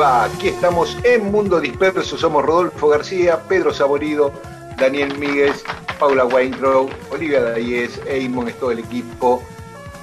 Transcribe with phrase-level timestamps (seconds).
[0.00, 0.24] Va?
[0.24, 2.16] Aquí estamos en Mundo Disperso.
[2.16, 4.32] Somos Rodolfo García, Pedro Saborido,
[4.78, 5.62] Daniel Míguez,
[5.98, 9.42] Paula Weintraub, Olivia Dayes, Eamon, es todo el equipo.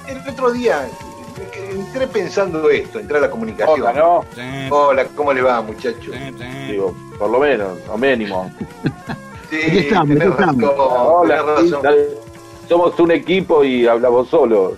[0.06, 0.88] El otro día
[1.70, 3.80] entré pensando esto, entré a la comunicación.
[3.82, 4.24] Hola, ¿no?
[4.70, 6.14] Hola, ¿cómo le va, muchachos?
[6.68, 8.50] Digo, por lo menos, o mínimo.
[9.50, 10.62] Sí, Aquí estamos, tenés aquí estamos.
[10.62, 11.82] razón, Hola, tenés razón.
[11.82, 12.06] dale.
[12.68, 14.74] somos un equipo y hablamos solos.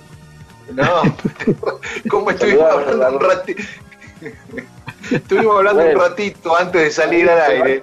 [0.72, 0.84] No,
[2.10, 3.62] ¿cómo estuvimos hablando un ratito?
[5.10, 7.82] Estuvimos hablando un ratito antes de salir al aire.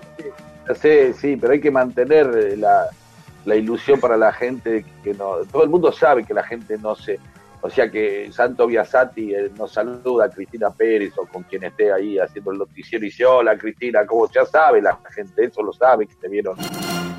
[0.81, 2.87] Sí, sí, pero hay que mantener eh, la,
[3.45, 5.37] la ilusión para la gente que no.
[5.51, 7.19] Todo el mundo sabe que la gente no se.
[7.61, 11.91] O sea que Santo Biasati eh, nos saluda a Cristina Pérez o con quien esté
[11.91, 15.73] ahí haciendo el noticiero y dice, hola Cristina, como ya sabe la gente, eso lo
[15.73, 16.55] sabe, que te vieron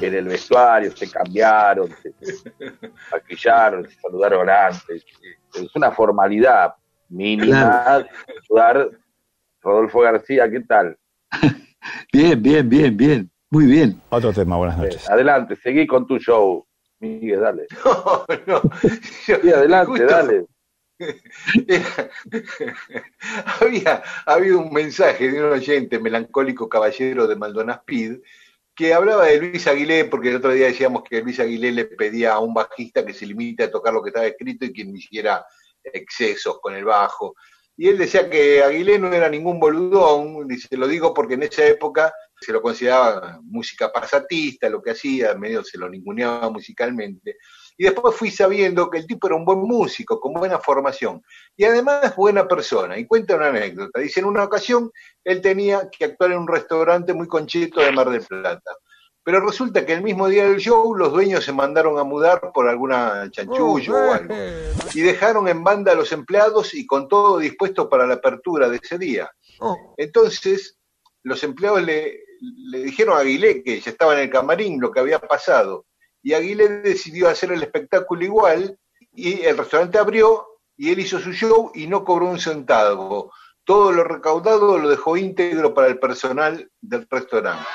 [0.01, 2.13] en el vestuario, se cambiaron, se,
[3.11, 5.05] maquillaron, se saludaron antes.
[5.55, 6.75] Es una formalidad
[7.09, 8.09] mínima de
[8.47, 8.89] saludar.
[9.69, 10.97] Rodolfo García, ¿qué tal?
[12.13, 13.31] Bien, bien, bien, bien.
[13.51, 14.01] Muy bien.
[14.11, 15.09] Otro tema, buenas Eh, noches.
[15.11, 16.67] adelante, seguí con tu show,
[17.01, 17.67] Miguel, dale.
[17.85, 18.63] No, no.
[19.27, 20.47] Yo- Sí, adelante, justo- dale.
[23.61, 28.19] había habido un mensaje de un oyente melancólico caballero de Maldonado Speed
[28.75, 32.35] que hablaba de Luis Aguilé, porque el otro día decíamos que Luis Aguilé le pedía
[32.35, 34.97] a un bajista que se limite a tocar lo que estaba escrito y que no
[34.97, 35.45] hiciera
[35.85, 37.35] excesos con el bajo.
[37.81, 41.65] Y él decía que Aguilé no era ningún boludón, dice, lo digo porque en esa
[41.65, 47.37] época se lo consideraba música pasatista, lo que hacía, medio se lo ninguneaba musicalmente.
[47.77, 51.23] Y después fui sabiendo que el tipo era un buen músico, con buena formación
[51.57, 52.99] y además buena persona.
[52.99, 54.01] Y cuenta una anécdota.
[54.01, 54.91] Dice, en una ocasión
[55.23, 58.73] él tenía que actuar en un restaurante muy conchito de Mar del Plata.
[59.29, 62.67] Pero resulta que el mismo día del show los dueños se mandaron a mudar por
[62.67, 64.35] alguna chanchullo o algo.
[64.95, 68.81] Y dejaron en banda a los empleados y con todo dispuesto para la apertura de
[68.83, 69.31] ese día.
[69.99, 70.79] Entonces,
[71.25, 75.01] los empleados le, le dijeron a Aguilé que ya estaba en el camarín lo que
[75.01, 75.85] había pasado.
[76.23, 78.79] Y Aguilé decidió hacer el espectáculo igual
[79.13, 83.31] y el restaurante abrió y él hizo su show y no cobró un centavo.
[83.65, 87.67] Todo lo recaudado lo dejó íntegro para el personal del restaurante,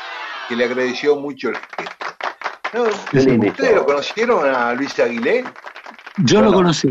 [0.47, 2.03] que le agradeció mucho el gesto.
[3.13, 5.43] ¿Ustedes lo conocieron a Luis Aguilé?
[6.17, 6.89] Yo lo conocí.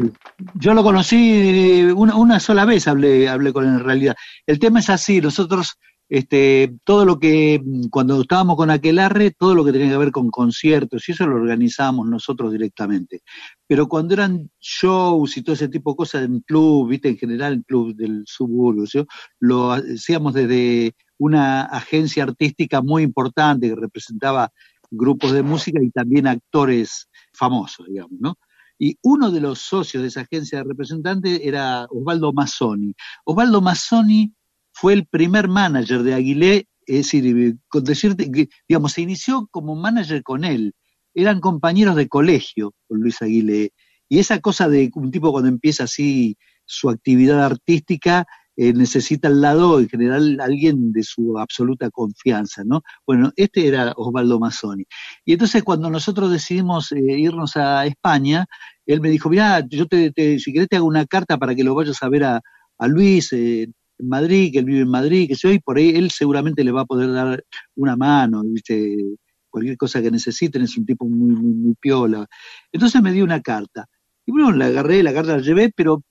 [0.54, 4.16] Yo lo conocí eh, una, una sola vez, hablé, hablé con él en realidad.
[4.46, 9.64] El tema es así, nosotros, este, todo lo que, cuando estábamos con Aquelarre, todo lo
[9.64, 13.22] que tenía que ver con conciertos, y eso lo organizábamos nosotros directamente.
[13.69, 17.52] Pero cuando eran shows y todo ese tipo de cosas en club, viste, en general
[17.54, 19.04] en club del suburbio, ¿sí?
[19.38, 24.50] lo hacíamos desde una agencia artística muy importante que representaba
[24.90, 28.34] grupos de música y también actores famosos, digamos, ¿no?
[28.76, 32.92] Y uno de los socios de esa agencia de representantes era Osvaldo Mazzoni.
[33.24, 34.34] Osvaldo Mazzoni
[34.72, 39.76] fue el primer manager de Aguilé, es decir, con decirte que, digamos, se inició como
[39.76, 40.75] manager con él.
[41.14, 43.70] Eran compañeros de colegio con Luis Aguilé.
[44.08, 48.26] Y esa cosa de un tipo cuando empieza así su actividad artística,
[48.62, 52.82] eh, necesita al lado, en general, alguien de su absoluta confianza, ¿no?
[53.05, 54.85] Bueno, este era Osvaldo Mazzoni.
[55.25, 58.47] Y entonces cuando nosotros decidimos eh, irnos a España,
[58.87, 61.75] él me dijo, mira, yo te, si querés te hago una carta para que lo
[61.75, 62.41] vayas a ver a,
[62.87, 65.91] Luis eh, en Madrid, que él vive en Madrid, que sé yo, y por ahí
[65.97, 67.44] él seguramente le va a poder dar
[67.75, 69.17] una mano, ¿viste?
[69.50, 72.26] cualquier cosa que necesiten, es un tipo muy, muy, muy piola.
[72.70, 73.87] Entonces me dio una carta.
[74.25, 76.03] Y bueno, la agarré, la carta la llevé, pero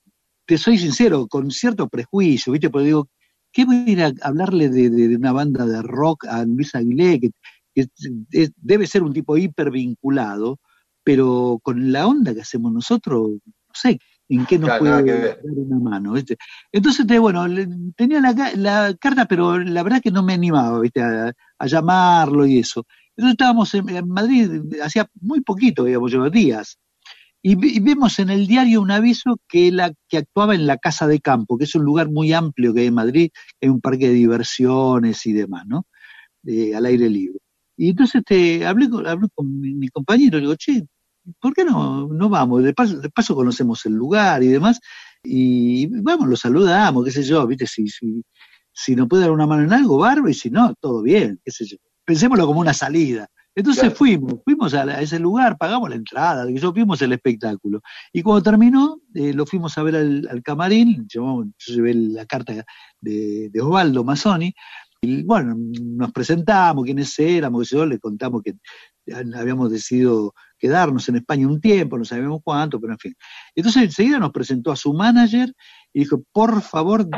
[0.52, 2.68] te soy sincero, con cierto prejuicio, ¿viste?
[2.68, 3.08] Porque digo,
[3.52, 6.74] ¿qué voy a ir a hablarle de, de- de una banda de rock a Luis
[6.74, 7.20] Aguilé?
[7.20, 7.30] Que
[7.74, 7.88] que
[8.56, 10.58] debe ser un tipo hipervinculado,
[11.02, 15.78] pero con la onda que hacemos nosotros, no sé en qué nos puede dar una
[15.78, 16.14] mano.
[16.70, 17.46] Entonces, bueno,
[17.96, 20.80] tenía la, carta, pero la verdad que no me animaba
[21.58, 22.84] A, llamarlo y eso.
[23.16, 24.50] Entonces estábamos en, Madrid,
[24.82, 26.78] hacía muy poquito, digamos, días,
[27.42, 31.20] y, vemos en el diario un aviso que, la, que actuaba en la Casa de
[31.20, 33.30] Campo, que es un lugar muy amplio que hay en Madrid,
[33.60, 35.86] hay un parque de diversiones y demás, ¿no?
[36.76, 37.38] al aire libre.
[37.76, 40.84] Y entonces este, hablé, con, hablé con mi, compañero, le digo, che,
[41.40, 42.62] ¿por qué no, no vamos?
[42.62, 44.80] De paso, de paso conocemos el lugar y demás,
[45.24, 48.22] y vamos, lo saludamos, qué sé yo, viste, si, si,
[48.72, 51.50] si nos puede dar una mano en algo, barbo, y si no, todo bien, qué
[51.50, 51.76] sé yo.
[52.04, 53.28] Pensémoslo como una salida.
[53.54, 57.82] Entonces fuimos, fuimos a, ese lugar, pagamos la entrada, yo vimos el espectáculo.
[58.12, 62.64] Y cuando terminó, eh, lo fuimos a ver al, camarín, yo, llevé la carta
[63.00, 64.54] de, Osvaldo Mazzoni,
[65.04, 68.54] y bueno, nos presentamos, quiénes éramos, yo le contamos que
[69.34, 73.14] habíamos decidido quedarnos en España un tiempo, no sabíamos cuánto, pero en fin.
[73.54, 75.52] Entonces enseguida nos presentó a su manager
[75.92, 77.08] y dijo, por favor,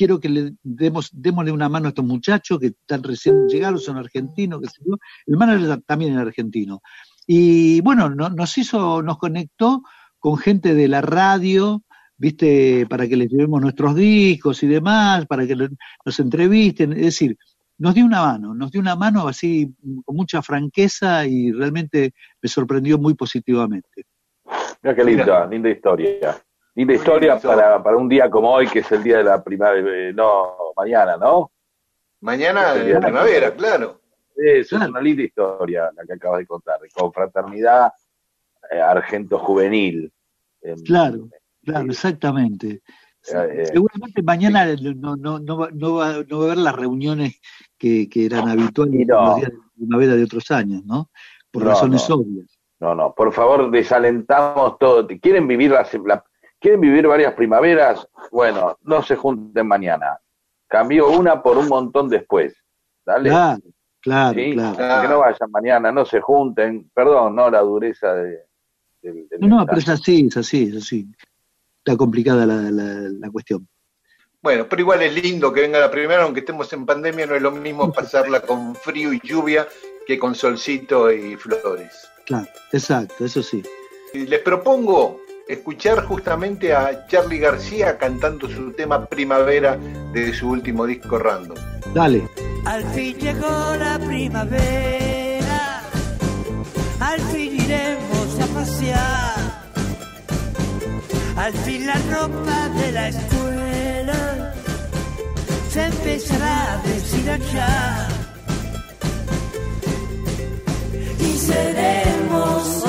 [0.00, 3.98] quiero que le demos, démosle una mano a estos muchachos que están recién llegados, son
[3.98, 4.80] argentinos, que se
[5.26, 6.80] el manager también es argentino.
[7.26, 9.82] Y bueno, nos hizo, nos conectó
[10.18, 11.82] con gente de la radio,
[12.16, 17.36] viste, para que les llevemos nuestros discos y demás, para que nos entrevisten, es decir,
[17.76, 19.70] nos dio una mano, nos dio una mano así
[20.06, 24.06] con mucha franqueza y realmente me sorprendió muy positivamente.
[24.82, 26.42] Mira qué linda, linda historia.
[26.74, 29.88] Linda historia para, para un día como hoy, que es el día de la primavera,
[29.90, 31.50] eh, no, mañana, ¿no?
[32.20, 34.00] Mañana de la primavera, claro.
[34.36, 37.92] Es una linda historia la que acabas de contar, con fraternidad
[38.70, 40.12] eh, argento juvenil.
[40.84, 41.28] claro,
[41.64, 42.82] claro, exactamente.
[43.28, 44.64] Eh, Seguramente mañana
[44.96, 47.38] no, no, no, va, no, va, a haber las reuniones
[47.76, 51.10] que, que eran habituales en los días de primavera de otros años, ¿no?
[51.50, 52.58] Por razones obvias.
[52.78, 55.06] No, no, por favor, desalentamos todo.
[55.06, 56.24] ¿Quieren vivir la, la,
[56.60, 58.06] ¿Quieren vivir varias primaveras?
[58.30, 60.20] Bueno, no se junten mañana.
[60.68, 62.54] Cambió una por un montón después.
[63.04, 63.30] Dale.
[63.30, 63.62] Claro,
[64.00, 65.02] claro, claro.
[65.02, 66.90] Que no vayan mañana, no se junten.
[66.92, 68.40] Perdón, no la dureza de,
[69.40, 71.08] No, no, pero es así, es así, es así.
[71.78, 73.66] Está complicada la, la, cuestión.
[74.42, 77.42] Bueno, pero igual es lindo que venga la primera, aunque estemos en pandemia, no es
[77.42, 79.66] lo mismo pasarla con frío y lluvia
[80.06, 82.06] que con solcito y flores.
[82.26, 83.62] Claro, exacto, eso sí.
[84.12, 85.20] Les propongo
[85.52, 89.76] escuchar justamente a Charlie García cantando su tema Primavera
[90.12, 91.56] de su último disco Random.
[91.92, 92.22] Dale.
[92.64, 95.82] Al fin llegó la primavera,
[97.00, 99.64] al fin iremos a pasear,
[101.36, 104.54] al fin la ropa de la escuela
[105.70, 108.08] se empezará a deshilachar
[111.18, 112.79] y seremos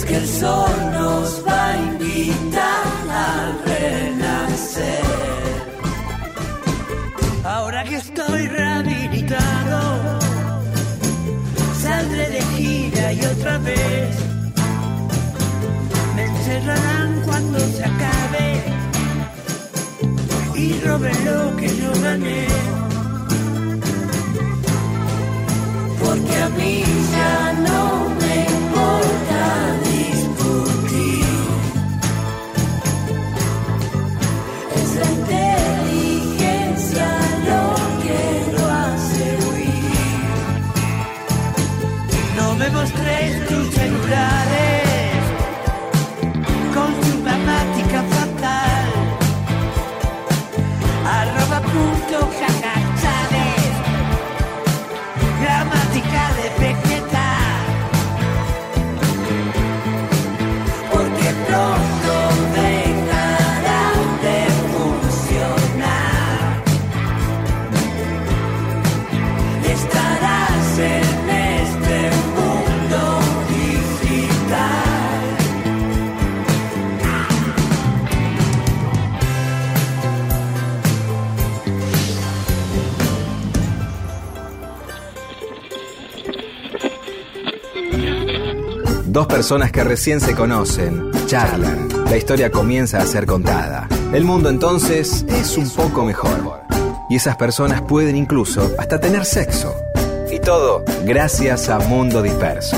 [0.00, 5.04] es que el sol nos va a invitar a renacer.
[7.44, 10.18] Ahora que estoy rehabilitado,
[11.82, 14.16] saldré de gira y otra vez
[16.16, 18.48] me encerrarán cuando se acabe
[20.54, 22.46] y roben lo que yo gané.
[26.02, 28.09] Porque a mí ya no
[43.90, 44.49] jurar
[89.10, 93.88] Dos personas que recién se conocen, charlan, la historia comienza a ser contada.
[94.12, 96.60] El mundo entonces es un poco mejor.
[97.08, 99.74] Y esas personas pueden incluso hasta tener sexo.
[100.30, 102.76] Y todo gracias a Mundo Disperso.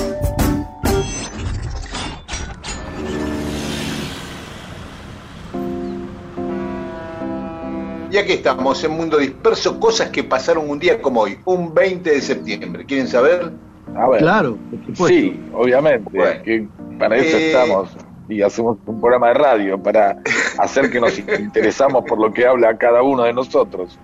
[8.10, 12.10] Y aquí estamos en Mundo Disperso, cosas que pasaron un día como hoy, un 20
[12.10, 12.86] de septiembre.
[12.86, 13.52] ¿Quieren saber?
[13.96, 14.20] A ver.
[14.20, 14.58] Claro,
[14.96, 15.08] por.
[15.08, 16.10] Sí, obviamente.
[16.12, 16.42] Bueno.
[16.42, 16.66] que
[16.98, 17.90] para eso Eh, estamos
[18.28, 20.18] y hacemos un programa de radio para
[20.58, 23.98] hacer que nos interesamos por lo que habla cada uno de nosotros.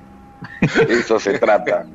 [0.87, 1.87] De eso se trata.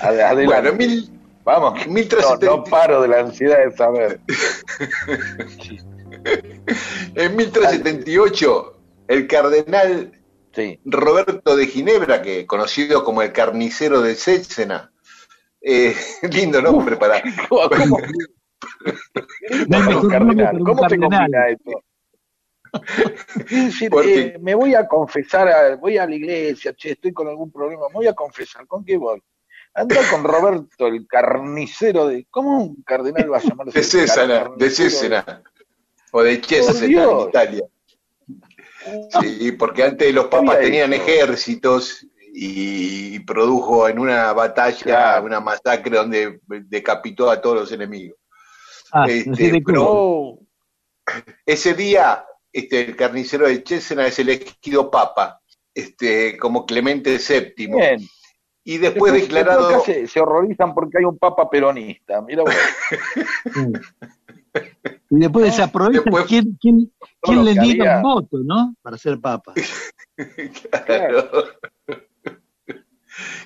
[0.00, 0.46] Ade- Adelante.
[0.46, 1.10] Bueno, mil-
[1.44, 1.86] Vamos.
[1.86, 4.20] No, 1370 no paro de la ansiedad de saber.
[7.14, 8.76] en 1378,
[9.08, 10.12] el cardenal
[10.54, 10.78] Sí.
[10.84, 14.92] Roberto de Ginebra, que conocido como el carnicero de Césena,
[15.64, 15.94] eh,
[16.30, 17.22] lindo nombre para...
[17.48, 17.98] ¿Cómo,
[19.68, 20.56] mejor cardenal?
[20.56, 21.82] un ¿Cómo te combina esto?
[23.90, 27.50] Porque- eh, me voy a confesar, a- voy a la iglesia, che, estoy con algún
[27.50, 29.22] problema, me voy a confesar, ¿con qué voy?
[29.74, 32.26] Anda con Roberto, el carnicero de...
[32.30, 33.78] ¿Cómo un cardenal va a llamarse?
[33.78, 35.42] De Césena, de Césena,
[36.12, 37.28] o de Cesena en.
[37.28, 37.64] Italia.
[39.20, 42.06] Sí, porque antes los papas tenían ejércitos
[42.36, 45.26] y produjo en una batalla Claro.
[45.26, 48.18] una masacre donde decapitó a todos los enemigos.
[48.92, 50.38] Ah, Este, no pero-
[51.46, 55.40] Ese día, este, el carnicero de Cesena es elegido papa,
[55.72, 57.66] este, como Clemente VII.
[57.68, 58.00] bien.
[58.64, 59.80] Y después declarado...
[59.84, 62.20] se, se horrorizan porque hay un papa peronista.
[62.22, 62.54] Mira vos,
[65.10, 67.96] Y después desaprovechan Después- quién, quién, le haría.
[67.98, 68.74] un voto, ¿no?
[68.82, 69.52] Para ser papa.
[70.86, 71.28] Claro.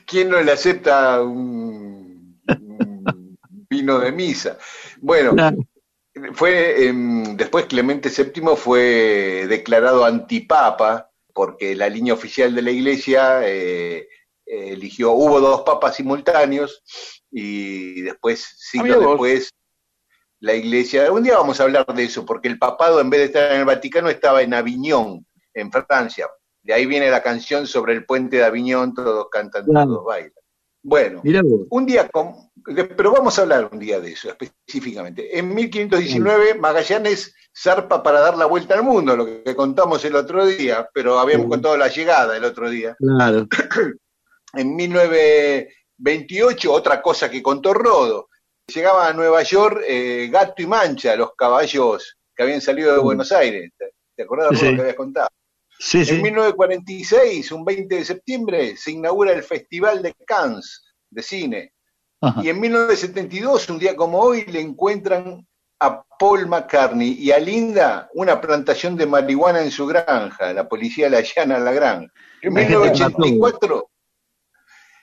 [0.06, 4.58] ¿Quién no le acepta un, un vino de misa?
[5.00, 5.58] Bueno, Claro.
[6.32, 13.40] fue em, después Clemente VII fue declarado antipapa porque la línea oficial de la Iglesia
[13.44, 14.08] eh,
[14.44, 16.82] eligió, hubo dos papas simultáneos
[17.30, 19.12] y después, siglos Amigos.
[19.12, 19.50] después,
[20.40, 23.26] la Iglesia, un día vamos a hablar de eso, porque el papado en vez de
[23.26, 26.28] estar en el Vaticano estaba en Aviñón, en Francia.
[26.62, 29.86] De ahí viene la canción sobre el puente de Aviñón, todos cantan, Claro.
[29.88, 30.32] todos bailan.
[30.82, 31.22] Bueno,
[31.70, 32.34] un día, con,
[32.66, 35.36] de- pero vamos a hablar un día de eso específicamente.
[35.38, 40.46] En 1519 Magallanes zarpa para dar la vuelta al mundo, lo que contamos el otro
[40.46, 41.50] día, pero habíamos Sí.
[41.50, 42.96] contado la llegada el otro día.
[42.98, 43.46] Claro.
[44.54, 48.28] En 1928, otra cosa que contó Rodo,
[48.72, 52.98] llegaba a Nueva York eh, Gato y Mancha, los caballos que habían salido de.
[53.00, 53.72] Buenos Aires.
[54.16, 54.74] ¿Te, acordás, Rodo, Sí.
[54.74, 55.28] que habías contado?
[55.78, 56.16] Sí, sí.
[56.16, 61.72] En 1946, un 20 de septiembre, se inaugura el Festival de Cannes de cine.
[62.20, 62.40] Ajá.
[62.42, 65.46] Y en 1972, un día como hoy, le encuentran
[65.80, 70.52] a Paul McCartney y a Linda una plantación de marihuana en su granja.
[70.52, 72.02] La policía la allana a la granja.
[72.02, 72.10] En
[72.42, 73.88] qué me- 1984,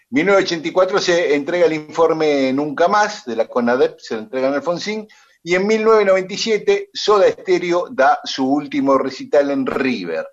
[0.09, 5.07] 1984 se entrega el informe Nunca Más de la CONADEP, se lo entregan a Alfonsín.
[5.43, 10.27] Y en 1997, Soda Stereo da su último recital en River.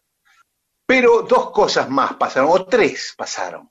[0.93, 3.71] Pero dos cosas más pasaron, o tres pasaron.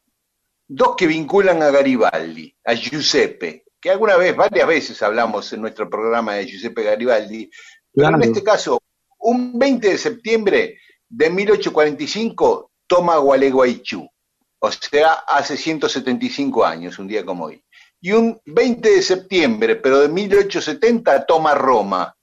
[0.68, 5.88] Dos que vinculan a Garibaldi, a Giuseppe, que alguna vez, varias veces hablamos en nuestro
[5.88, 7.48] programa de Giuseppe Garibaldi,
[7.94, 8.82] pero en este caso,
[9.20, 14.10] un 20 de septiembre de 1845 toma Gualeguaychú,
[14.58, 17.64] o sea, hace 175 años, un día como hoy.
[18.02, 22.16] Y un 20 de septiembre, pero de 1870 toma Roma,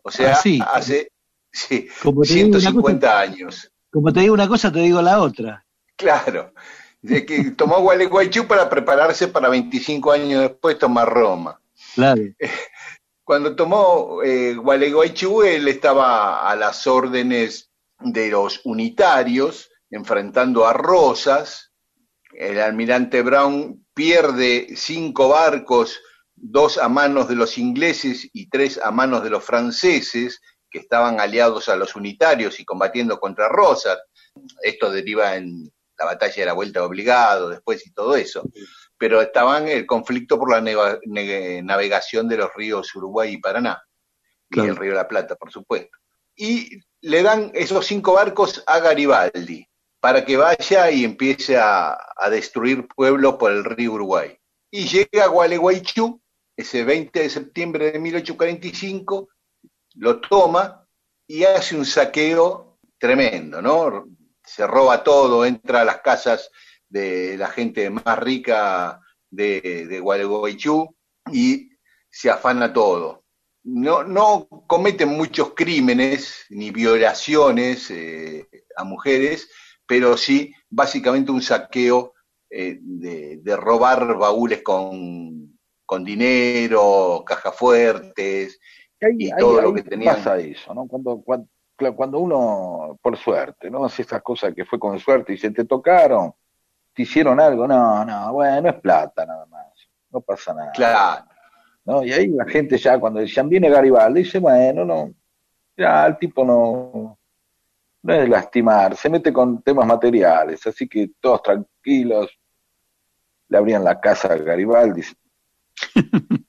[0.00, 0.60] o sea, Ah, sí.
[0.64, 1.08] hace
[1.50, 3.73] sí, Como te digo una 150 años.
[3.94, 5.64] Como te digo una cosa, te digo la otra.
[5.94, 6.52] Claro,
[7.00, 11.60] de que tomó Gualeguaychú para prepararse para 25 años después tomar Roma.
[11.94, 12.20] Claro.
[13.22, 17.70] Cuando tomó eh, Gualeguaychú, él estaba a las órdenes
[18.00, 21.70] de los unitarios, enfrentando a Rosas.
[22.32, 26.00] El almirante Brown pierde cinco barcos,
[26.34, 30.40] dos a manos de los ingleses y tres a manos de los franceses,
[30.74, 33.96] que estaban aliados a los unitarios y combatiendo contra Rosas.
[34.60, 38.42] Esto deriva en la batalla de la Vuelta de Obligado, después y todo eso.
[38.98, 43.38] Pero estaban en el conflicto por la neva- ne- navegación de los ríos Uruguay y
[43.38, 43.80] Paraná,
[44.50, 44.66] Claro.
[44.66, 45.96] y el río de la Plata, por supuesto.
[46.34, 49.64] Y le dan esos cinco barcos a Garibaldi
[50.00, 54.36] para que vaya y empiece a, a destruir pueblos por el río Uruguay.
[54.72, 56.20] Y llega a Gualeguaychú,
[56.56, 59.28] ese 20 de septiembre de 1845,
[59.94, 60.86] lo toma
[61.26, 64.06] y hace un saqueo tremendo, ¿no?
[64.44, 66.50] Se roba todo, entra a las casas
[66.88, 70.94] de la gente más rica de, Gualeguaychú
[71.32, 71.70] y
[72.10, 73.24] se afana todo.
[73.64, 78.46] No, no cometen muchos crímenes ni violaciones eh,
[78.76, 79.48] a mujeres,
[79.86, 82.12] pero sí básicamente un saqueo
[82.50, 88.60] eh, de, de robar baúles con, con dinero, cajas fuertes,
[89.10, 90.14] Y ahí- todo lo que tenían.
[90.16, 90.86] pasa eso, ¿no?
[90.86, 91.22] Cuando,
[91.96, 93.84] cuando uno, por suerte, ¿no?
[93.84, 96.32] Hace esas cosas que fue con suerte y se te tocaron,
[96.92, 99.66] te hicieron algo, no, no, bueno, es plata nada más,
[100.10, 100.70] no pasa nada.
[100.72, 101.24] Claro.
[101.84, 102.02] ¿no?
[102.04, 105.12] Y ahí la gente ya cuando decían, viene Garibaldi, dice, bueno, no,
[105.76, 107.18] ya el tipo no,
[108.02, 112.30] no es lastimar, se mete con temas materiales, así que todos tranquilos,
[113.48, 115.02] le abrían la casa a Garibaldi,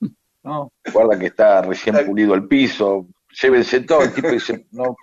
[0.46, 0.72] ¿no?
[0.92, 3.08] Guarda que está recién pulido el piso,
[3.42, 4.96] llévense todo, el tipo dice, no,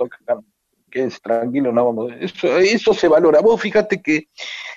[0.89, 3.41] quédense tranquilo, no vamos, eso, eso se valora.
[3.41, 4.29] Vos fíjate que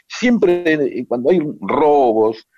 [0.09, 2.49] siempre eh, cuando hay robos,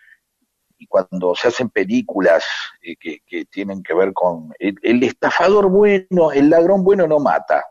[0.81, 2.45] y cuando se hacen películas
[2.81, 7.65] eh, que, que, tienen que ver con el, estafador bueno, el ladrón bueno no mata.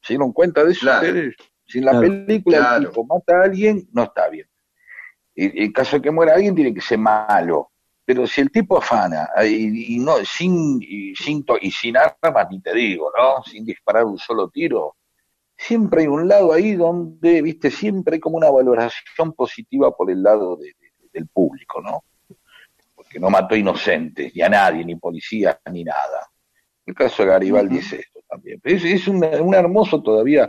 [0.00, 1.36] ¿Se dieron cuenta de eso ustedes?
[1.66, 4.48] Si en la película el tipo mata a alguien, no está bien.
[5.34, 7.70] En, en caso de que muera alguien, tiene que ser malo.
[8.08, 12.58] Pero si el tipo afana y, y no sin y sin y sin armas ni
[12.58, 13.42] te digo, ¿no?
[13.44, 14.96] Sin disparar un solo tiro,
[15.54, 20.22] siempre hay un lado ahí donde, viste, siempre hay como una valoración positiva por el
[20.22, 22.02] lado de, de, del público, ¿no?
[23.10, 26.30] que no mató inocentes, ni a nadie, ni policías, ni nada.
[26.86, 28.58] El caso de Garibaldi es esto también.
[28.64, 30.48] Es, es un, un, hermoso todavía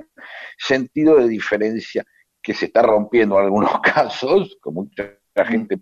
[0.58, 2.06] sentido de diferencia
[2.42, 5.82] que se está rompiendo en algunos casos, con mucha gente.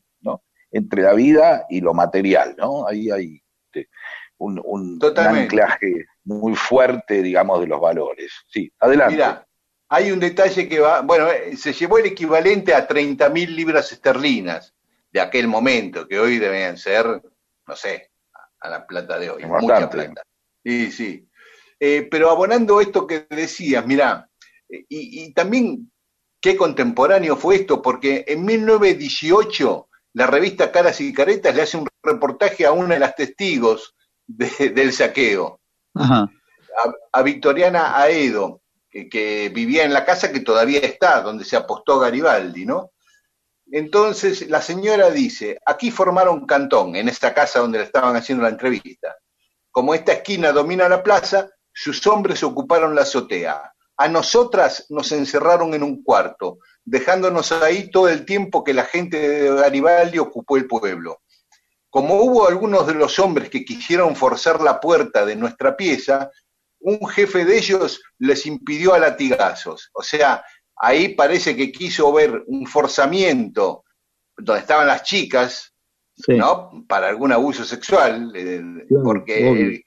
[0.71, 2.87] Entre la vida y lo material, ¿no?
[2.87, 3.89] Ahí hay este,
[4.37, 8.31] un, un, un, anclaje muy fuerte, digamos, de los valores.
[8.49, 9.15] Sí, adelante.
[9.15, 9.47] Mira,
[9.89, 13.91] hay un detalle que va, bueno, eh, se llevó el equivalente a 30 mil libras
[13.91, 14.73] esterlinas
[15.11, 17.05] de aquel momento, que hoy deben ser,
[17.65, 18.11] no sé,
[18.59, 19.65] a la plata de hoy, Bastante.
[19.65, 20.21] mucha plata.
[20.63, 21.29] Sí, sí.
[21.79, 24.29] Eh, pero abonando esto que decías, mirá,
[24.67, 25.89] y, y, también
[26.41, 31.87] qué contemporáneo fue esto, porque en 1918 la revista Caras y Caretas le hace un
[32.01, 33.95] reportaje a una de las testigos
[34.25, 35.59] de, del saqueo,
[35.93, 36.29] Ajá.
[36.83, 41.55] a, a, Victoriana Aedo, que, que vivía en la casa que todavía está, donde se
[41.55, 42.91] apostó Garibaldi, ¿no?
[43.71, 48.49] Entonces la señora dice, aquí formaron cantón, en esta casa donde le estaban haciendo la
[48.49, 49.17] entrevista.
[49.71, 53.73] Como esta esquina domina la plaza, sus hombres ocuparon la azotea.
[53.97, 59.17] A nosotras nos encerraron en un cuarto, dejándonos ahí todo el tiempo que la gente
[59.17, 61.19] de Garibaldi ocupó el pueblo.
[61.89, 66.31] Como hubo algunos de los hombres que quisieron forzar la puerta de nuestra pieza,
[66.79, 69.89] un jefe de ellos les impidió a latigazos.
[69.93, 70.45] O sea,
[70.77, 73.83] ahí parece que quiso ver un forzamiento
[74.37, 75.73] donde estaban las chicas,
[76.15, 76.35] sí.
[76.35, 76.85] ¿no?
[76.87, 78.63] Para algún abuso sexual, eh,
[79.03, 79.85] porque el,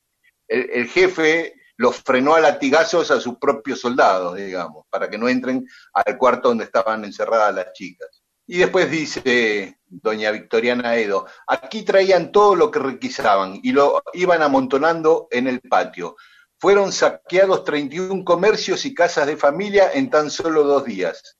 [0.49, 5.31] el, el, jefe los frenó a latigazos a sus propios soldados, digamos, para que no
[5.31, 8.23] entren al cuarto donde estaban encerradas las chicas.
[8.47, 14.43] Y después dice doña Victoriana Edo, aquí traían todo lo que requisaban y lo iban
[14.43, 16.17] amontonando en el patio.
[16.59, 21.39] Fueron saqueados 31 comercios y casas de familia en tan solo dos días.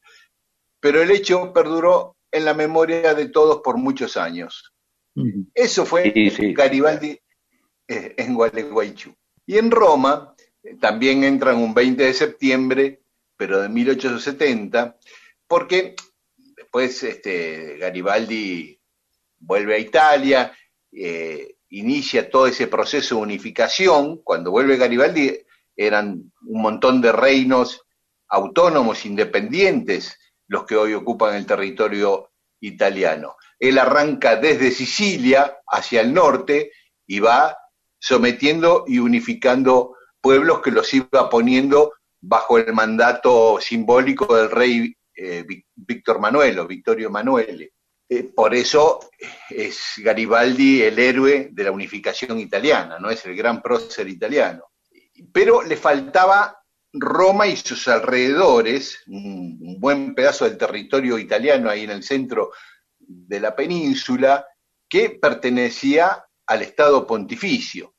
[0.81, 4.73] Pero el hecho perduró en la memoria de todos por muchos años.
[5.53, 6.55] Eso fue sí, sí.
[6.55, 7.21] Garibaldi
[7.87, 9.15] eh, en Gualeguaychú.
[9.51, 13.03] Y en Roma eh, también entran un 20 de septiembre,
[13.37, 14.97] pero de 1870,
[15.49, 15.97] porque
[16.37, 18.81] después este, Garibaldi
[19.41, 20.57] vuelve a Italia,
[20.93, 24.19] eh, inicia todo ese proceso de unificación.
[24.23, 25.37] Cuando vuelve Garibaldi
[25.75, 27.83] eran un montón de reinos
[28.29, 33.35] autónomos, independientes, los que hoy ocupan el territorio italiano.
[33.59, 36.71] Él arranca desde Sicilia hacia el norte
[37.05, 37.57] y va
[38.01, 45.45] sometiendo y unificando pueblos que los iba poniendo bajo el mandato simbólico del rey eh,
[45.75, 47.73] Víctor Manuel o Victorio Emanuele.
[48.09, 48.99] Eh, por eso
[49.49, 54.65] es Garibaldi el héroe de la unificación italiana, no es el gran prócer italiano.
[55.33, 56.61] Pero le faltaba
[56.93, 62.51] Roma y sus alrededores, un buen pedazo del territorio italiano ahí en el centro
[62.99, 64.45] de la península,
[64.89, 67.95] que pertenecía al Estado pontificio.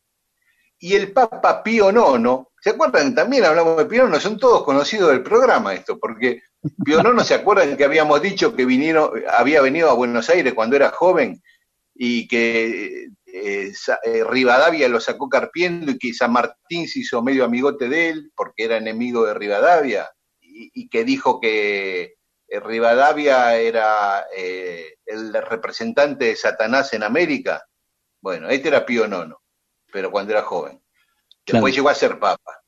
[0.78, 3.16] Y el Papa Pío IX, ¿se acuerdan?
[3.16, 6.42] También hablamos de Pío IX, son todos conocidos del programa esto, porque
[6.84, 10.76] Pío IX, ¿se acuerdan que habíamos dicho que vinieron, había venido a Buenos Aires cuando
[10.76, 11.42] era joven
[11.96, 13.72] y que eh,
[14.04, 18.32] eh, Rivadavia lo sacó carpiendo y que San Martín se hizo medio amigote de él
[18.36, 20.12] porque era enemigo de Rivadavia
[20.42, 22.16] y, que dijo que
[22.50, 27.64] eh, Rivadavia era el representante de Satanás en América?
[28.22, 29.36] Bueno, este era Pío IX,
[29.92, 30.82] pero cuando era joven.
[31.46, 31.76] Después claro.
[31.76, 32.64] llegó a ser papa.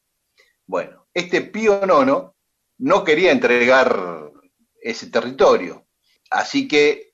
[0.66, 2.32] Bueno, este Pío IX
[2.80, 4.32] no quería entregar
[4.82, 5.86] ese territorio,
[6.32, 7.14] así que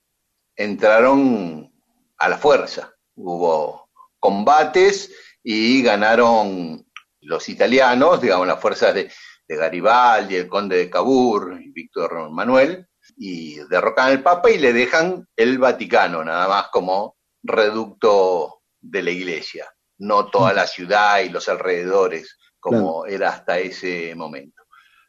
[0.55, 1.71] entraron
[2.17, 2.95] a la fuerza.
[3.15, 6.85] Hubo combates y ganaron
[7.21, 9.11] los italianos, digamos, las fuerzas de,
[9.47, 14.71] de Garibaldi, el conde de Cavour y Víctor Manuel, y derrocan al Papa y le
[14.71, 19.67] dejan el Vaticano, nada más como reducto de la iglesia,
[19.99, 24.63] no toda la ciudad y los alrededores, como era hasta ese momento.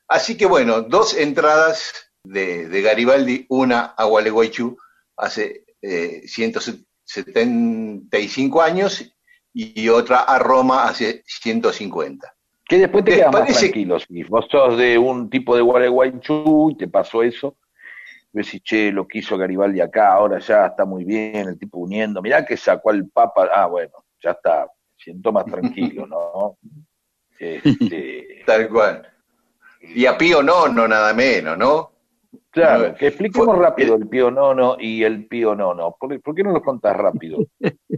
[0.09, 1.93] Así que bueno, dos entradas
[2.25, 4.77] de, de Garibaldi, una a Gualeguaychú
[5.17, 9.05] hace eh, 175 años
[9.53, 12.33] y otra a Roma hace 150.
[12.65, 13.99] Que después te ¿Les quedas más tranquilo.
[13.99, 17.57] Si vos sos de un tipo de Gualeguaychú y te pasó eso,
[18.33, 22.23] decís, che, lo quiso Garibaldi acá, ahora ya está muy bien, el tipo uniendo.
[22.23, 23.49] Mirá que sacó al Papa.
[23.53, 24.67] Ah, bueno, ya está.
[24.97, 26.57] Siento más tranquilo, ¿no?
[27.39, 29.07] Este, Tal cual.
[29.95, 31.91] Y a Pío no, no nada menos, ¿no?
[32.51, 35.97] claro, que expliquemos Fue- rápido el Pío Nono y el Pío Nono.
[35.99, 37.39] ¿Por, por qué no lo contás rápido?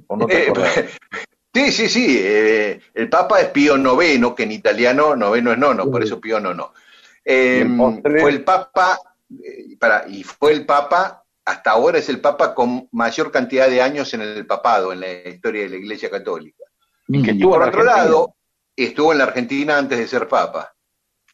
[0.07, 0.53] ¿O no Eh,
[1.53, 2.19] sí, sí, sí.
[2.21, 6.39] eh, el Papa es Pío noveno, que en italiano noveno es nono, por eso Pío
[6.39, 6.73] nono.
[7.25, 8.21] Eh, ¿Y el postre?
[8.21, 9.12] fue el Papa, eh,
[9.79, 14.13] para, y fue el Papa, hasta ahora es el Papa con mayor cantidad de años
[14.15, 16.65] en el papado, en la historia de la Iglesia Católica.
[17.09, 17.97] Y que Mm, estuvo por otro Argentina.
[17.97, 18.37] lado,
[18.77, 20.75] estuvo en la Argentina antes de ser Papa.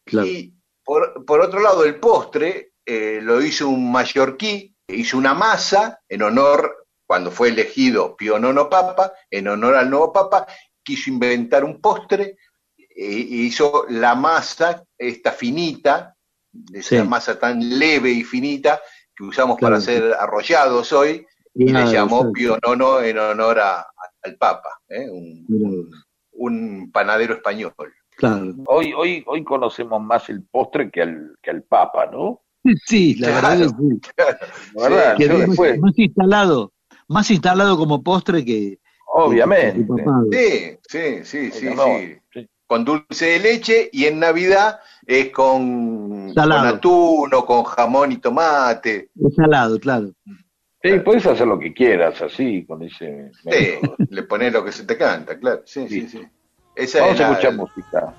[0.04, 0.26] claro.
[0.26, 6.00] Y por, por otro lado, el postre eh, lo hizo un mallorquí, hizo una masa
[6.08, 10.46] en honor, cuando fue elegido Pío Nono Papa, en honor al nuevo Papa,
[10.82, 12.36] quiso inventar un postre
[12.76, 16.16] e hizo la masa, esta finita,
[16.72, 17.08] esa Sí.
[17.08, 18.80] masa tan leve y finita
[19.16, 19.72] que usamos Claro.
[19.74, 22.30] para hacer arrollados hoy, y le llamó.
[22.32, 23.86] Pío Nono en honor a-
[24.22, 25.08] al Papa, ¿eh?
[25.10, 27.72] un, panadero español.
[28.16, 28.54] Claro.
[28.66, 32.42] Hoy, hoy, hoy conocemos más el postre que al, que al Papa, ¿no?
[32.86, 33.48] Sí, la Claro.
[33.48, 34.12] verdad que sí.
[34.74, 36.72] La verdad, Sí, yo Quedó más, después, más instalado,
[37.08, 39.86] más instalado como postre que, obviamente.
[40.30, 41.84] Sí, sí, sí, sí, No,
[42.32, 42.48] sí.
[42.68, 46.60] Con dulce de leche y en Navidad es con, Salado.
[46.60, 49.08] con atún o con jamón y tomate.
[49.26, 50.10] Es salado, claro.
[50.82, 53.78] Sí, puedes hacer lo que quieras, así, con ese Sí,
[54.10, 55.62] le pones lo que se te canta, claro.
[55.64, 56.20] Sí, sí, sí.
[56.76, 58.14] Esa Vamos es a la- escuchar música.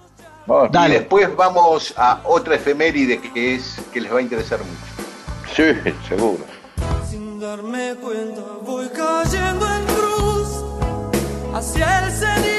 [0.48, 0.70] Vamos.
[0.88, 5.54] Y después vamos a otra efeméride que es que les va a interesar mucho.
[5.56, 6.44] Sí, seguro.
[7.08, 10.66] Sin darme cuenta voy cayendo en cruz
[11.54, 12.59] hacia el.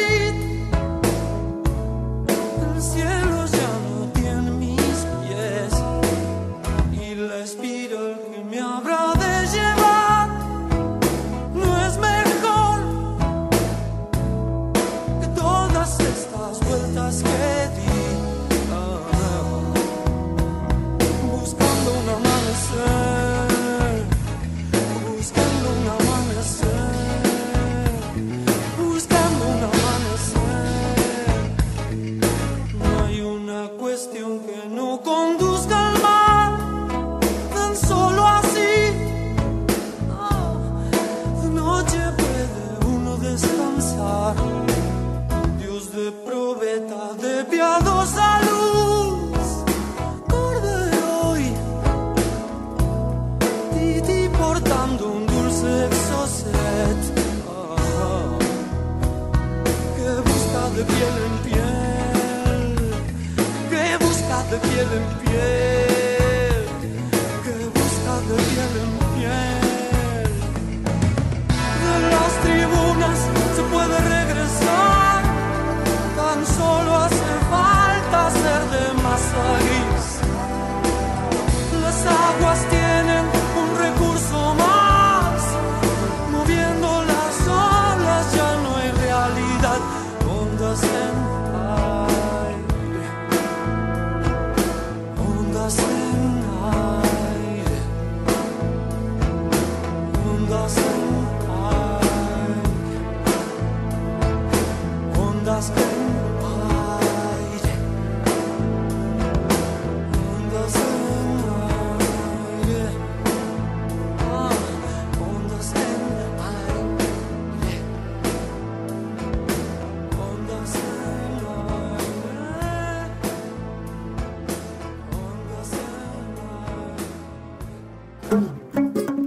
[64.80, 65.69] Busca de piel en piel,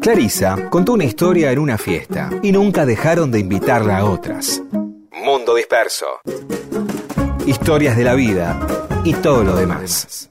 [0.03, 4.61] Clarisa contó una historia en una fiesta y nunca dejaron de invitarla a otras.
[5.13, 6.05] Mundo disperso.
[7.45, 8.67] Historias de la vida
[9.05, 10.29] y todo lo demás.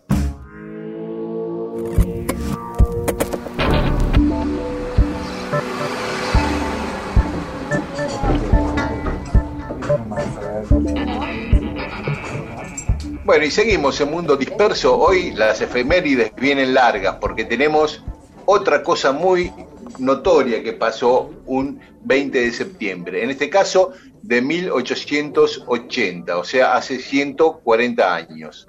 [13.24, 14.98] Bueno, y seguimos en Mundo Disperso.
[14.98, 18.04] Hoy las efemérides vienen largas porque tenemos
[18.46, 19.52] otra cosa muy
[19.98, 23.22] notoria que pasó un 20 de septiembre.
[23.22, 28.66] En este caso, de 1880, o sea, hace 140 años.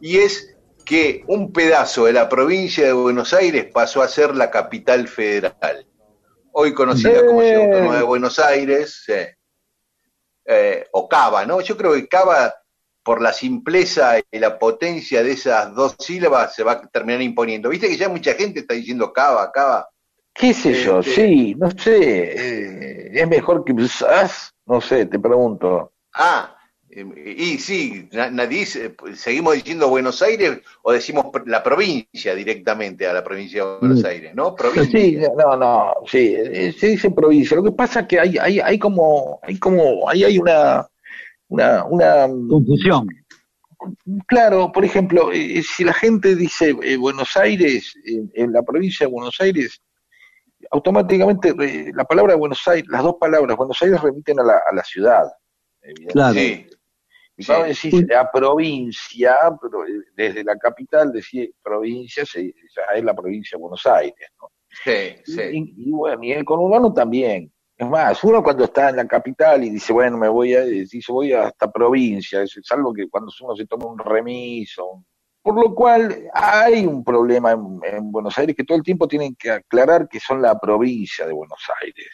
[0.00, 4.50] Y es que un pedazo de la provincia de Buenos Aires pasó a ser la
[4.50, 5.86] capital federal.
[6.52, 9.04] Hoy conocida como Ciudad Autónoma de Buenos Aires,
[10.44, 11.60] eh, o Cava, ¿no?
[11.60, 12.52] Yo creo que Cava
[13.10, 17.68] por la simpleza y la potencia de esas dos sílabas se va a terminar imponiendo.
[17.68, 19.88] Viste que ya mucha gente está diciendo cava, cava.
[20.32, 21.00] ¿Qué sé yo?
[21.00, 21.96] Este- Sí, no sé.
[21.98, 25.90] eh, es mejor que quizás, no sé, te pregunto.
[26.14, 26.56] Ah,
[26.88, 28.64] eh, y sí, na- nadie
[29.16, 34.06] seguimos diciendo Buenos Aires o decimos la provincia directamente a la provincia de Buenos Mm.
[34.06, 34.54] Aires, ¿no?
[34.54, 35.00] Provincia.
[35.00, 37.56] Sí, no, no, sí, eh, se dice provincia.
[37.56, 40.86] Lo que pasa es que hay, hay, hay como, hay como, ahí hay una,
[41.50, 43.06] una, una, Confusión.
[44.26, 49.06] claro, por ejemplo, eh, si la gente dice eh, Buenos Aires, en, en la provincia
[49.06, 49.80] de Buenos Aires,
[50.70, 54.74] automáticamente eh, la palabra Buenos Aires, las dos palabras Buenos Aires remiten a la, a
[54.74, 55.24] la ciudad.
[56.08, 56.34] Claro.
[56.34, 56.66] Sí,
[57.36, 57.46] Y Sí.
[57.46, 63.14] cuando decís la provincia, pero eh, desde la capital decir provincia, se, ya es la
[63.14, 64.48] provincia de Buenos Aires, ¿no?
[64.84, 65.42] sí, Y, sí.
[65.52, 67.50] y- y bueno, y el conurbano también.
[67.80, 71.00] Es más, uno cuando está en la capital y dice, bueno, me voy a, dice,
[71.10, 75.06] voy hasta provincia, es, algo que cuando uno se toma un remiso.
[75.40, 79.34] Por lo cual hay un problema en, en Buenos Aires que todo el tiempo tienen
[79.34, 82.06] que aclarar que son la provincia de Buenos Aires.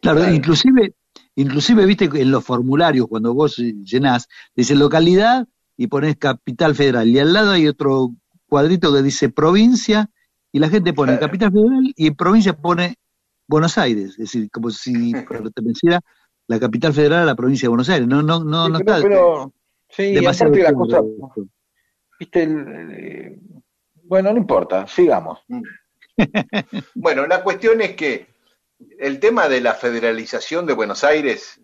[0.00, 0.94] Claro, inclusive,
[1.34, 7.08] inclusive, viste, en los formularios, cuando vos llenás, dice localidad y pones capital federal.
[7.08, 8.10] Y al lado hay otro
[8.48, 10.08] cuadrito que dice provincia,
[10.52, 11.26] y la gente pone Claro.
[11.26, 12.94] capital federal y en provincia pone
[13.48, 14.10] Buenos Aires.
[14.10, 16.00] Es decir, como si perteneciera
[16.46, 18.06] la capital federal a la provincia de Buenos Aires.
[18.06, 19.52] No, no, no, Sí, no pero, está pero-
[19.88, 21.02] sí, demasiado la cosa,
[22.20, 23.40] viste, el- eh,
[24.04, 25.40] bueno, no importa, sigamos.
[26.94, 28.26] Bueno, la cuestión es que
[28.98, 31.60] el tema de la federalización de Buenos Aires,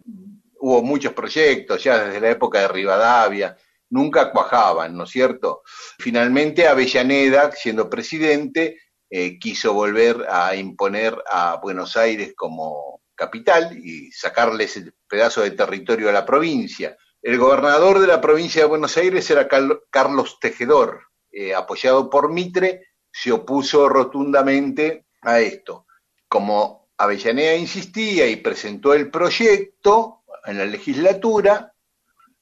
[0.61, 3.57] hubo muchos proyectos ya desde la época de Rivadavia,
[3.91, 5.63] nunca cuajaban, ¿no es cierto?
[5.99, 8.79] Finalmente Avellaneda, siendo presidente,
[9.17, 15.53] eh, quiso volver a imponer a Buenos Aires como capital y sacarle ese pedazo de
[15.53, 16.97] territorio a la provincia.
[17.23, 19.47] El gobernador de la provincia de Buenos Aires era
[19.89, 25.87] Carlos Tejedor, eh, apoyado por Mitre, se opuso rotundamente a esto.
[26.27, 31.73] Como Avellaneda insistía y presentó el proyecto en la legislatura,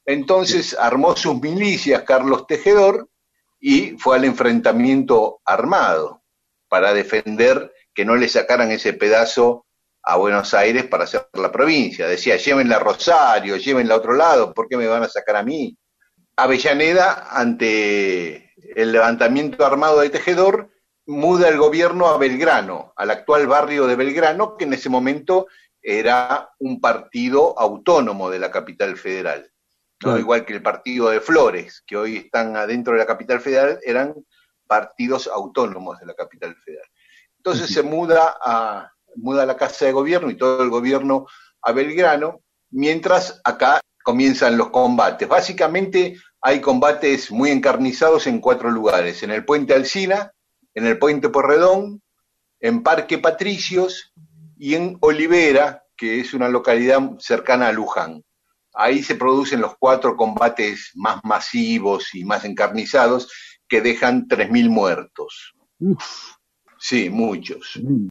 [0.07, 3.11] entonces armó sus milicias Carlos Tejedor
[3.61, 6.22] y fue al enfrentamiento armado
[6.73, 9.67] para defender que no le sacaran ese pedazo
[10.03, 12.09] a Buenos Aires para hacer la provincia.
[12.09, 15.43] Decía, llévenla a Rosario, llévenla a otro lado, ¿por qué me van a sacar a
[15.43, 15.77] mí?
[16.35, 20.71] Avellaneda, ante el levantamiento armado de Tejedor,
[21.05, 25.49] muda el gobierno a Belgrano, al actual barrio de Belgrano, que en ese momento
[25.83, 29.43] era un partido autónomo de la capital federal.
[29.43, 30.09] ¿no?
[30.09, 30.19] Claro.
[30.21, 34.15] Igual que el partido de Flores, que hoy están adentro de la capital federal, eran
[34.73, 36.89] partidos autónomos de la capital federal.
[37.37, 41.27] Entonces se muda a, muda a la casa de gobierno y todo el gobierno
[41.61, 45.29] a Belgrano, mientras acá comienzan los combates.
[45.29, 50.33] Básicamente hay combates muy encarnizados en cuatro lugares, en el puente Alsina,
[50.73, 52.01] en el puente Porredón,
[52.59, 54.15] en Parque Patricios
[54.57, 58.25] y en Olivera, que es una localidad cercana a Luján.
[58.73, 63.29] Ahí se producen los cuatro combates más masivos y más encarnizados
[63.73, 65.55] que dejan 3.000 muertos.
[66.79, 67.81] Sí, muchos.
[67.83, 68.09] Mm.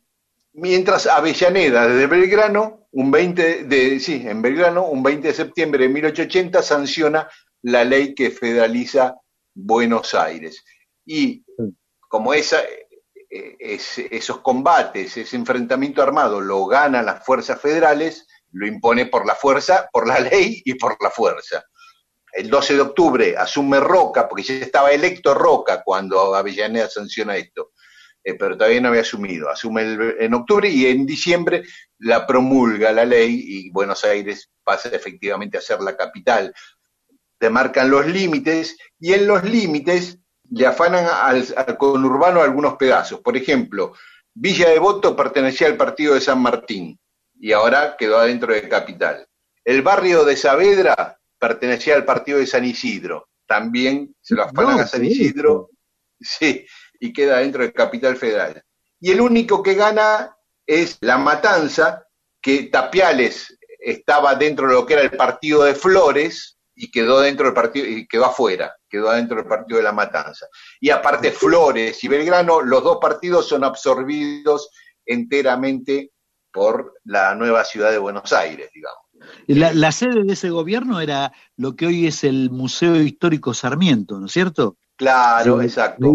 [0.54, 5.94] Mientras Avellaneda, desde Belgrano, un 20 de, sí, en Belgrano, un 20 de septiembre de
[5.94, 7.30] 1880, sanciona
[7.62, 9.16] la ley que federaliza
[9.54, 10.64] Buenos Aires.
[11.06, 11.46] Y
[12.10, 12.58] como esa,
[13.30, 19.28] eh, es- esos combates, ese enfrentamiento armado lo ganan las fuerzas federales, lo impone por
[19.28, 21.64] la fuerza, por la ley y por la fuerza.
[22.34, 27.72] El 12 de octubre asume Roca, porque ya estaba electo Roca cuando Avellaneda sanciona esto
[28.24, 29.50] eh, pero todavía no había asumido.
[29.50, 31.64] Asume en octubre y en diciembre
[32.00, 36.54] la promulga la ley y Buenos Aires pasa efectivamente a ser la capital.
[37.40, 40.20] Demarcan los límites y en los límites
[40.52, 43.22] le afanan al, al conurbano algunos pedazos.
[43.22, 43.94] Por ejemplo,
[44.34, 47.00] Villa Devoto pertenecía al partido de San Martín
[47.40, 49.26] y ahora quedó adentro de capital.
[49.66, 53.30] El barrio de Saavedra pertenecía al partido de San Isidro.
[53.48, 55.72] También se lo afanan No, a San ¿qué es Isidro.
[56.20, 56.68] Sí,
[57.00, 58.64] y queda dentro del capital federal.
[59.00, 62.06] Y el único que gana es La Matanza,
[62.40, 67.48] que Tapiales estaba dentro de lo que era el partido de Flores y quedó dentro
[67.48, 68.76] del partido y quedó afuera.
[68.88, 70.46] quedó adentro del partido de La Matanza.
[70.80, 74.70] Y aparte Flores y Belgrano, los dos partidos son absorbidos
[75.04, 76.12] enteramente
[76.54, 79.11] por la nueva ciudad de Buenos Aires, digamos.
[79.48, 84.20] La, la, sede de ese gobierno era lo que hoy es el Museo Histórico Sarmiento,
[84.20, 84.78] ¿no es cierto?
[84.96, 86.14] Claro, sí, exacto.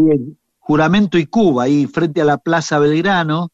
[0.59, 3.53] Juramento y Cuba, ahí frente a la Plaza Belgrano,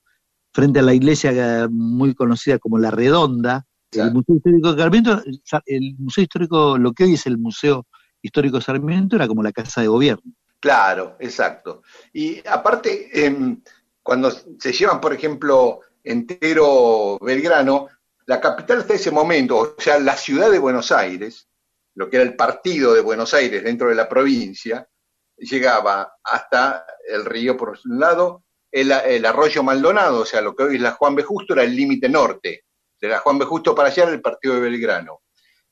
[0.52, 5.22] frente a la iglesia muy conocida como La Redonda, el Museo Histórico Sarmiento,
[5.66, 7.86] el Museo Histórico, lo que hoy es el Museo
[8.22, 10.32] Histórico Sarmiento, era como la casa de gobierno.
[10.60, 11.82] Claro, exacto.
[12.12, 13.56] Y aparte, eh,
[14.02, 17.88] cuando se llevan, por ejemplo, entero Belgrano,
[18.26, 21.48] la capital hasta ese momento, o sea, la ciudad de Buenos Aires,
[21.94, 24.88] lo que era el partido de Buenos Aires dentro de la provincia,
[25.36, 30.76] llegaba hasta el río por un lado, el, arroyo Maldonado, o sea, lo que hoy
[30.76, 31.22] es la Juan B.
[31.22, 32.64] Justo, era el límite norte.
[32.98, 33.44] De la Juan B.
[33.44, 35.20] Justo para allá era el partido de Belgrano.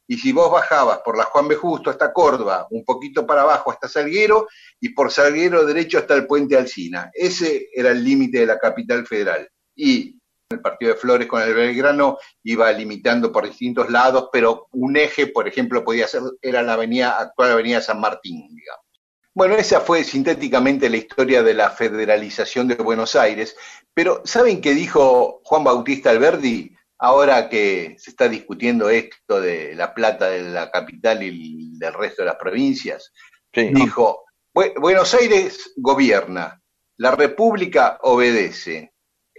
[0.07, 1.55] Y si vos bajabas por la Juan B.
[1.55, 4.49] Justo hasta Córdoba, un poquito para abajo hasta Salguero,
[4.81, 7.11] y por Salguero derecho hasta el puente Alcina.
[7.15, 9.49] Ese era el límite de la capital federal.
[9.75, 10.20] Y
[10.51, 15.29] el partido de Flores con el Belgrano iba limitando por distintos lados, pero un eje,
[15.29, 18.85] por ejemplo, podía ser, era la avenida, actual avenida San Martín, digamos.
[19.33, 23.57] Bueno, esa fue sintéticamente la historia de la federalización de Buenos Aires,
[23.95, 29.95] pero ¿saben qué dijo Juan Bautista Alberdi ahora que se está discutiendo esto de la
[29.95, 33.13] plata de la capital y del resto de las provincias?
[33.55, 36.61] Sí, dijo, Buenos Aires gobierna,
[36.97, 38.90] la República obedece.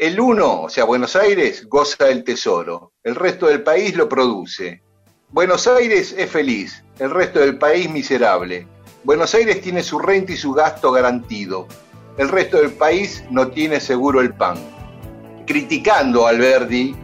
[0.02, 4.82] El uno, o sea, Buenos Aires, goza del tesoro, el resto del país lo produce.
[5.30, 8.66] Buenos Aires es feliz, el resto del país miserable.
[9.04, 11.68] Buenos Aires tiene su renta y su gasto garantido.
[12.18, 14.58] El resto del país no tiene seguro el pan.
[15.46, 16.96] Criticando a Alberdi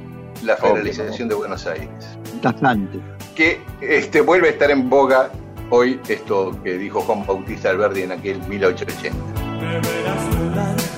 [0.41, 2.17] la federalización de Buenos Aires.
[2.41, 2.99] Bastante.
[3.35, 5.29] Que este, vuelve a estar en boga
[5.69, 10.96] hoy esto que dijo Juan Bautista Alberdi en aquel 1880.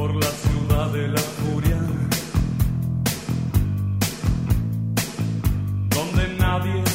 [0.00, 1.78] Por la ciudad de la furia,
[5.90, 6.89] donde nadie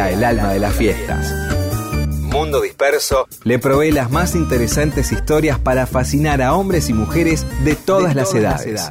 [0.00, 1.30] sea el alma de las fiestas.
[2.20, 7.74] Mundo Disperso le provee las más interesantes historias para fascinar a hombres y mujeres de
[7.74, 8.88] todas, las, edades.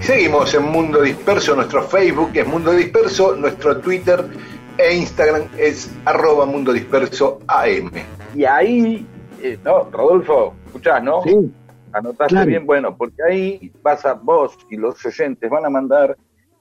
[0.00, 4.26] Seguimos en Mundo Disperso, nuestro Facebook es Mundo Disperso, nuestro Twitter
[4.76, 7.90] e Instagram es arroba Mundo Disperso AM.
[8.34, 9.06] Y ahí,
[9.42, 11.22] eh, no, Rodolfo, escuchás, ¿no?
[11.22, 11.34] Sí,
[11.92, 12.46] Anotaste Claro.
[12.48, 16.16] bien, bueno, porque ahí vas a vos y los oyentes van a mandar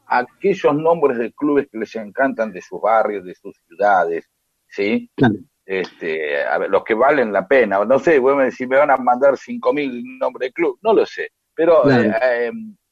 [0.07, 4.25] aquellos nombres de clubes que les encantan de sus barrios, de sus ciudades,
[4.67, 5.09] ¿sí?
[5.15, 5.35] claro.
[5.65, 7.83] Este, a ver, los que valen la pena.
[7.85, 11.05] No sé, vos me decís, me van a mandar 5.000 nombres de club, no lo
[11.07, 11.29] sé.
[11.55, 12.03] Pero, Claro.
[12.03, 12.51] eh, eh,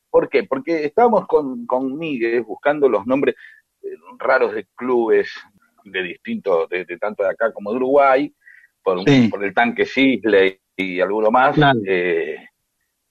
[0.10, 0.44] ¿por qué?
[0.46, 3.36] Porque estábamos con, con Miguel buscando los nombres
[3.84, 5.30] eh, raros de clubes
[5.86, 8.34] de distintos, de, de tanto de acá como de Uruguay,
[8.84, 9.28] por, Sí.
[9.30, 11.56] por el tanque Sisley y alguno más.
[11.56, 11.80] Claro.
[11.88, 12.38] eh,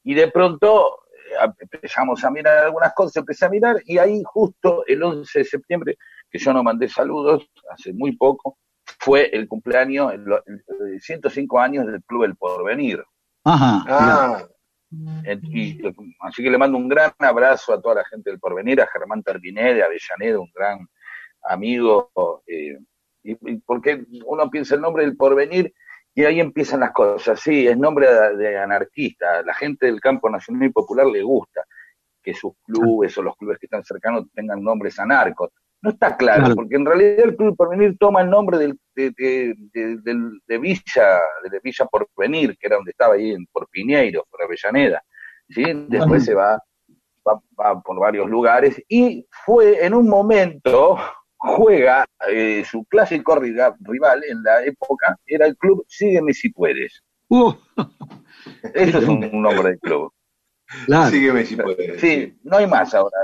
[0.05, 4.85] y de pronto eh, empezamos a mirar algunas cosas, empecé a mirar, y ahí justo
[4.87, 5.97] el 11 de septiembre,
[6.31, 8.59] que yo no mandé saludos, hace muy poco,
[8.99, 10.65] fue el cumpleaños, el, el-
[10.95, 13.03] el 105 años del Club El Porvenir.
[13.45, 13.85] Ajá.
[13.89, 14.47] Ah,
[15.51, 15.81] y,
[16.21, 19.23] así que le mando un gran abrazo a toda la gente del Porvenir, a Germán
[19.23, 20.87] Terminé de Avellaneda, un gran
[21.45, 22.11] amigo,
[22.47, 22.79] eh,
[23.23, 25.73] y, y porque uno piensa el nombre del Porvenir
[26.15, 27.41] y ahí empiezan las cosas.
[27.41, 28.07] Sí, es nombre
[28.37, 31.63] de, anarquista, la gente del campo nacional y popular le gusta
[32.23, 35.51] que sus clubes o los clubes que están cercanos tengan nombres anarcos.
[35.85, 36.55] No está claro, Claro.
[36.55, 40.59] porque en realidad el Club Porvenir toma el nombre del, de, de, de- del- de
[40.59, 41.19] Villa,
[41.51, 45.03] de Villa Porvenir, que era donde estaba ahí en, por Piñeiro, por Avellaneda.
[45.49, 45.65] ¿sí?
[45.89, 46.57] Después se va,
[47.29, 50.99] va, va por varios lugares y fue en un momento,
[51.45, 57.03] juega eh, su clásico rival en la época, era el club Sígueme si puedes.
[57.29, 57.53] Uh,
[58.75, 60.13] Eso es un, un nombre de club.
[60.87, 61.11] claro.
[61.11, 62.01] sígueme si puedes.
[62.01, 63.17] Sí, no hay más ahora.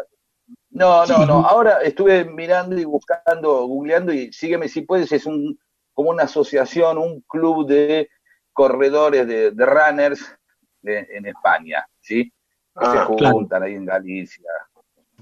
[0.71, 1.47] No, no, no.
[1.47, 5.59] Ahora estuve mirando y buscando, googleando y sígueme si puedes, es un
[5.93, 8.09] como una asociación, un club de
[8.53, 10.37] corredores, de, de runners
[10.83, 12.25] de- en España, ¿sí?
[12.25, 12.33] Que
[12.87, 13.35] Ah, se claro.
[13.35, 14.45] juntan ahí en Galicia.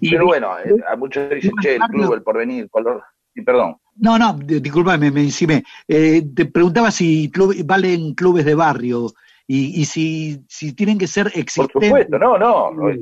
[0.06, 3.02] Y- Pero bueno, eh, a muchos dicen, che, el club, el porvenir, color.
[3.34, 3.76] Y perdón.
[3.96, 5.62] No, no, di- disculpame, me encimé.
[5.88, 9.12] Eh, te preguntaba si club- valen clubes de barrio
[9.46, 12.70] y, y si, si tienen que ser Por existentes, supuesto, no, no.
[12.72, 12.94] no.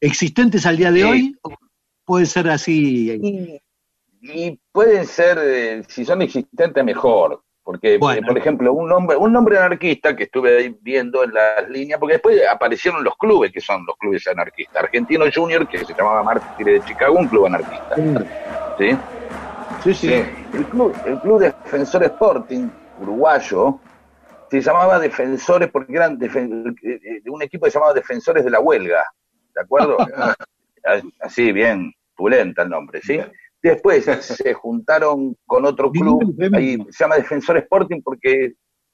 [0.00, 1.06] existentes al día de Sí.
[1.06, 1.50] hoy, o
[2.04, 3.10] puede ser así.
[3.12, 3.60] Y,
[4.22, 7.42] y pueden ser, eh, si son existentes, mejor.
[7.64, 8.20] Porque, Bueno.
[8.20, 11.98] eh, por ejemplo, un nombre, un nombre anarquista que estuve ahí viendo en las líneas,
[11.98, 14.82] porque después aparecieron los clubes, que son los clubes anarquistas.
[14.84, 17.96] Argentino Junior, que se llamaba Mártires de Chicago, un club anarquista.
[18.76, 18.90] ¿sí?
[19.82, 20.08] Sí, sí.
[20.08, 20.26] Sí.
[20.52, 23.80] El club, el club Defensor Sporting, uruguayo,
[24.50, 28.60] se llamaba Defensores porque eran defen- eh, un equipo que se llamaba Defensores de la
[28.60, 29.04] Huelga.
[29.54, 29.96] ¿De acuerdo?
[30.86, 33.18] Ah, Así, bien, pulenta el nombre, ¿sí?
[33.64, 38.52] Después se juntaron con otro club, ahí se llama Defensor Sporting porque,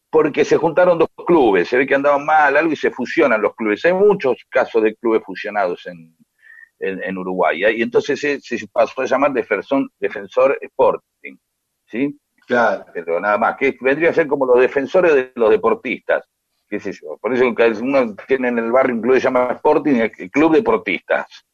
[0.09, 3.57] porque se juntaron dos clubes, se ve que andaban mal, algo y se fusionan los
[3.57, 3.85] clubes.
[3.85, 6.17] Hay muchos casos de clubes fusionados en,
[6.79, 7.79] en, en Uruguay, ¿eh?
[7.79, 11.37] y entonces se, se pasó a llamar Defensor, Defensor Sporting,
[11.87, 12.17] ¿sí?
[12.47, 12.85] claro.
[12.95, 16.25] Pero nada más, que vendría a ser como los defensores de los deportistas,
[16.69, 17.19] qué sé yo.
[17.21, 17.45] Por eso
[17.83, 21.45] uno tiene en el barrio un club que se llama Sporting, el Club Deportistas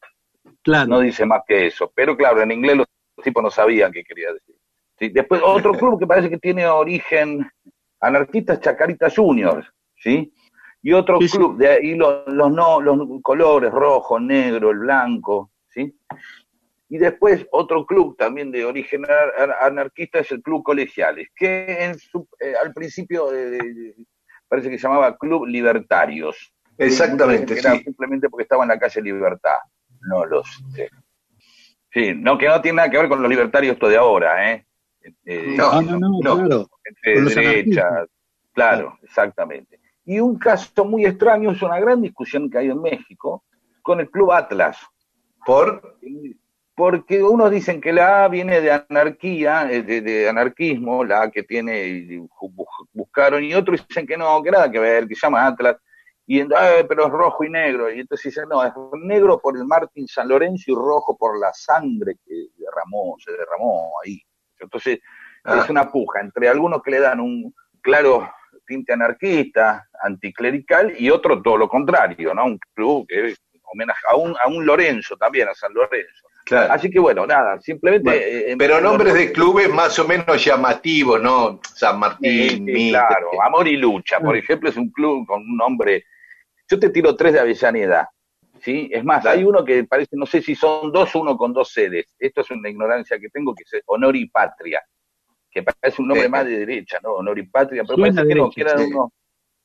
[0.61, 0.87] claro.
[0.87, 1.91] no dice más que eso.
[1.95, 2.87] Pero claro, en inglés los
[3.23, 4.55] tipos no sabían qué quería decir.
[4.99, 7.49] Sí, después otro club que parece que tiene origen
[7.99, 10.31] anarquista es Chacarita Juniors, ¿sí?
[10.81, 15.51] Y otro Sí, club, de ahí los, los, no, los colores, rojo, negro, el blanco,
[15.69, 15.93] ¿sí?
[16.89, 21.83] Y después otro club también de origen ar- ar- anarquista es el Club Colegiales, que
[21.83, 23.93] en su- eh, al principio eh,
[24.47, 26.53] parece que se llamaba Club Libertarios.
[26.77, 27.83] Exactamente, Era sí.
[27.83, 29.57] simplemente porque estaba en la calle Libertad.
[30.01, 30.43] No lo
[30.73, 30.89] sé.
[31.91, 34.65] Sí, no, que no tiene nada que ver con los libertarios esto de ahora, ¿eh?
[35.25, 36.35] Eh, No, no, no, no.
[36.35, 36.69] claro.
[37.03, 38.05] de derecha,
[38.53, 39.79] claro, exactamente.
[40.05, 43.43] Y un caso muy extraño es una gran discusión que hay en México
[43.81, 44.77] con el Club Atlas.
[45.45, 45.97] Por.
[46.75, 51.31] Porque unos dicen que la A viene de anarquía, eh, de, de anarquismo, la A
[51.31, 52.21] que tiene,
[52.93, 55.77] buscaron, y otros dicen que no, que nada que ver, que se llama Atlas,
[56.27, 59.65] y "Ah, pero es rojo y negro, y entonces dicen, no, es negro por el
[59.65, 64.21] Martín San Lorenzo y rojo por la sangre que derramó, se derramó ahí.
[64.59, 64.99] Entonces,
[65.45, 65.61] Ah.
[65.63, 68.29] es una puja entre algunos que le dan un claro
[68.65, 72.43] tinte anarquista, anticlerical, y otro todo lo contrario, ¿no?
[72.45, 73.33] Un club que
[73.71, 76.27] homenaje a un, a un Lorenzo también, a San Lorenzo.
[76.45, 76.73] Claro.
[76.73, 78.09] Así que bueno, nada, simplemente...
[78.09, 81.59] Bueno, eh, pero nombres de clubes más o menos llamativos, ¿no?
[81.75, 83.29] San Martín, sí, claro.
[83.41, 86.05] Amor y Lucha, por ejemplo, es un club con un nombre.
[86.69, 88.09] Yo te tiro tres de Avellaneda.
[88.61, 88.89] ¿sí?
[88.91, 89.39] Es más, Dale.
[89.39, 92.13] hay uno que parece, no sé si son dos, uno con dos sedes.
[92.19, 94.83] Esto es una ignorancia que tengo, que es Honor y Patria,
[95.51, 96.31] que parece un nombre Sí.
[96.31, 97.13] más de derecha, ¿no?
[97.13, 98.93] Honor y Patria, pero parece que no, derecha, que eran sí.
[98.93, 99.09] unos.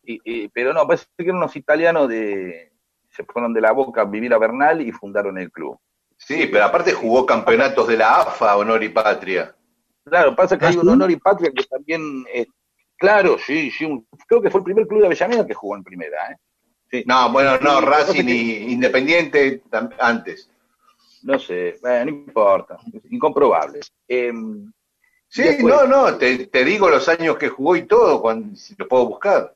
[0.05, 2.73] y- y- pero no, parece que eran unos italianos de.
[3.11, 5.79] Se fueron de la boca a vivir a Bernal y fundaron el club.
[6.17, 9.55] Sí, pero aparte jugó campeonatos de la AFA, Honor y Patria.
[10.05, 10.89] Claro, pasa que ¿Ah, hay un sí?
[10.89, 12.25] Honor y Patria que también.
[12.33, 12.47] eh,
[12.97, 13.85] claro, sí, sí.
[13.85, 16.37] un- creo que fue el primer club de Avellaneda que jugó en primera, ¿eh?
[16.93, 17.03] Sí.
[17.07, 19.63] No, bueno, no, Racing y Independiente
[19.99, 20.51] antes.
[21.23, 22.77] No sé, bueno, no importa,
[23.11, 23.81] incomprobable.
[24.07, 24.71] Em,
[25.29, 28.75] Sí, Después- no, no, te, te digo los años que jugó y todo, cuando, si
[28.77, 29.55] lo puedo buscar.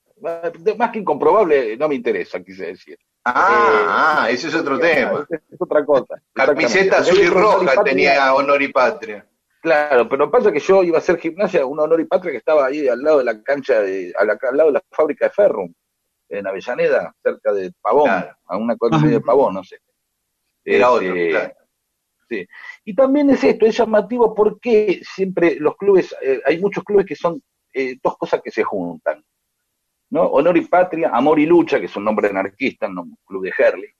[0.78, 2.98] más que incomprobable, no me interesa, quise decir.
[3.22, 5.26] Ah, ah, ese es otro tema.
[5.28, 6.14] Es, otra cosa.
[6.32, 9.26] Camiseta azul y roja tenía Honor y Patria.
[9.60, 12.64] Claro, pero pasa que yo iba a hacer gimnasia, un honor y patria que estaba
[12.66, 15.30] ahí al lado de la cancha, de, a la- al lado de la fábrica de
[15.32, 15.70] Ferrum,
[16.28, 18.36] en Avellaneda, cerca de Pavón, Claro.
[18.46, 19.78] a una cuadra de Pavón, no sé.
[20.64, 21.54] Era otro, claro.
[22.28, 22.46] Sí.
[22.84, 27.14] Y también es esto, es llamativo porque siempre los clubes, eh, hay muchos clubes que
[27.14, 27.40] son
[27.72, 29.24] eh, dos cosas que se juntan.
[30.10, 30.22] ¿no?
[30.22, 33.90] Honor y Patria, Amor y Lucha, que es un nombre anarquista, un club de Herley.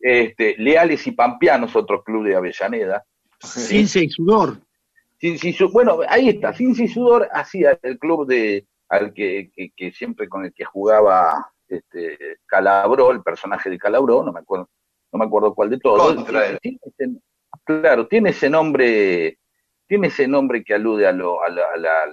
[0.00, 3.04] Este, Leales y Pampeanos, otro club de Avellaneda.
[3.40, 4.60] Ciencia y sudor.
[5.20, 9.70] Sin, sin bueno, ahí está, Sin y Sudor hacía el club de al que, que,
[9.76, 14.68] que siempre con el que jugaba este Calabró, el personaje de Calabró, no me acuerdo,
[15.12, 16.14] no me acuerdo cuál de todos.
[16.14, 16.58] Contra él.
[16.60, 17.20] Tiene ese-
[17.64, 19.38] claro, tiene ese nombre,
[19.86, 22.06] tiene ese nombre que alude a lo, a la, a la-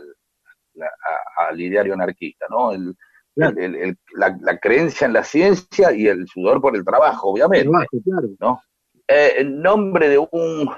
[0.73, 2.71] la- a- al ideario anarquista, ¿no?
[2.73, 2.95] El,
[3.37, 3.55] Claro.
[3.59, 7.65] el- el- la, la creencia en la ciencia y el sudor por el trabajo, obviamente.
[7.69, 7.89] Trabajo,
[8.37, 8.61] claro.
[9.07, 10.69] Eh, el nombre de un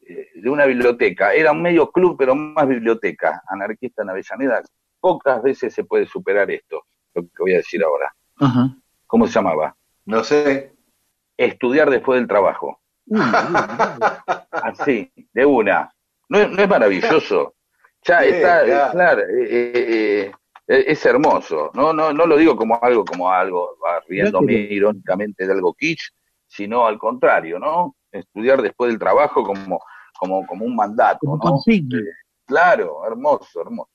[0.00, 4.62] eh, de una biblioteca, era un medio club, pero más biblioteca, anarquista en Avellaneda.
[5.00, 6.84] Pocas veces se puede superar esto,
[7.22, 8.12] lo que voy a decir ahora.
[8.40, 8.74] Ajá.
[9.06, 9.76] ¿Cómo se llamaba?
[10.04, 10.72] No sé.
[11.36, 12.80] Estudiar después del trabajo.
[13.06, 14.34] Uy, uy, uy.
[14.50, 15.90] Así, de una.
[16.28, 17.54] ¿No es, no es maravilloso?
[18.04, 18.86] Ya Sí, está, claro.
[18.86, 20.32] eh, claro, eh, eh,
[20.68, 21.70] eh, es hermoso.
[21.74, 23.76] No, no, no lo digo como algo, como algo,
[24.08, 26.10] riéndome irónicamente de algo kitsch,
[26.46, 27.96] sino al contrario, ¿no?
[28.12, 29.80] Estudiar después del trabajo como,
[30.18, 32.02] como, como un mandato, Como ¿no?
[32.46, 33.90] Claro, hermoso, hermoso.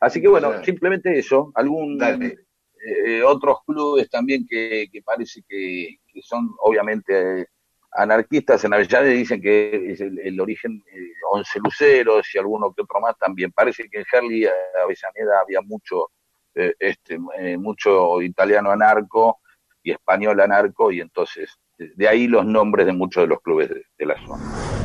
[0.00, 1.52] Así que bueno, simplemente eso.
[1.54, 2.38] Algún Dale.
[2.84, 7.46] Eh, otros clubes también que, que parece que, son obviamente eh,
[7.92, 13.00] anarquistas en Avellaneda dicen que es el, origen eh, Once Luceros y alguno que otro
[13.00, 13.52] más también.
[13.52, 14.50] Parece que en Herley, eh,
[14.82, 16.10] Avellaneda, había mucho
[16.54, 19.40] eh, este eh, mucho italiano anarco
[19.82, 23.70] y español anarco y entonces eh, de ahí los nombres de muchos de los clubes
[23.70, 24.81] de la zona.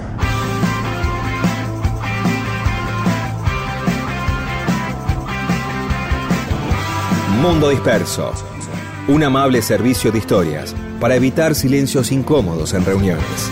[7.37, 8.33] Mundo Disperso.
[9.07, 13.51] Un amable servicio de historias para evitar silencios incómodos en reuniones.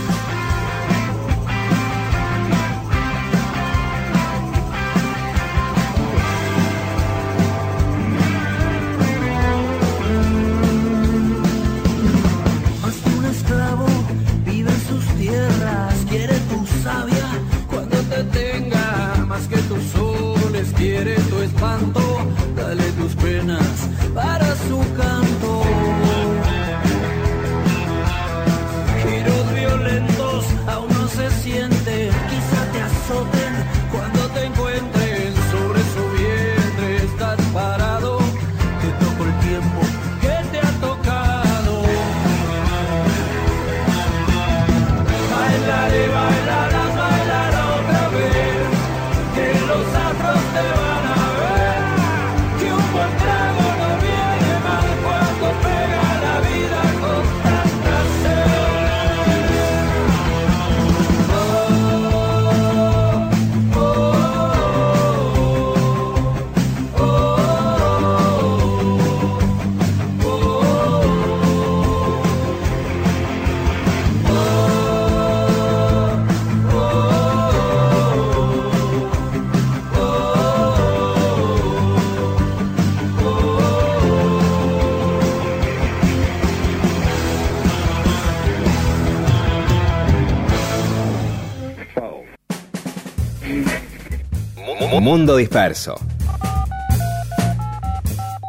[95.26, 95.96] Mundo Disperso.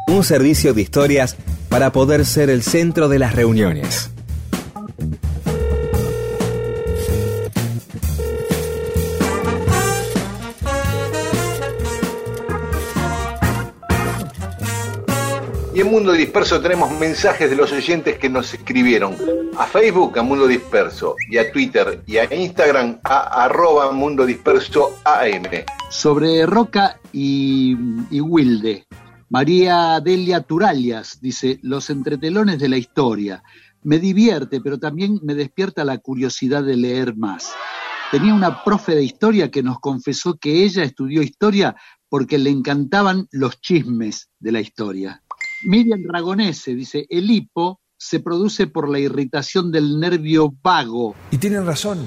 [0.06, 1.36] Un servicio de historias
[1.68, 4.12] para poder ser el centro de las reuniones.
[15.74, 19.16] Y en Mundo Disperso tenemos mensajes de los oyentes que nos escribieron
[19.58, 24.96] a Facebook, a Mundo Disperso, y a Twitter, y a Instagram, a arroba Mundo Disperso
[25.02, 25.42] AM.
[25.90, 27.74] Sobre Roca y,
[28.20, 28.86] Wilde,
[29.30, 33.42] María Delia Turalias dice, los entretelones de la historia.
[33.82, 37.52] Me divierte, pero también me despierta la curiosidad de leer más.
[38.10, 41.74] Tenía una profe de historia que nos confesó que ella estudió historia
[42.10, 45.22] porque le encantaban los chismes de la historia.
[45.64, 51.66] Miriam Ragonese dice, el hipo se produce por la irritación del nervio vago Y tienen
[51.66, 51.98] razón.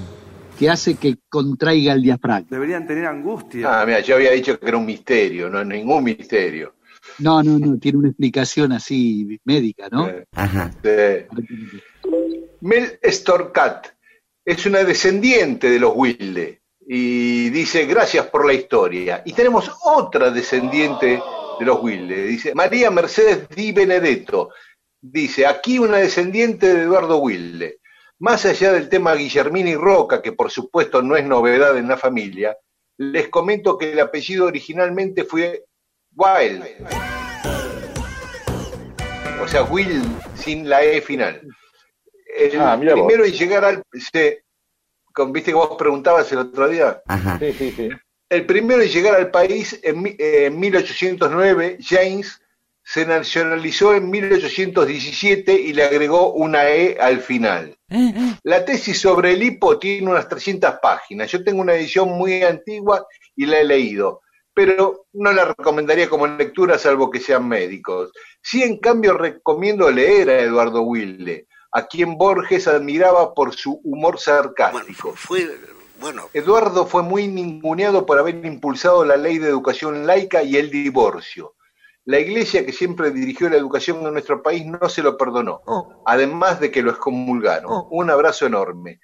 [0.62, 2.46] Que hace que contraiga el diafragma.
[2.48, 3.80] Deberían tener angustia.
[3.80, 6.74] Ah, mira, yo había dicho que era un misterio, no es ningún misterio.
[7.18, 10.08] No, no, no, tiene una explicación así médica, ¿no?
[10.08, 10.24] Eh,
[10.84, 11.28] eh,
[12.60, 13.88] Mel Storcat
[14.44, 19.22] es una descendiente de los Wilde y dice gracias por la historia.
[19.24, 21.20] Y tenemos otra descendiente
[21.58, 24.50] de los Wilde, dice María Mercedes Di Benedetto.
[25.00, 27.80] Dice, aquí una descendiente de Eduardo Wilde.
[28.22, 31.96] Más allá del tema Guillermina y Roca, que por supuesto no es novedad en la
[31.96, 32.56] familia,
[32.96, 35.64] les comento que el apellido originalmente fue
[36.14, 36.64] Wild.
[39.42, 40.00] O sea, Will
[40.36, 41.40] sin la E final.
[42.36, 43.82] El Ah, primero en llegar al...
[43.92, 44.44] se-
[45.12, 47.02] con, Viste que vos preguntabas el otro día.
[47.40, 47.88] Sí, sí, sí.
[48.30, 52.40] El primero en llegar al país en, mi- en 1809, James
[52.84, 57.76] se nacionalizó en 1817 y le agregó una E al final.
[58.42, 61.30] La tesis sobre el hipo tiene unas 300 páginas.
[61.30, 63.06] Yo tengo una edición muy antigua
[63.36, 64.22] y la he leído,
[64.52, 68.10] pero no la recomendaría como lectura salvo que sean médicos.
[68.42, 74.18] Sí, en cambio, recomiendo leer a Eduardo Wilde, a quien Borges admiraba por su humor
[74.18, 75.14] sarcástico.
[75.14, 75.48] Fue,
[76.00, 80.70] bueno, Eduardo fue muy ninguneado por haber impulsado la ley de educación laica y el
[80.70, 81.54] divorcio.
[82.04, 85.62] La iglesia que siempre dirigió la educación en nuestro país no se lo perdonó,
[86.04, 87.86] además de que lo excomulgaron.
[87.90, 89.00] Un abrazo enorme.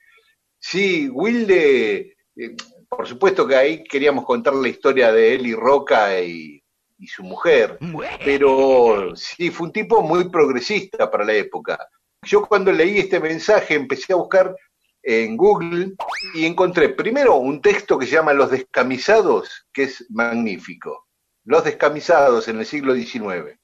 [0.59, 2.57] Sí, Wilde, eh,
[2.89, 6.61] por supuesto que ahí queríamos contar la historia de él y Roca y,
[6.99, 7.79] y su mujer,
[8.25, 11.79] pero sí, fue un tipo muy progresista para la época.
[12.23, 14.55] Yo cuando leí este mensaje empecé a buscar
[15.03, 15.95] en Google
[16.35, 21.08] y encontré primero un texto que se llama Los descamisados, que es magnífico.
[21.49, 23.59] Los descamisados en el siglo XIX.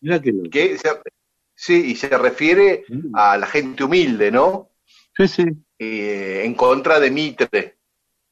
[0.00, 0.32] Mirá que.
[0.50, 0.88] Que se-
[1.54, 2.84] sí, y se refiere
[3.14, 4.70] a la gente humilde, ¿no?
[5.16, 5.44] Sí, sí.
[5.78, 7.76] Eh, en contra de Mitre,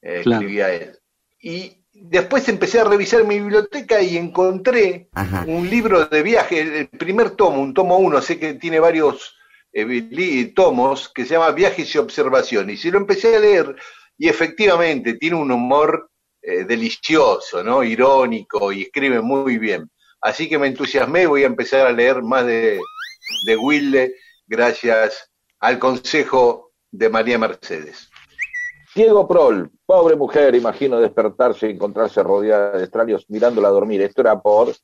[0.01, 0.41] eh, Claro.
[0.41, 0.99] escribía él.
[1.39, 5.09] Y después empecé a revisar mi biblioteca y encontré
[5.47, 9.37] un libro de viaje, el primer tomo, un tomo uno, sé que tiene varios
[9.75, 12.83] eh, tomos, que se llama Viajes y Observaciones.
[12.85, 13.77] Y lo empecé a leer
[14.17, 16.11] y efectivamente tiene un humor
[16.47, 17.83] eh, delicioso, ¿no?
[17.83, 19.91] Irónico y escribe muy bien.
[20.21, 22.81] Así que me entusiasmé y voy a empezar a leer más de,
[23.47, 24.15] de Wilde
[24.47, 25.31] gracias
[25.61, 28.11] al consejo de María Mercedes.
[28.95, 34.03] Diego Prol, pobre mujer, imagino despertarse y encontrarse rodeada de extraños mirándola dormir.
[34.03, 34.75] Esto era por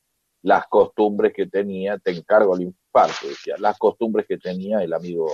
[0.43, 5.31] las costumbres que tenía, te encargo el infarto, decía, las costumbres que tenía el amigo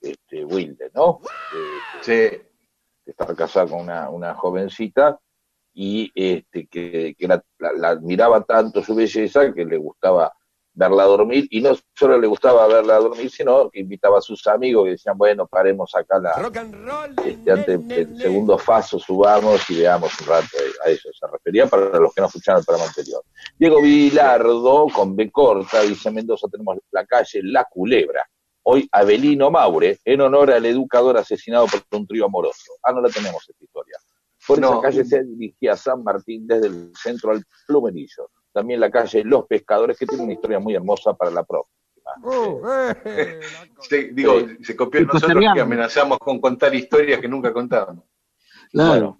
[0.00, 1.20] este, Wilde, ¿no?
[1.54, 2.42] Eh, Sí,
[3.06, 5.18] estaba casado con una, una jovencita
[5.74, 10.32] y este, que, que la, la- la admiraba tanto su belleza que le gustaba
[10.76, 14.84] verla dormir y no solo le gustaba verla dormir, sino que invitaba a sus amigos
[14.84, 17.14] que decían, bueno, paremos acá la, Rock and roll.
[17.24, 20.48] este, antes del segundo faso subamos y veamos un rato
[20.84, 21.10] a eso.
[21.12, 23.22] Se refería para los que no escucharon el programa anterior.
[23.56, 28.26] Diego Vilardo, con B corta, dice Mendoza, tenemos la calle La Culebra.
[28.66, 32.72] Hoy Abelino Maure, en honor al educador asesinado por un trío amoroso.
[32.82, 33.96] Ah, no la tenemos esta historia.
[34.46, 34.72] Por No.
[34.72, 38.30] esa calle se dirigía a San Martín desde el centro al Plumerillo.
[38.52, 41.74] También la calle Los Pescadores, que tiene una historia muy hermosa para la próxima.
[42.22, 42.60] Uh,
[43.06, 43.40] eh,
[43.80, 48.04] se, digo, se copió Sí, nosotros que amenazamos con contar historias que nunca contamos.
[48.70, 49.18] Claro.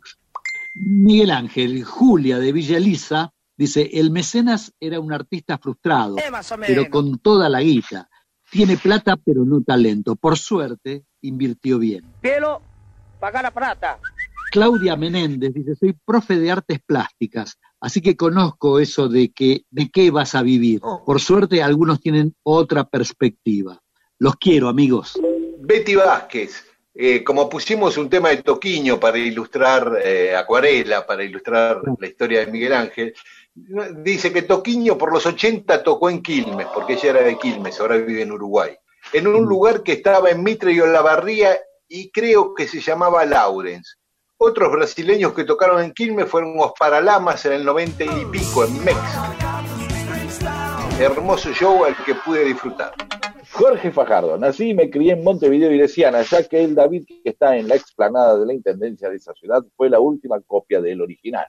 [0.75, 6.17] Miguel Ángel, Julia de Villa Elisa, dice, el mecenas era un artista frustrado,
[6.67, 8.09] pero con toda la guita.
[8.51, 10.17] Tiene plata, pero no talento.
[10.17, 12.05] Por suerte, invirtió bien.
[12.21, 12.61] Pielo,
[13.19, 13.99] paga la plata.
[14.55, 19.91] Claudia Menéndez dice, soy profe de artes plásticas, así que conozco eso de que de
[19.91, 20.81] qué vas a vivir.
[21.05, 23.83] Por suerte, algunos tienen otra perspectiva.
[24.17, 25.21] Los quiero, amigos.
[25.59, 31.81] Betty Vázquez, eh, como pusimos un tema de Toquiño para ilustrar eh, Acuarela, para ilustrar
[31.99, 33.13] la historia de Miguel Ángel,
[34.05, 37.97] dice que Toquiño por los 80 tocó en Quilmes, porque ella era de Quilmes, ahora
[37.97, 38.71] vive en Uruguay,
[39.13, 43.99] en un lugar que estaba en Mitre y Olavarría y creo que se llamaba Laurens.
[44.47, 48.85] Otros brasileños que tocaron en Quilmes fueron los Paralamas en el 90 y pico, en
[48.85, 49.01] México.
[51.01, 52.93] hermoso show al que pude disfrutar.
[53.53, 57.31] Jorge Fajardo, nací y me crié en Montevideo y Ilesiana, ya que el David que
[57.31, 61.01] está en la explanada de la Intendencia de esa ciudad fue la última copia del
[61.01, 61.47] original.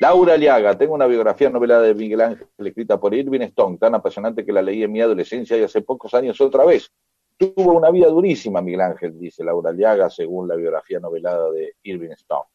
[0.00, 4.46] Laura Aliaga, tengo una biografía novelada de Miguel Ángel escrita por Irving Stone, tan apasionante
[4.46, 6.90] que la leí en mi adolescencia y hace pocos años otra vez.
[7.36, 12.10] Tuvo una vida durísima Miguel Ángel, dice Laura Aliaga, según la biografía novelada de Irving
[12.10, 12.48] Stone.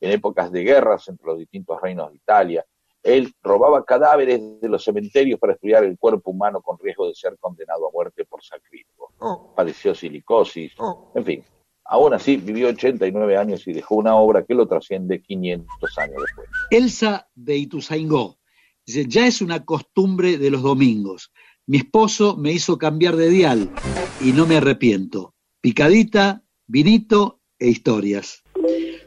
[0.00, 2.64] En épocas de guerras entre los distintos reinos de Italia,
[3.02, 7.36] él robaba cadáveres de los cementerios para estudiar el cuerpo humano con riesgo de ser
[7.38, 9.12] condenado a muerte por sacrílego.
[9.18, 11.10] Oh, Padeció silicosis, oh.
[11.14, 11.44] en fin.
[11.84, 16.48] Aún así, vivió 89 años y dejó una obra que lo trasciende 500 años después.
[16.70, 18.38] Elsa de Ituzaingó
[18.86, 21.32] dice, ya es una costumbre de los domingos.
[21.66, 23.70] Mi esposo me hizo cambiar de dial
[24.18, 25.34] y no me arrepiento.
[25.60, 28.42] Picadita, vinito e historias.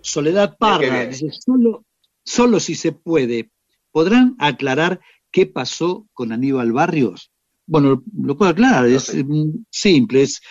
[0.02, 1.86] Soledad Parra dice, solo,
[2.24, 3.52] solo si se puede,
[3.92, 5.00] ¿podrán aclarar
[5.32, 7.32] qué pasó con Aníbal Barrios?
[7.68, 10.42] Bueno, lo puedo aclarar, es mm, simple, es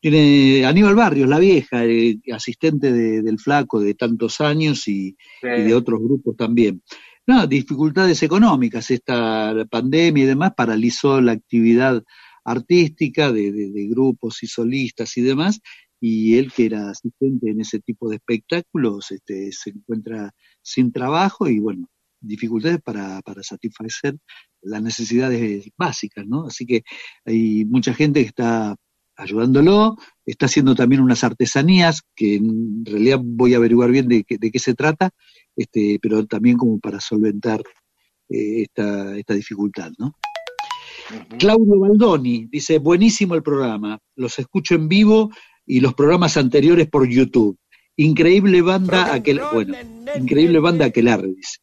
[0.00, 5.62] tiene Aníbal Barrios, la vieja, eh, asistente de- del flaco de tantos años y, y
[5.62, 6.82] de otros grupos también.
[7.26, 12.02] No, dificultades económicas, esta pandemia y demás paralizó la actividad
[12.44, 15.60] artística de, grupos y solistas y demás,
[16.00, 21.48] y él que era asistente en ese tipo de espectáculos este, se encuentra sin trabajo
[21.48, 21.88] y bueno,
[22.20, 24.18] dificultades para, para satisfacer
[24.60, 26.46] las necesidades básicas, ¿no?
[26.46, 26.82] Así que
[27.24, 28.76] hay mucha gente que está
[29.16, 29.96] ayudándolo,
[30.26, 34.50] está haciendo también unas artesanías que en realidad voy a averiguar bien de, qué- de
[34.50, 35.10] qué se trata,
[35.56, 37.62] este, pero también como para solventar
[38.28, 40.14] eh, esta, esta dificultad, ¿no?
[41.38, 45.30] Claudio Baldoni dice, buenísimo el programa, los escucho en vivo
[45.66, 47.58] y los programas anteriores por YouTube.
[47.96, 49.76] Increíble banda aquel, bueno,
[50.18, 51.58] increíble banda aquelarre, dice.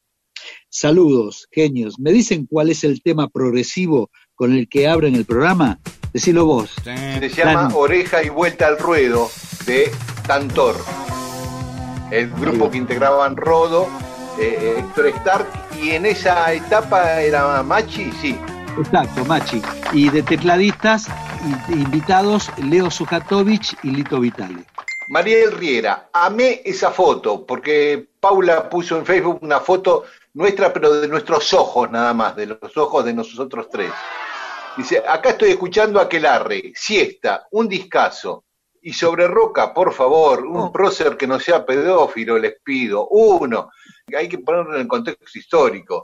[0.70, 2.00] Saludos, genios.
[2.00, 5.80] ¿Me dicen cuál es el tema progresivo con el que abren el programa?
[6.14, 6.72] Decilo vos.
[6.84, 7.74] Se llama Dani.
[7.78, 9.30] Oreja y Vuelta al Ruedo
[9.66, 9.92] de
[10.28, 10.76] Tantor.
[12.12, 13.88] El grupo que integraban Rodo,
[14.38, 15.48] eh, Héctor Stark,
[15.82, 18.38] y en esa etapa era Machi, sí.
[18.78, 19.62] Exacto, Machi.
[19.94, 21.08] Y de tecladistas
[21.70, 24.66] invitados Leo Sujatovic y Lito Vitale.
[25.08, 31.08] Mariel Riera, amé esa foto, porque Paula puso en Facebook una foto nuestra, pero de
[31.08, 33.92] nuestros ojos nada más, de los ojos de nosotros tres.
[34.78, 38.46] Dice, acá estoy escuchando a Aquelarre, siesta, un discazo.
[38.84, 40.72] Y sobre Roca, por favor, un Oh.
[40.72, 43.08] prócer que no sea pedófilo, les pido.
[43.10, 43.70] Uno,
[44.18, 46.02] hay que ponerlo en el contexto histórico.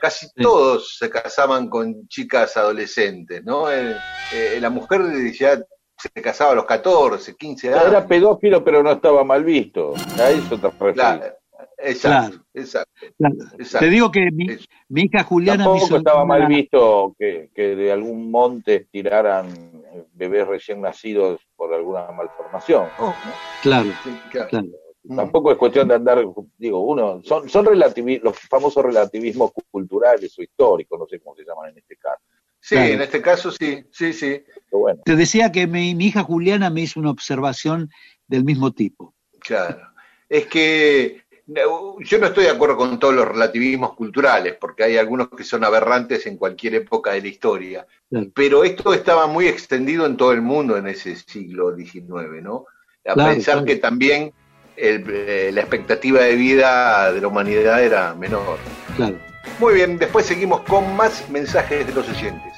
[0.00, 3.70] Casi todos se casaban con chicas adolescentes, ¿no?
[3.70, 3.96] Eh,
[4.32, 5.60] eh, la mujer ya
[5.96, 7.86] se casaba a los 14, 15 años.
[7.86, 9.94] Era pedófilo, pero no estaba mal visto.
[10.18, 10.94] A eso te referís.
[10.94, 11.36] Claro,
[11.82, 12.44] exacto, Claro.
[12.54, 13.34] exacto, Claro.
[13.58, 13.86] exacto.
[13.86, 14.46] Te digo que mi,
[14.88, 19.48] mi hija Juliana me Tampoco hizo estaba mal visto que, que de algún monte tiraran
[19.48, 22.86] eh, bebés recién nacidos por alguna malformación.
[22.98, 23.14] Oh,
[23.62, 24.48] Claro, Sí, claro.
[24.48, 24.66] claro.
[25.04, 25.16] Mm.
[25.16, 26.22] Tampoco es cuestión de andar,
[26.58, 31.70] digo, uno, son, son los famosos relativismos culturales o históricos, no sé cómo se llaman
[31.70, 32.20] en este caso.
[32.62, 32.92] Sí, Claro.
[32.92, 36.68] en este caso sí, sí, sí, Pero bueno, Te decía que mi, mi hija Juliana
[36.68, 37.88] me hizo una observación
[38.28, 39.14] del mismo tipo.
[39.38, 39.80] claro.
[40.28, 41.22] Es que
[41.54, 45.64] yo no estoy de acuerdo con todos los relativismos culturales, porque hay algunos que son
[45.64, 47.86] aberrantes en cualquier época de la historia.
[48.08, 48.26] Claro.
[48.34, 52.66] Pero esto estaba muy extendido en todo el mundo en ese siglo XIX, ¿no?
[53.06, 53.66] A Claro, pensar claro.
[53.66, 54.32] que también
[54.76, 58.58] el- eh, la expectativa de vida de la humanidad era menor.
[58.96, 59.16] Claro.
[59.58, 62.52] Muy bien, después seguimos con más mensajes de los oyentes.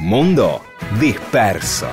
[0.00, 0.60] Mundo
[0.98, 1.88] disperso.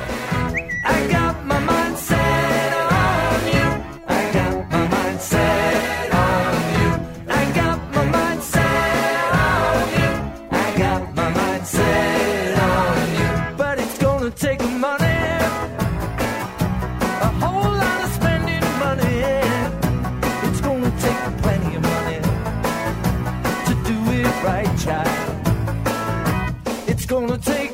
[27.27, 27.68] Gonna take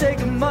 [0.00, 0.49] take a moment.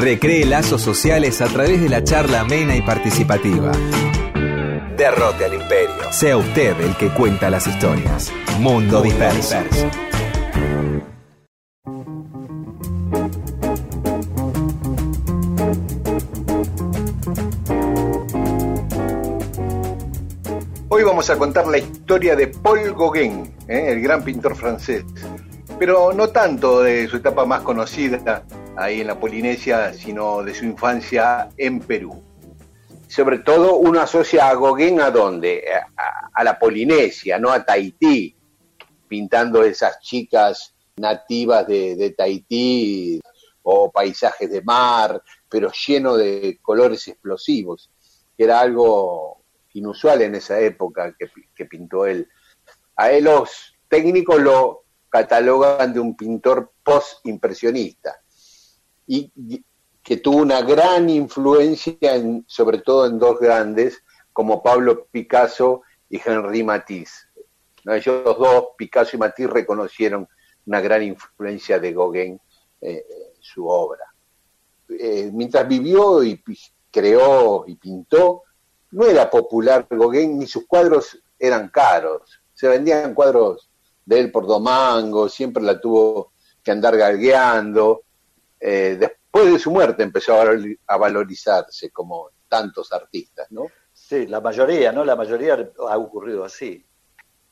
[0.00, 3.70] Recree lazos sociales a través de la charla amena y participativa.
[4.96, 6.10] Derrote al imperio.
[6.10, 8.32] Sea usted el que cuenta las historias.
[8.60, 9.58] Mundo Disperso.
[20.88, 23.88] Hoy vamos a contar la historia de Paul Gauguin, ¿eh?
[23.88, 25.04] el gran pintor francés.
[25.78, 28.44] Pero no tanto de su etapa más conocida
[28.80, 32.22] ahí en la Polinesia, sino de su infancia en Perú.
[33.06, 35.64] Sobre todo uno asocia a Gauguin a dónde?
[36.32, 38.34] A, la Polinesia, no a Tahití,
[39.06, 43.20] pintando esas chicas nativas de, de Tahití
[43.62, 47.90] o paisajes de mar, pero lleno de colores explosivos,
[48.36, 49.42] que era algo
[49.74, 52.26] inusual en esa época que, que pintó él.
[52.96, 58.20] A él los técnicos lo catalogan de un pintor post-impresionista
[59.12, 59.64] y
[60.04, 64.02] que tuvo una gran influencia, en, sobre todo en dos grandes,
[64.32, 67.26] como Pablo Picasso y Henri Matisse.
[67.84, 67.94] ¿No?
[67.94, 70.28] Ellos dos, Picasso y Matisse, reconocieron
[70.66, 72.40] una gran influencia de Gauguin
[72.80, 73.04] eh,
[73.36, 74.04] en su obra.
[74.88, 76.40] Eh, mientras vivió y
[76.90, 78.44] creó y pintó,
[78.92, 82.40] no era popular Gauguin, ni sus cuadros eran caros.
[82.54, 83.68] Se vendían cuadros
[84.04, 86.32] de él por dos mangos, siempre la tuvo
[86.62, 88.02] que andar galgueando.
[88.60, 93.66] Eh, después de su muerte empezó a valor- a valorizarse como tantos artistas, ¿no?
[93.92, 95.04] Sí, la mayoría, ¿no?
[95.04, 96.84] La mayoría ha ocurrido así.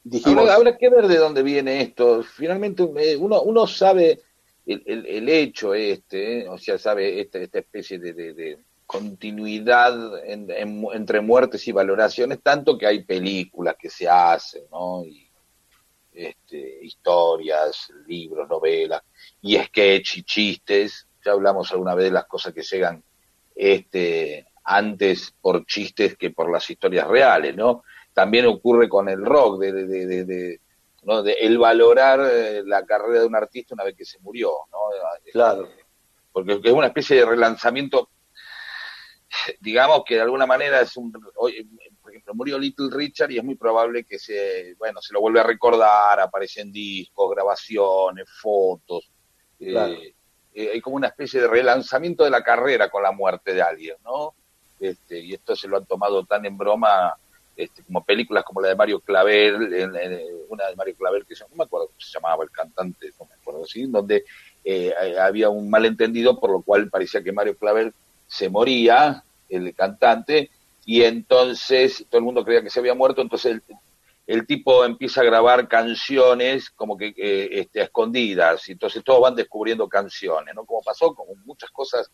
[0.04, 2.22] Dijimos, Habrá, habrá que ver de dónde viene esto.
[2.22, 4.20] Finalmente, eh, uno, uno sabe
[4.66, 6.48] el, el- el hecho este, ¿eh?
[6.48, 11.72] o sea, sabe esta, esta especie de, de- de continuidad en- en- entre muertes y
[11.72, 15.04] valoraciones, tanto que hay películas que se hacen, ¿no?
[15.04, 15.28] Y,
[16.18, 19.02] este, historias, libros, novelas,
[19.40, 21.06] y sketch y chistes.
[21.24, 23.02] Ya hablamos alguna vez de las cosas que llegan
[23.54, 27.84] este, antes por chistes que por las historias reales, ¿no?
[28.12, 30.60] También ocurre con el rock, de, de, de,
[31.40, 34.78] el valorar eh, la carrera de un artista una vez que se murió, ¿no?
[35.18, 35.68] Este, Claro.
[36.32, 38.10] Porque es una especie de relanzamiento,
[39.60, 41.12] digamos que de alguna manera es un,
[42.29, 45.45] ejemplo, murió Little Richard y es muy probable que se, bueno, se lo vuelve a
[45.45, 49.11] recordar, aparecen discos, grabaciones, fotos,
[49.61, 49.95] eh, Claro.
[50.55, 53.97] eh, hay como una especie de relanzamiento de la carrera con la muerte de alguien,
[54.05, 54.35] ¿no?
[54.81, 57.14] Este, y esto se lo han tomado tan en broma
[57.57, 61.35] este, como películas como la de Mario Clavel, en- en- una de Mario Clavel que
[61.35, 63.85] yo no me acuerdo cómo se llamaba el cantante, no me acuerdo, ¿sí?
[63.87, 64.24] donde
[64.64, 67.93] eh, había un malentendido por lo cual parecía que Mario Clavel
[68.29, 70.51] se moría, el cantante,
[70.89, 73.62] y entonces todo el mundo creía que se había muerto, entonces el,
[74.26, 79.34] el tipo empieza a grabar canciones como que eh, este, escondidas, y entonces todos van
[79.34, 80.64] descubriendo canciones, ¿no?
[80.64, 82.11] Como pasó con muchas cosas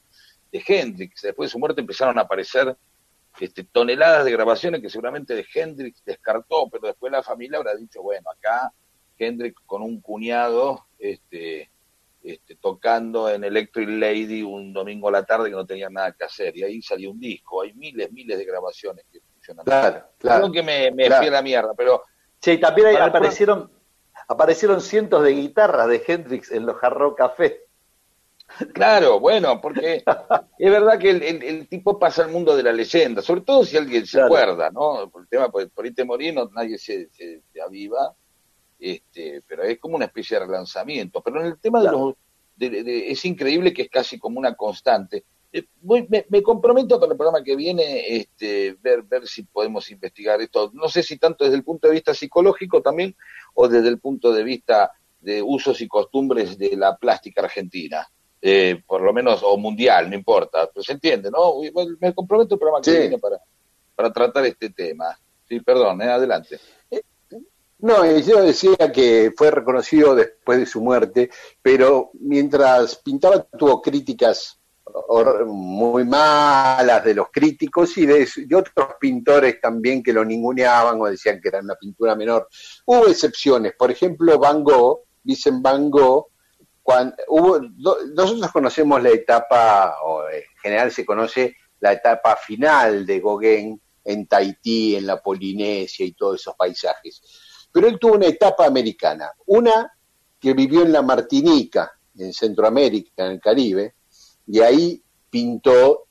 [0.51, 2.77] de Hendrix, después de su muerte empezaron a aparecer
[3.39, 8.03] este, toneladas de grabaciones que seguramente de Hendrix descartó, pero después la familia habrá dicho,
[8.03, 8.73] bueno, acá
[9.17, 11.71] Hendrix con un cuñado este,
[12.25, 16.25] este, tocando en Electric Lady un domingo a la tarde que no tenía nada que
[16.25, 19.65] hacer, y ahí salió un disco, hay miles, miles de grabaciones que funcionan.
[19.65, 20.51] claro, claro.
[20.51, 21.21] Que me, me claro.
[21.23, 22.03] fui a la mierda, pero
[22.41, 23.71] Sí, también hay- aparecieron,
[24.29, 27.61] aparecieron cientos de guitarras de Hendrix en los Jarro Café.
[28.73, 30.05] Claro, bueno, porque
[30.59, 33.65] es verdad que el, el- el tipo pasa al mundo de la leyenda, sobre todo
[33.65, 34.27] si alguien se Claro.
[34.27, 35.11] acuerda, ¿no?
[35.11, 38.15] Por el tema, por, por ahí te morís, no, nadie se, se, se aviva,
[38.93, 41.21] este, pero es como una especie de relanzamiento.
[41.23, 42.17] Pero en el tema Claro.
[42.57, 42.85] de los...
[42.85, 45.25] de- es increíble que es casi como una constante.
[45.53, 49.91] Eh, voy- me, me comprometo para el programa que viene este, ver, ver si podemos
[49.91, 50.71] investigar esto.
[50.75, 53.15] No sé si tanto desde el punto de vista psicológico también
[53.55, 58.07] o desde el punto de vista de usos y costumbres de la plástica argentina
[58.47, 61.55] eh, por lo menos, o mundial, no importa, pero se entiende, ¿no?
[61.99, 62.99] Me comprometo el programa que Sí.
[62.99, 63.39] viene para,
[63.97, 65.19] para tratar este tema.
[65.49, 66.59] Sí, perdón, eh, adelante.
[67.85, 71.29] No, y yo decía que fue reconocido después de su muerte,
[71.61, 74.59] pero mientras pintaba tuvo críticas
[75.47, 81.07] muy malas de los críticos y de, de otros pintores también que lo ninguneaban o
[81.07, 82.49] decían que era una pintura menor.
[82.87, 86.29] Hubo excepciones, por ejemplo, Van Gogh, dicen Van Gogh,
[86.83, 93.05] cuando hubo, do- nosotros conocemos la etapa, o en general se conoce la etapa final
[93.05, 97.23] de Gauguin en Tahití, en la Polinesia y todos esos paisajes.
[97.75, 99.93] Pero él tuvo una etapa americana, una
[100.39, 103.97] que vivió en la Martinica, en Centroamérica, en el Caribe,
[104.47, 106.07] y ahí pintó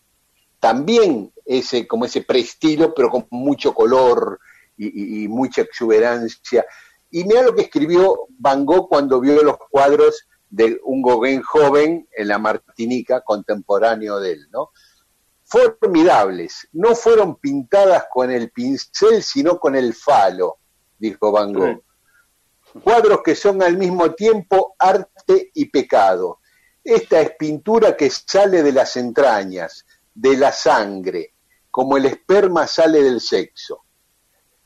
[0.59, 4.41] también ese, como ese preestilo, pero con mucho color
[4.76, 6.66] y, mucha exuberancia.
[7.09, 12.09] Y mira lo que escribió Van Gogh cuando vio los cuadros de un Gauguin joven
[12.11, 14.72] en la Martinica, contemporáneo de él, ¿no?
[15.45, 20.57] Formidables, no fueron pintadas con el pincel, sino con el falo,
[20.97, 21.81] dijo Van Gogh.
[22.83, 26.39] Cuadros que son al mismo tiempo arte y pecado.
[26.83, 31.33] Esta es pintura que sale de las entrañas, de la sangre,
[31.71, 33.83] como el esperma sale del sexo.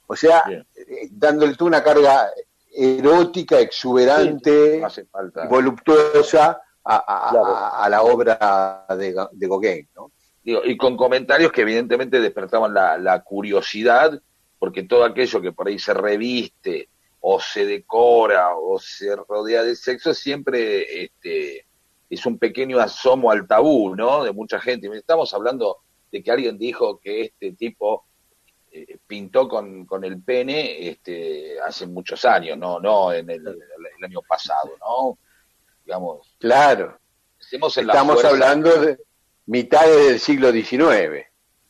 [0.07, 0.43] O sea,
[0.75, 2.29] eh, dándole tú una carga
[2.73, 4.81] erótica, exuberante,
[5.49, 6.95] voluptuosa a,
[7.27, 7.45] a- Claro.
[7.45, 10.11] a- a la obra de, de Gauguin, ¿no?
[10.43, 14.17] Digo, y con comentarios que evidentemente despertaban la, la curiosidad,
[14.59, 16.89] porque todo aquello que por ahí se reviste
[17.21, 21.65] o se decora o se rodea de sexo siempre este,
[22.09, 24.23] es un pequeño asomo al tabú, ¿no?
[24.23, 24.89] De mucha gente.
[24.95, 25.79] Estamos hablando
[26.11, 28.05] de que alguien dijo que este tipo
[28.71, 34.03] eh, pintó con, con el pene este, hace muchos años, no, no en el, el
[34.03, 35.17] año pasado, ¿no?
[35.85, 36.99] Digamos, Claro,
[37.51, 38.97] en estamos hablando de
[39.45, 41.27] mitades del siglo XIX.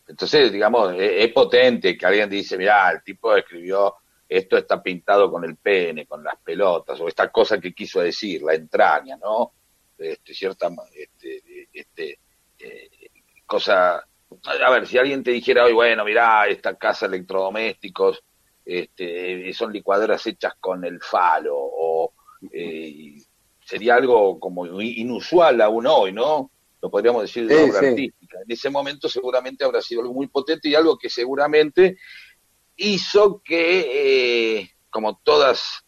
[0.07, 3.95] Entonces, digamos, es, es potente que alguien dice, mira, el tipo escribió,
[4.27, 8.41] esto está pintado con el pene, con las pelotas, o esta cosa que quiso decir,
[8.41, 9.53] la entraña, ¿no?
[9.97, 12.19] Este, cierta, este, este,
[12.59, 12.89] eh,
[13.45, 18.23] cosa, a ver, si alguien te dijera hoy, bueno, mira, esta casa electrodomésticos,
[18.65, 22.13] este, son licuadoras hechas con el falo, o
[22.51, 23.15] eh,
[23.63, 26.51] sería algo como inusual aún hoy, ¿no?
[26.87, 27.85] Lo podríamos decir de Sí, obra sí.
[27.87, 28.37] artística.
[28.45, 31.97] En ese momento seguramente habrá sido algo muy potente y algo que seguramente
[32.77, 35.83] hizo que, eh, como todas,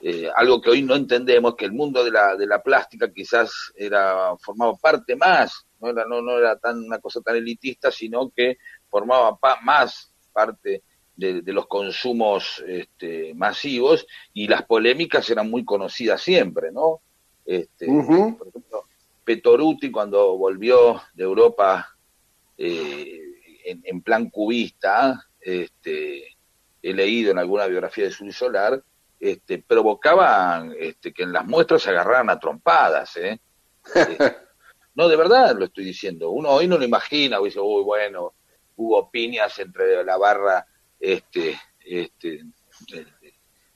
[0.00, 3.50] eh, algo que hoy no entendemos, que el mundo de la, de la plástica quizás
[3.74, 8.30] era formaba parte más, no era, no, no era tan una cosa tan elitista, sino
[8.30, 10.84] que formaba pa- más parte
[11.16, 17.00] de, de los consumos este, masivos y las polémicas eran muy conocidas siempre, ¿no?
[17.44, 17.86] Este.
[17.86, 18.85] Por ejemplo,
[19.26, 21.94] Petoruti cuando volvió de Europa
[22.56, 23.20] eh,
[23.64, 26.36] en, en plan cubista, este,
[26.80, 28.80] he leído en alguna biografía de Sul Solar,
[29.18, 33.16] este, provocaban este, que en las muestras se agarraran a trompadas.
[33.16, 33.40] ¿eh?
[34.94, 36.30] No, de verdad lo estoy diciendo.
[36.30, 38.32] Uno hoy no lo imagina, dice, uy, bueno,
[38.76, 40.66] hubo piñas entre la barra
[40.98, 42.42] este, este,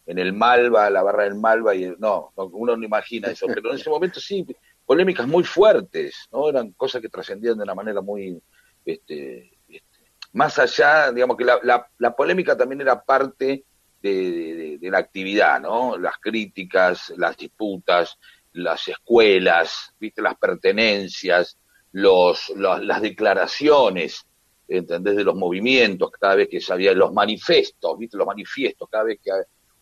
[0.07, 3.47] en el Malva, la barra del Malva, y el- no, no, uno no imagina eso,
[3.49, 4.47] pero en ese momento sí,
[4.91, 6.49] polémicas muy fuertes, ¿no?
[6.49, 8.43] Eran cosas que trascendían de una manera muy,
[8.85, 9.85] este, este,
[10.33, 11.61] más allá, digamos que la,
[11.97, 13.65] la, polémica también era parte
[14.03, 15.97] de, de- de- de la actividad, ¿no?
[15.97, 18.19] Las críticas, las disputas,
[18.53, 21.57] las escuelas, viste, las pertenencias,
[21.93, 24.27] los, los- las declaraciones,
[24.67, 25.15] ¿entendés?
[25.15, 29.31] De los movimientos, cada vez que sabía, los manifestos, viste, los manifiestos, cada vez que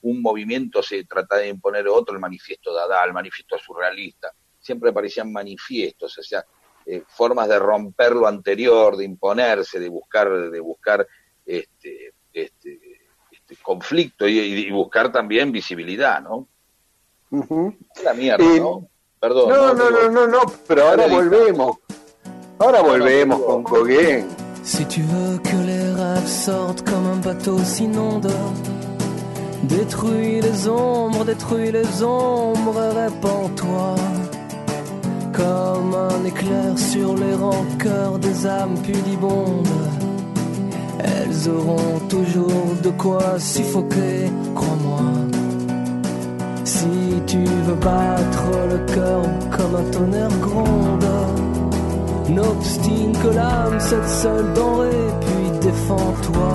[0.02, 4.30] un movimiento se trataba de imponer otro, el manifiesto Dada, el manifiesto surrealista,
[4.69, 6.45] siempre aparecían manifiestos, o sea,
[6.87, 11.07] eh, formas de romper lo anterior, de imponerse, de buscar, de buscar
[11.45, 12.71] este, este,
[13.31, 16.47] este conflicto y, y buscar también visibilidad, ¿no?
[17.31, 17.75] Ujú.
[18.05, 18.87] La mierda, Eh, ¿no?
[19.21, 19.49] Perdón.
[19.49, 21.79] No, no, no, no, no, pero ahora volvemos.
[22.61, 24.27] Ahora volvemos con Gauguin.
[24.62, 28.31] Si tu veux que les rêves sortent comme un bateau s'inonde,
[29.62, 33.97] détruis les ombres, détruis les ombres, répands-toi
[35.39, 39.68] comme un éclair sur les rancœurs des âmes pudibondes.
[40.99, 45.01] Elles auront toujours de quoi suffoquer, crois-moi.
[46.64, 46.89] Si
[47.26, 49.22] tu veux battre le cœur
[49.57, 51.07] comme un tonnerre gronde,
[52.28, 56.53] N'obstine que l'âme, cette seule denrée, puis défends-toi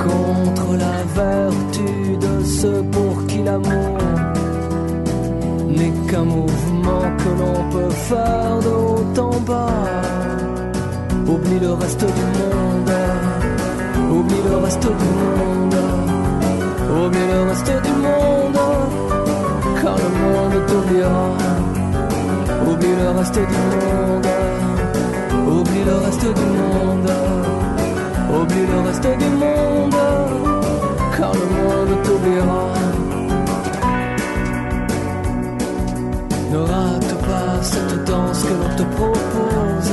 [0.00, 4.15] contre la vertu de ceux pour qui l'amour
[5.66, 10.02] n'est qu'un mouvement que l'on peut faire de haut en bas.
[11.26, 12.92] Oublie le reste du monde,
[14.10, 15.78] oublie le reste du monde,
[16.90, 18.60] oublie le reste du monde,
[19.82, 21.28] car le monde t'oubliera.
[22.68, 24.26] Oublie le reste du monde,
[25.48, 27.10] oublie le reste du monde,
[28.40, 29.55] oublie le reste du monde,
[36.56, 39.92] Ne rate pas cette danse que l'on te propose,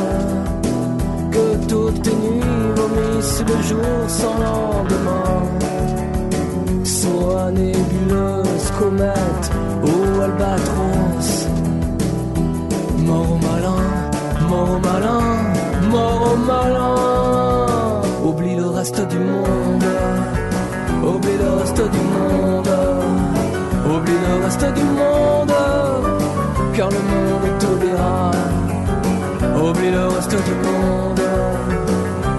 [1.29, 5.41] que toutes tes nuits vomissent le jour sans lendemain.
[6.85, 9.45] Soit nébuleuse, comète
[9.83, 11.47] ou albatros.
[13.07, 13.83] Mort au malin,
[14.49, 15.21] mort au malin,
[15.91, 17.65] mort au malin.
[18.25, 19.83] Oublie le reste du monde,
[21.03, 22.69] oublie le reste du monde,
[23.85, 25.51] oublie le reste du monde,
[26.75, 28.31] car le monde t'oubliera.
[29.61, 31.21] Oublie le reste du monde,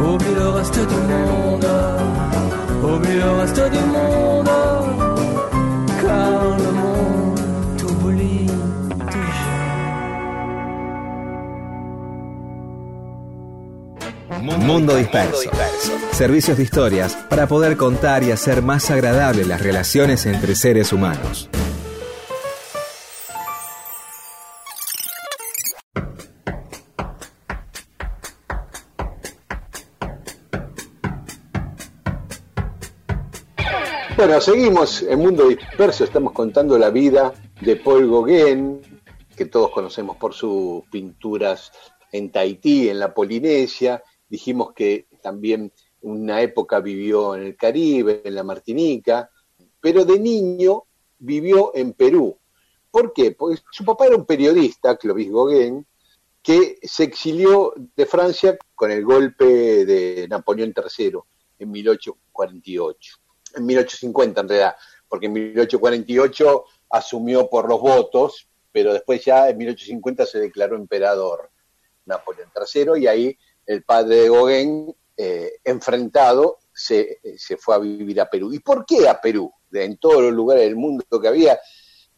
[0.00, 1.66] oublie le reste du monde,
[2.82, 4.50] oublie le reste du monde,
[6.02, 7.40] car le monde
[7.78, 8.50] t'oublie
[9.06, 9.54] toujours.
[14.66, 15.50] Mundo Disperso.
[16.12, 21.48] Servicios de historias para poder contar y hacer más agradables las relaciones entre seres humanos.
[34.40, 38.80] Seguimos en Mundo Disperso, estamos contando la vida de Paul Gauguin,
[39.36, 41.70] que todos conocemos por sus pinturas
[42.10, 44.02] en Tahití, en la Polinesia.
[44.28, 49.30] Dijimos que también una época vivió en el Caribe, en la Martinica,
[49.80, 50.82] pero de niño
[51.18, 52.36] vivió en Perú.
[52.90, 53.32] ¿Por qué?
[53.32, 55.86] Porque su papá era un periodista, Clovis Gauguin,
[56.42, 59.44] que se exilió de Francia con el golpe
[59.86, 61.18] de Napoleón III
[61.60, 63.23] en 1848
[63.56, 64.76] en 1850 en realidad,
[65.08, 71.50] porque en 1848 asumió por los votos, pero después ya en 1850 se declaró emperador
[72.06, 78.20] Napoleón III y ahí el padre de Gauguin, eh, enfrentado, se, se, fue a vivir
[78.20, 78.52] a Perú.
[78.52, 79.52] ¿Y por qué a Perú?
[79.72, 81.58] En todos los lugares del mundo que había,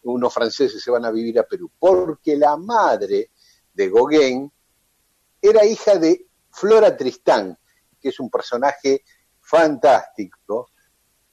[0.03, 1.71] unos franceses se van a vivir a Perú.
[1.79, 3.31] Porque la madre
[3.73, 4.51] de Gauguin
[5.41, 7.57] era hija de Flora Tristán,
[8.01, 9.05] que es un personaje
[9.41, 10.71] fantástico,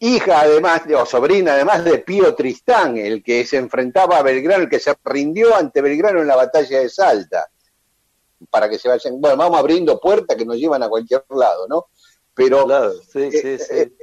[0.03, 4.69] hija además, o sobrina además de Pío Tristán, el que se enfrentaba a Belgrano, el
[4.69, 7.49] que se rindió ante Belgrano en la batalla de Salta,
[8.49, 11.87] para que se vayan, bueno, vamos abriendo puertas que nos llevan a cualquier lado, ¿no?
[12.33, 13.73] Pero Claro, sí, eh, sí, sí.
[13.75, 13.93] eh,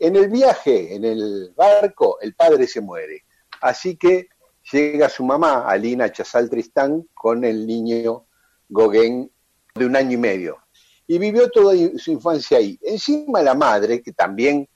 [0.00, 3.24] en el viaje, en el barco, el padre se muere.
[3.62, 4.28] Así que
[4.70, 8.26] llega su mamá, Alina Chazal Tristán, con el niño
[8.68, 9.32] Gauguin
[9.74, 10.58] de un año y medio.
[11.06, 12.78] Y vivió toda su infancia ahí.
[12.82, 14.68] Encima la madre, que también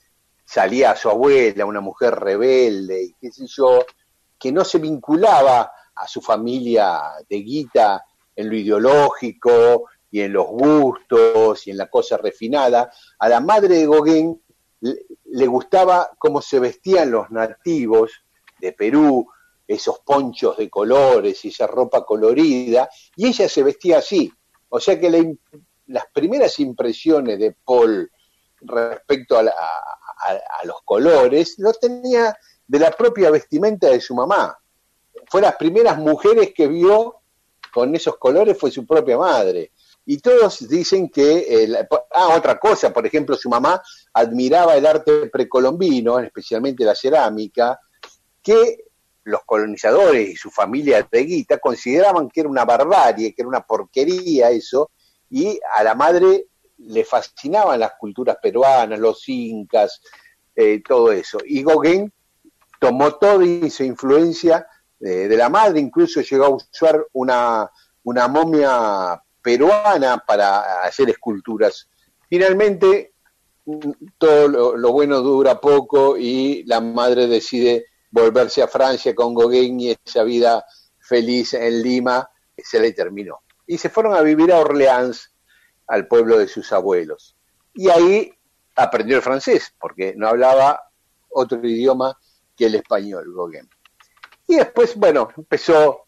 [0.45, 3.85] salía a su abuela, una mujer rebelde y qué sé yo,
[4.39, 8.05] que no se vinculaba a su familia de guita
[8.35, 12.91] en lo ideológico y en los gustos y en la cosa refinada.
[13.19, 14.43] A la madre de Gauguin
[14.81, 18.11] le, gustaba cómo se vestían los nativos
[18.59, 19.27] de Perú,
[19.67, 24.31] esos ponchos de colores y esa ropa colorida, y ella se vestía así.
[24.69, 25.37] O sea que
[25.87, 28.11] las primeras impresiones de Paul
[28.61, 29.55] respecto a, la-
[30.23, 32.37] a- los colores los tenía
[32.67, 34.57] de la propia vestimenta de su mamá.
[35.29, 37.17] Fue las primeras mujeres que vio
[37.73, 39.73] con esos colores fue su propia madre.
[40.05, 41.69] Y todos dicen que,
[42.15, 43.81] ah, otra cosa, por ejemplo, su mamá
[44.13, 47.79] admiraba el arte precolombino, especialmente la cerámica,
[48.43, 48.85] que
[49.25, 53.65] los colonizadores y su familia de guita consideraban que era una barbarie, que era una
[53.65, 54.91] porquería eso,
[55.31, 56.49] y a la madre
[56.83, 60.01] le fascinaban las culturas peruanas, los incas,
[60.55, 61.39] eh, todo eso.
[61.45, 62.13] Y Gauguin
[62.79, 64.67] tomó toda esa influencia
[65.01, 67.71] eh, de la madre, incluso llegó a usar una,
[68.05, 71.89] una momia peruana para hacer esculturas.
[72.29, 73.15] Finalmente,
[74.19, 79.81] todo lo, lo bueno dura poco y la madre decide volverse a Francia con Gauguin
[79.81, 80.65] y esa vida
[80.99, 83.41] feliz en Lima se le terminó.
[83.67, 85.32] Y se fueron a vivir a Orleans,
[85.93, 87.37] al pueblo de sus abuelos.
[87.75, 88.33] Y ahí
[88.77, 90.81] aprendió el francés, porque no hablaba
[91.29, 92.19] otro idioma
[92.57, 93.69] que el español, Gauguin.
[94.49, 96.07] Y después, bueno, empezó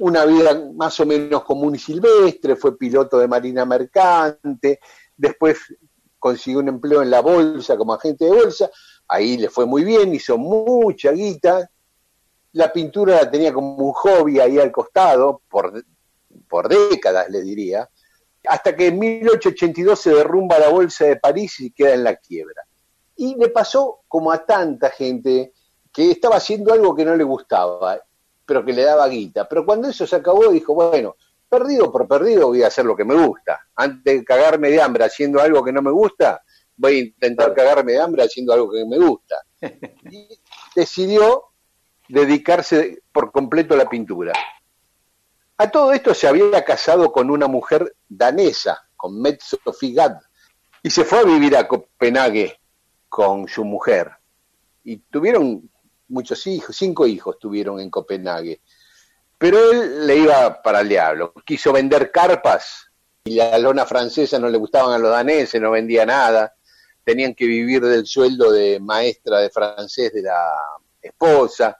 [0.00, 4.80] una vida más o menos común y silvestre, fue piloto de marina mercante,
[5.14, 5.58] después
[6.18, 8.70] consiguió un empleo en la bolsa como agente de bolsa,
[9.08, 11.70] ahí le fue muy bien, hizo mucha guita,
[12.52, 15.84] la pintura la tenía como un hobby ahí al costado, por,
[16.48, 17.90] por décadas le diría,
[18.48, 22.62] hasta que en 1882 se derrumba la bolsa de París y queda en la quiebra.
[23.16, 25.52] Y le pasó como a tanta gente
[25.92, 28.00] que estaba haciendo algo que no le gustaba,
[28.46, 29.48] pero que le daba guita.
[29.48, 31.16] Pero cuando eso se acabó, dijo, bueno,
[31.48, 33.60] perdido por perdido voy a hacer lo que me gusta.
[33.74, 36.42] Antes de cagarme de hambre haciendo algo que no me gusta,
[36.76, 39.36] voy a intentar cagarme de hambre haciendo algo que me gusta.
[40.10, 40.28] Y
[40.74, 41.44] decidió
[42.08, 44.32] dedicarse por completo a la pintura.
[45.60, 50.18] A todo esto se había casado con una mujer danesa, con Met Sofie Gad,
[50.84, 52.60] y se fue a vivir a Copenhague
[53.08, 54.12] con su mujer.
[54.84, 55.68] Y tuvieron
[56.06, 58.60] muchos hijos, cinco hijos tuvieron en Copenhague.
[59.36, 61.34] Pero él le iba para el diablo.
[61.44, 62.92] Quiso vender carpas
[63.24, 66.54] y la lona francesa no le gustaban a los daneses, no vendía nada.
[67.02, 70.52] Tenían que vivir del sueldo de maestra de francés de la
[71.02, 71.76] esposa.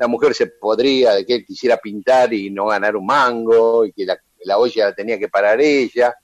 [0.00, 3.92] La mujer se podría de que él quisiera pintar y no ganar un mango, y
[3.92, 6.14] que la, la olla la tenía que parar ella.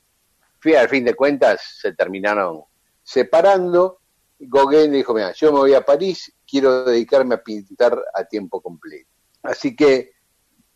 [0.59, 2.63] Fui, al fin de cuentas se terminaron
[3.03, 3.99] separando.
[4.39, 9.11] Gauguin dijo, mira, yo me voy a París, quiero dedicarme a pintar a tiempo completo.
[9.43, 10.13] Así que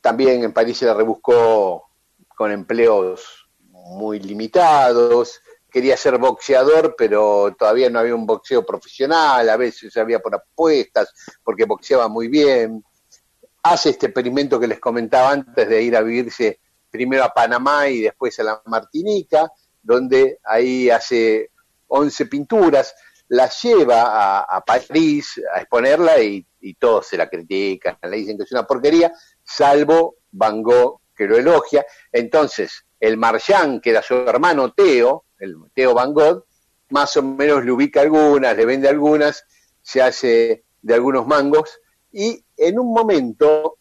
[0.03, 1.89] también en París se la rebuscó
[2.37, 5.41] con empleos muy limitados,
[5.71, 11.15] quería ser boxeador, pero todavía no había un boxeo profesional, a veces había por apuestas,
[11.43, 12.85] porque boxeaba muy bien.
[13.63, 16.61] Hace este experimento que les comentaba antes de ir a vivirse
[16.91, 19.51] primero a Panamá y después a la Martinica,
[19.83, 21.51] donde ahí hace
[21.89, 22.95] 11 pinturas,
[23.29, 28.43] las lleva a, París a exponerla y, y todos se la critican, le dicen que
[28.43, 29.13] es una porquería,
[29.45, 31.85] salvo Van Gogh, que lo elogia.
[32.11, 36.45] Entonces, el Marchand, que era su hermano Teo, el Teo Van Gogh,
[36.91, 39.45] más o menos le ubica algunas, le vende algunas,
[39.81, 41.81] se hace de algunos mangos,
[42.13, 43.79] y en un momento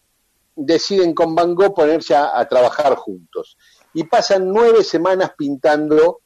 [0.56, 3.57] deciden con Van Gogh ponerse a, trabajar juntos.
[3.93, 6.22] Y pasan nueve semanas pintando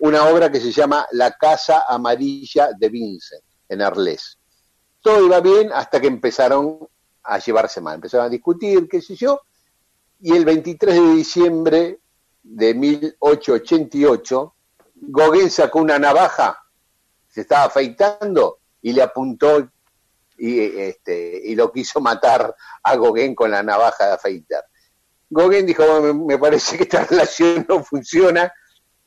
[0.00, 4.38] una obra que se llama La Casa Amarilla de Vincent, en Arles.
[5.00, 6.86] Todo iba bien hasta que empezaron
[7.22, 9.40] a llevarse mal, empezaron a discutir, qué sé yo,
[10.20, 12.00] y el 23 de diciembre
[12.42, 14.54] de 1888,
[14.96, 16.58] Gauguin sacó una navaja,
[17.28, 19.70] se estaba afeitando y le apuntó
[20.36, 24.64] y, este, y lo quiso matar a Gauguin con la navaja de afeitar.
[25.30, 25.84] Gauguin dijo,
[26.14, 28.52] me, parece que esta relación no funciona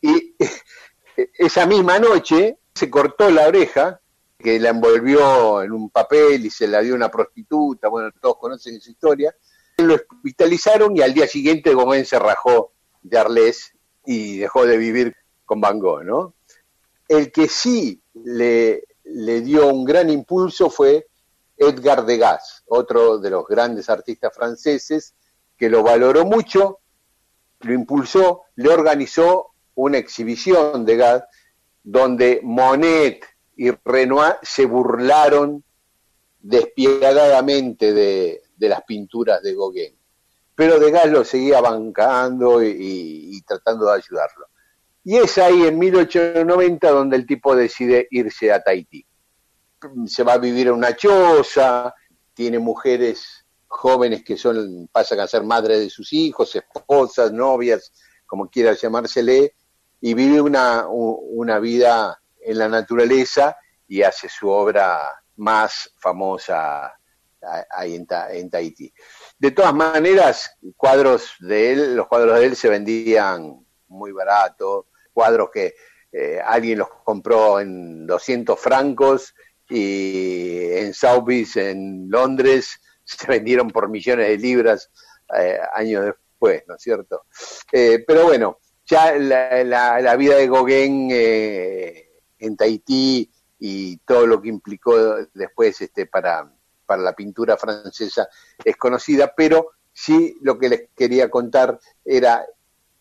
[0.02, 0.36] y
[1.38, 3.99] esa misma noche se cortó la oreja,
[4.38, 8.76] que la envolvió en un papel y se la dio una prostituta, bueno, todos conocen
[8.76, 9.36] esa historia,
[9.78, 13.74] lo hospitalizaron y al día siguiente Gauguin se rajó de Arles
[14.06, 16.36] y dejó de vivir con Van Gogh, ¿no?
[17.08, 21.07] El que sí le, le dio un gran impulso fue
[21.58, 25.16] Edgar Degas, otro de los grandes artistas franceses,
[25.58, 26.80] que lo valoró mucho,
[27.62, 31.24] lo impulsó, le organizó una exhibición de Degas
[31.84, 33.26] donde Monet
[33.56, 35.64] y Renoir se burlaron
[36.40, 39.98] despiadadamente de, las pinturas de Gauguin.
[40.54, 44.48] Pero Degas lo seguía bancando y, tratando de ayudarlo.
[45.04, 49.07] Y es ahí en 1890 donde el tipo decide irse a Tahití.
[50.08, 51.94] Se va a vivir en una choza,
[52.34, 57.92] tiene mujeres jóvenes que son pasan a ser madres de sus hijos, esposas, novias,
[58.26, 59.56] como quiera llamársele,
[60.02, 63.58] y vive una, una vida en la naturaleza
[63.88, 65.00] y hace su obra
[65.38, 66.94] más famosa
[67.72, 68.94] ahí en, en, Tahití.
[69.38, 75.50] De todas maneras, cuadros de él, los cuadros de él se vendían muy barato, cuadros
[75.52, 75.76] que
[76.12, 79.34] eh, alguien los compró en 200 francos
[79.69, 84.89] y en Sotheby's, en Londres, se vendieron por millones de libras
[85.38, 87.23] eh, años después, ¿no es cierto?
[87.72, 93.30] Eh, pero bueno, ya la, la, la, vida de Gauguin en Tahití
[93.60, 94.95] y todo lo que implicó
[95.34, 96.49] después este, para,
[96.85, 98.30] para la pintura francesa
[98.64, 102.45] es conocida, pero sí lo que les quería contar era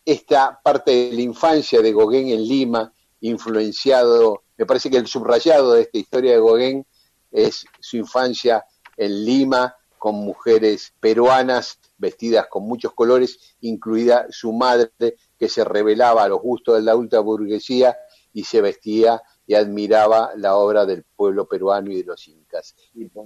[0.05, 5.73] esta parte de la infancia de Gauguin en Lima, influenciado, me parece que el subrayado
[5.73, 6.87] de esta historia de Gauguin
[7.31, 8.65] es su infancia
[8.97, 14.91] en Lima con mujeres peruanas vestidas con muchos colores, incluida su madre
[15.39, 17.97] que se revelaba a los gustos de la alta burguesía
[18.33, 22.75] y se vestía y admiraba la obra del pueblo peruano y de los incas.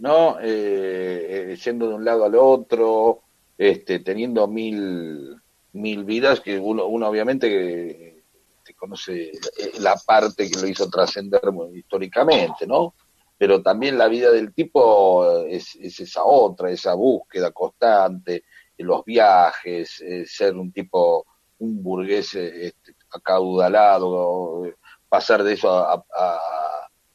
[0.00, 0.36] ¿no?
[0.40, 3.22] Eh, yendo de un lado al otro,
[3.58, 5.36] este, teniendo mil,
[5.72, 8.19] mil vidas, que uno, uno obviamente
[8.64, 9.32] que conoce
[9.78, 11.40] la parte que lo hizo trascender
[11.74, 12.94] históricamente, ¿no?
[13.38, 18.44] Pero también la vida del tipo es, es esa otra, esa búsqueda constante,
[18.82, 21.26] los viajes, eh, ser un tipo,
[21.58, 24.64] un burgués este, acaudalado,
[25.08, 26.04] pasar de eso a,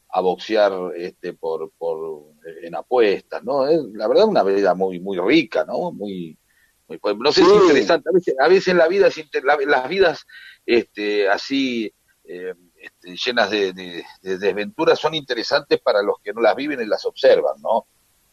[0.09, 2.23] a, boxear este, por, por,
[2.61, 3.67] en apuestas, ¿no?
[3.67, 5.91] Es, la verdad una vida muy, muy rica, ¿no?
[5.91, 6.37] Muy
[6.87, 7.47] no sé sí.
[7.47, 10.25] si es interesante, a veces, a veces la vida es inter, la, las vidas
[10.65, 11.91] este, así
[12.23, 16.81] eh, este, llenas de, de, de, desventuras son interesantes para los que no las viven
[16.81, 17.87] y las observan, ¿no?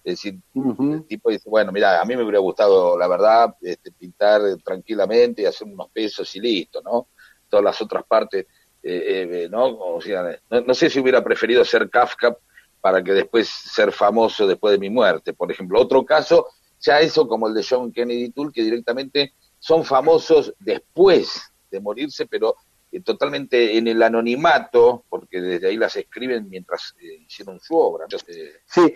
[0.05, 0.95] Es decir, uh -huh.
[0.95, 5.43] el tipo dice, bueno, mira, a mí me hubiera gustado, la verdad, este, pintar tranquilamente
[5.43, 7.09] y hacer unos pesos y listo, ¿no?
[7.49, 8.47] Todas las otras partes
[8.83, 9.67] eh, eh, ¿no?
[9.79, 12.37] O sea, no, no, sé si hubiera preferido ser Kafka
[12.81, 15.33] para que después ser famoso después de mi muerte.
[15.33, 16.49] Por ejemplo, otro caso,
[16.83, 22.27] ya eso como el de John Kennedy Toole, que directamente son famosos después de morirse,
[22.27, 22.57] pero
[22.91, 28.05] eh, totalmente en el anonimato, porque desde ahí las escriben mientras eh, hicieron su obra.
[28.05, 28.93] Entonces, sí,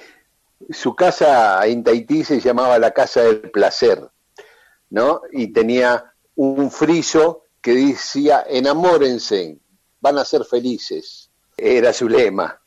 [0.71, 4.07] su casa en Tahití se llamaba la Casa del Placer,
[4.91, 5.23] ¿no?
[5.33, 9.59] Y tenía un friso que decía, enamórense,
[10.01, 11.31] van a ser felices.
[11.57, 12.61] Era su lema.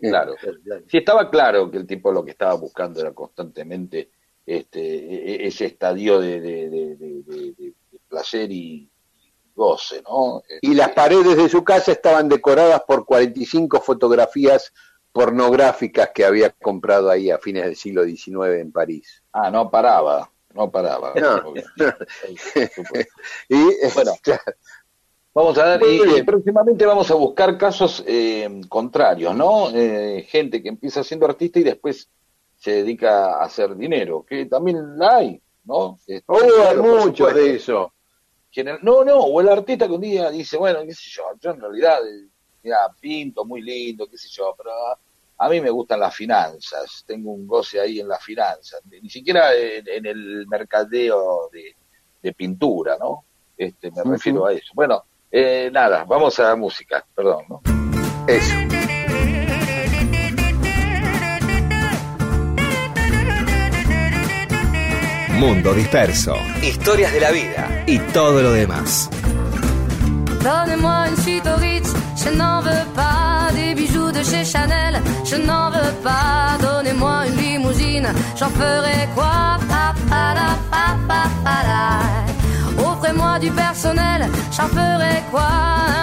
[0.00, 0.34] Claro.
[0.88, 4.10] Sí, estaba claro que el tipo lo que estaba buscando era constantemente
[4.48, 7.74] este, e- e- ese estadio de, de- de-
[8.08, 8.88] placer y
[9.54, 10.42] goce, ¿no?
[10.62, 14.72] Y las paredes de su casa estaban decoradas por 45 fotografías
[15.12, 19.22] pornográficas que había comprado ahí a fines del siglo XIX en París.
[19.32, 21.12] Ah, no paraba, no paraba.
[21.14, 21.52] No.
[23.48, 23.56] y
[23.94, 24.12] Bueno.
[25.34, 29.70] Vamos a dar, y próximamente vamos a buscar casos eh, contrarios, ¿no?
[29.72, 32.08] Eh, gente que empieza siendo artista y después
[32.58, 35.98] se dedica a hacer dinero, que también la hay, ¿no?
[36.06, 37.92] Este, oh, hay claro, muchos de eso.
[38.50, 41.50] General- no, no, o el artista que un día dice, bueno, qué sé yo, yo
[41.50, 42.26] en realidad, eh,
[42.62, 44.72] mira, pinto muy lindo, qué sé yo, pero
[45.38, 49.54] a, mí me gustan las finanzas, tengo un goce ahí en las finanzas, ni siquiera
[49.54, 51.76] en, en el mercadeo de,
[52.20, 53.24] de pintura, ¿no?
[53.56, 54.72] Este, me refiero a eso.
[54.74, 57.60] Bueno, eh, nada, vamos a la música, perdón, ¿no?
[58.26, 58.77] Eso.
[65.38, 66.34] Mundo Disperso.
[66.62, 69.08] Historias de la vida y todo lo demás.
[70.42, 75.36] Donnez-moi une suite au Ritz, je n'en veux pas des bijoux de chez Chanel, je
[75.36, 76.58] n'en veux pas.
[76.60, 79.58] Donnez-moi une limousine, j'en ferai quoi?
[79.68, 82.90] Pa, pa, la, pa, pa, pa, la.
[82.90, 85.50] Offrez-moi du personnel, j'en ferai quoi?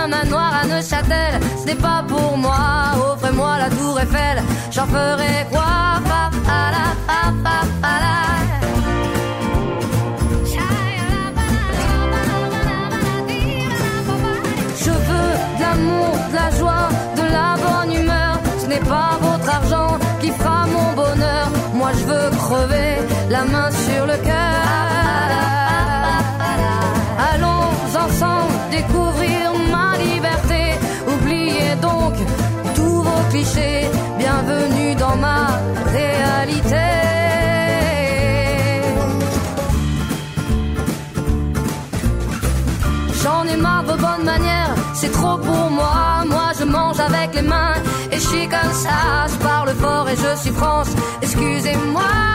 [0.01, 2.93] Un manoir à Neuchâtel, ce n'est pas pour moi.
[3.11, 4.41] Offrez-moi la tour Eiffel,
[4.71, 5.99] j'en ferai quoi?
[6.09, 8.34] Pa, pa, la, pa, pa, pa, la.
[17.31, 18.39] La bonne humeur.
[18.61, 21.47] Ce n'est pas votre argent qui fera mon bonheur.
[21.73, 22.97] Moi je veux crever
[23.29, 24.65] la main sur le cœur.
[27.31, 27.69] Allons
[28.03, 30.61] ensemble découvrir ma liberté.
[31.07, 32.13] Oubliez donc
[32.75, 33.89] tous vos clichés.
[34.17, 35.41] Bienvenue dans ma
[35.91, 36.85] réalité.
[43.23, 46.23] J'en ai marre de bonnes manières, c'est trop pour moi.
[46.27, 46.44] Moi
[47.05, 47.75] avec les mains
[48.11, 49.27] et je suis comme ça.
[49.27, 50.89] Je parle fort et je suis France,
[51.21, 52.34] excusez-moi.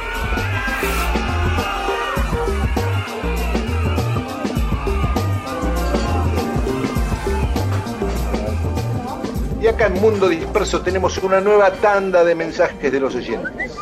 [10.01, 13.77] Mundo Disperso tenemos una nueva tanda de mensajes de los oyentes.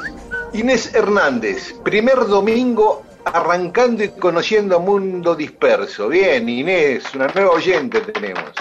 [0.51, 6.09] Inés Hernández, primer domingo arrancando y conociendo Mundo Disperso.
[6.09, 8.51] Bien, Inés, una nueva oyente tenemos.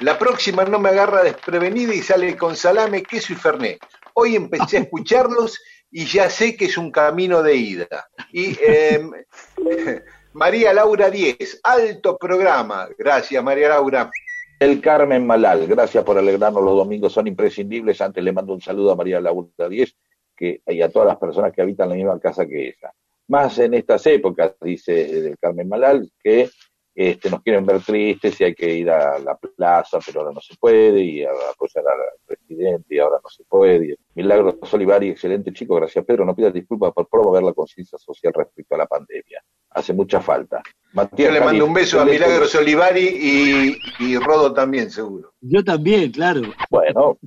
[0.00, 3.78] La próxima no me agarra desprevenida y sale con salame, queso y fernet.
[4.14, 5.60] Hoy empecé a escucharlos
[5.90, 8.08] y ya sé que es un camino de ida.
[8.32, 9.06] Y eh,
[10.32, 12.88] María Laura 10, alto programa.
[12.96, 14.10] Gracias, María Laura.
[14.62, 18.00] El Carmen Malal, gracias por alegrarnos los domingos, son imprescindibles.
[18.00, 19.96] Antes le mando un saludo a María Laura 10
[20.36, 22.92] que, y a todas las personas que habitan la misma casa que ella.
[23.26, 26.48] Más en estas épocas, dice el Carmen Malal, que
[26.94, 30.40] este, nos quieren ver tristes y hay que ir a la plaza, pero ahora no
[30.40, 33.86] se puede, y a apoyar al presidente, y ahora no se puede.
[33.86, 38.32] Y Milagros Olivari, excelente chico, gracias Pedro, no pidas disculpas por promover la conciencia social
[38.32, 39.42] respecto a la pandemia.
[39.70, 40.62] Hace mucha falta.
[40.92, 45.32] Matías Yo le mando un beso a Milagros Olivari y, y Rodo también, seguro.
[45.40, 46.42] Yo también, claro.
[46.70, 47.18] Bueno,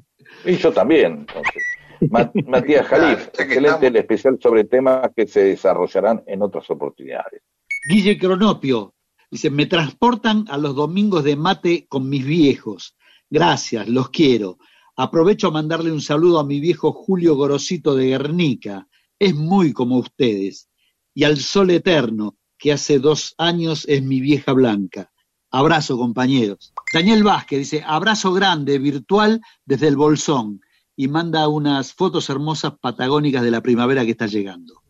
[0.45, 1.27] y yo también.
[1.27, 1.63] entonces.
[2.11, 3.83] Ma- Matías Jalif, Claro, excelente estamos.
[3.83, 7.41] el especial sobre temas que se desarrollarán en otras oportunidades.
[7.87, 8.93] Guille Cronopio
[9.31, 12.95] dice, me transportan a los domingos de mate con mis viejos.
[13.29, 14.57] Gracias, los quiero.
[14.97, 18.87] Aprovecho a mandarle un saludo a mi viejo Julio Gorosito de Guernica.
[19.19, 20.69] Es muy como ustedes.
[21.13, 22.35] Y al sol eterno,
[22.65, 25.11] que hace dos años es mi vieja blanca.
[25.51, 26.73] Abrazo, compañeros.
[26.91, 30.61] Daniel Vázquez dice, abrazo grande, virtual, desde el Bolsón.
[30.95, 34.81] Y manda unas fotos hermosas patagónicas de la primavera que está llegando.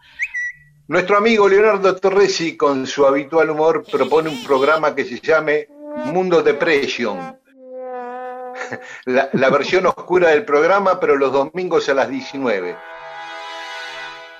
[0.88, 5.68] Nuestro amigo Leonardo Torresi, con su habitual humor, propone un programa que se llame
[6.14, 7.18] Mundo Depression.
[9.06, 12.78] La, la versión oscura del programa, pero los domingos a las 19.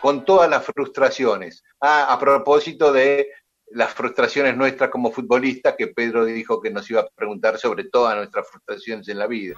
[0.02, 1.64] Con todas las frustraciones.
[1.82, 3.30] Ah, a propósito de
[3.72, 8.16] las frustraciones nuestras como futbolistas, que Pedro dijo que nos iba a preguntar sobre todas
[8.16, 9.56] nuestras frustraciones en la vida.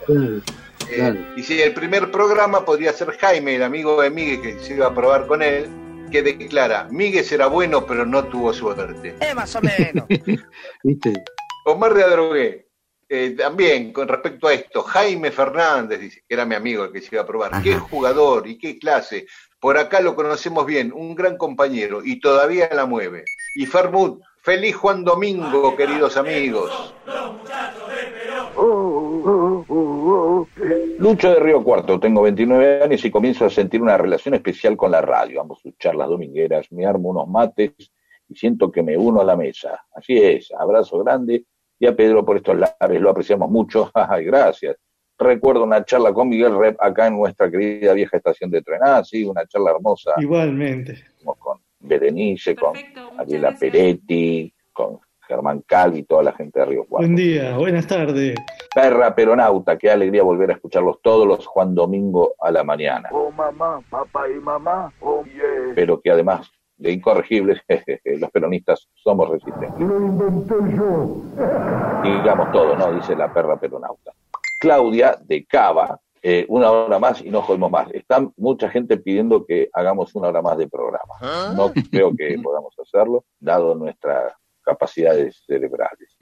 [0.89, 4.75] Eh, y si el primer programa podría ser Jaime, el amigo de Miguel, que se
[4.75, 5.67] iba a probar con él,
[6.11, 9.15] que declara, Miguel será bueno, pero no tuvo suerte.
[9.19, 10.05] Eh, más o menos.
[10.83, 11.13] ¿Viste?
[11.65, 12.67] Omar de Adrogué,
[13.09, 17.01] eh, también con respecto a esto, Jaime Fernández, dice, que era mi amigo el que
[17.01, 19.27] se iba a probar, qué jugador y qué clase.
[19.59, 23.23] Por acá lo conocemos bien, un gran compañero y todavía la mueve.
[23.55, 26.93] Y Fermut, feliz Juan Domingo, queridos amigos.
[30.99, 34.91] Lucho de Río Cuarto, tengo 29 años y comienzo a sentir una relación especial con
[34.91, 35.41] la radio.
[35.41, 37.71] Amo sus charlas domingueras, me armo unos mates
[38.29, 39.85] y siento que me uno a la mesa.
[39.91, 41.45] Así es, abrazo grande
[41.79, 43.91] y a Pedro por estos lares, lo apreciamos mucho.
[44.21, 44.77] Gracias.
[45.19, 48.79] Recuerdo una charla con Miguel Rep acá en nuestra querida vieja estación de tren.
[48.83, 50.13] Ah, sí, una charla hermosa.
[50.17, 51.03] Igualmente.
[51.39, 52.73] Con Berenice, con
[53.17, 57.05] Ariela Peretti, con Germán Calvi y toda la gente de Río Cuarto.
[57.07, 58.35] Buen día, buenas tardes.
[58.73, 63.09] Perra Peronauta, qué alegría volver a escucharlos todos los Juan Domingo a la mañana.
[63.11, 65.73] Oh mamá, papá y mamá, oh yeah.
[65.75, 67.59] Pero que además de incorregibles,
[68.05, 69.79] los peronistas somos resistentes.
[69.79, 71.23] Lo inventé yo.
[72.03, 72.93] Digamos todo, ¿no?
[72.93, 74.13] Dice la perra peronauta.
[74.59, 77.87] Claudia de Cava, eh, una hora más y no jodemos más.
[77.93, 81.53] Está mucha gente pidiendo que hagamos una hora más de programa.
[81.55, 86.17] No creo que podamos hacerlo, dado nuestras capacidades cerebrales.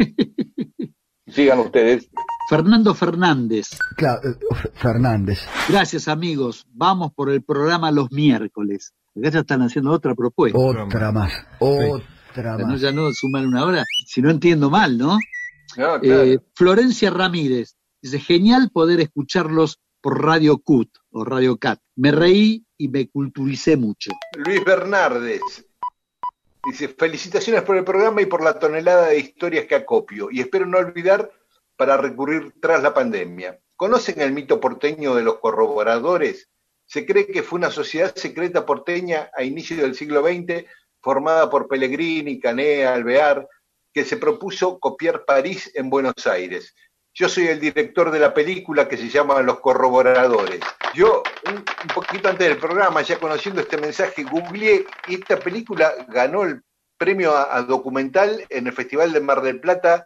[1.28, 2.10] Sigan ustedes.
[2.50, 3.70] Fernando Fernández.
[3.98, 5.40] Claro, eh, Fernández.
[5.68, 6.66] Gracias, amigos.
[6.72, 8.94] Vamos por el programa los miércoles.
[9.18, 10.60] Acá ya están haciendo otra propuesta.
[10.60, 11.34] Otra más.
[11.60, 12.82] Otra No, más.
[12.82, 13.84] ya no suman una hora.
[14.06, 15.18] Si no entiendo mal, ¿no?
[15.78, 16.24] No, claro.
[16.24, 17.75] Eh, Florencia Ramírez.
[18.06, 21.80] Dice, genial poder escucharlos por Radio CUT o Radio CAT.
[21.96, 24.12] Me reí y me culturicé mucho.
[24.38, 25.42] Luis Bernardes
[26.64, 30.68] dice, felicitaciones por el programa y por la tonelada de historias que acopio y espero
[30.68, 31.32] no olvidar
[31.76, 33.60] para recurrir tras la pandemia.
[33.76, 36.48] ¿Conocen el mito porteño de los corroboradores?
[36.86, 40.64] Se cree que fue una sociedad secreta porteña a inicio del siglo XX
[41.02, 43.48] formada por Pellegrini, Canea, Alvear,
[43.92, 46.76] que se propuso copiar París en Buenos Aires.
[47.18, 50.60] Yo soy el director de la película que se llama Los Corroboradores.
[50.94, 55.94] Yo, un, un poquito antes del programa, ya conociendo este mensaje, googleé y esta película
[56.10, 56.62] ganó el
[56.98, 60.06] premio a, a documental en el Festival de Mar del Plata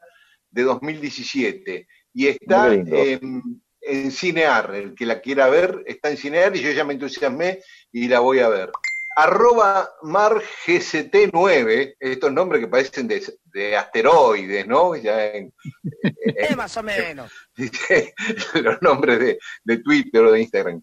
[0.52, 1.88] de 2017.
[2.14, 6.84] Y está en Cinear, el que la quiera ver, está en Cinear y yo ya
[6.84, 7.60] me entusiasmé
[7.92, 8.70] y la voy a ver.
[9.16, 14.96] Arroba MarGCT9, estos nombres que parecen de, de asteroides, ¿no?
[14.96, 15.54] Ya en,
[16.58, 17.32] más o menos.
[18.54, 20.82] los nombres de, de Twitter o de Instagram.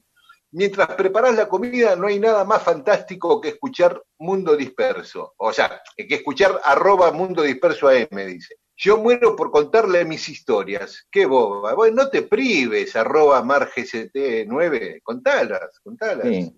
[0.52, 5.34] Mientras preparas la comida, no hay nada más fantástico que escuchar Mundo Disperso.
[5.36, 8.56] O sea, que escuchar arroba Mundo Disperso AM, dice.
[8.76, 11.06] Yo muero por contarle mis historias.
[11.10, 11.74] Qué boba.
[11.74, 15.00] Bueno, no te prives, arroba margct9.
[15.02, 16.28] Contalas, contalas.
[16.28, 16.54] Sí.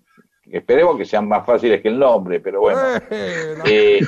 [0.50, 2.80] Esperemos que sean más fáciles que el nombre, pero bueno.
[3.64, 4.00] Eh,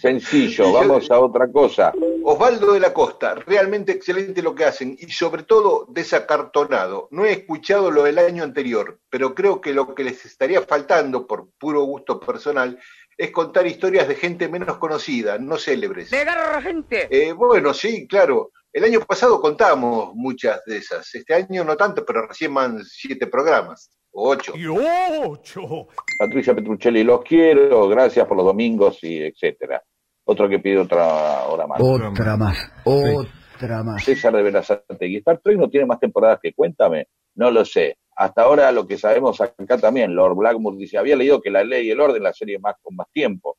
[0.00, 1.92] sencillo, vamos a otra cosa.
[2.24, 7.08] Osvaldo de la Costa, realmente excelente lo que hacen y sobre todo desacartonado.
[7.10, 11.26] No he escuchado lo del año anterior, pero creo que lo que les estaría faltando,
[11.26, 12.78] por puro gusto personal,
[13.16, 16.10] es contar historias de gente menos conocida, no célebres.
[16.10, 17.08] De garra gente.
[17.10, 18.50] Eh, bueno, sí, claro.
[18.72, 21.14] El año pasado contamos muchas de esas.
[21.14, 24.52] Este año no tanto, pero recién van siete programas, ocho.
[24.56, 25.88] Y ocho.
[26.18, 29.82] Patricia Petruccelli, los quiero, gracias por los domingos y etcétera.
[30.24, 31.80] Otro que pide otra hora más.
[31.80, 32.70] Otra más.
[32.84, 34.04] Otra más.
[34.04, 35.18] César de Berazategui.
[35.18, 37.08] Star Trek no tiene más temporadas que Cuéntame.
[37.36, 37.98] No lo sé.
[38.16, 41.86] Hasta ahora lo que sabemos acá también, Lord Blackmore dice, había leído que la ley
[41.86, 43.58] y el orden, la serie más con más tiempo.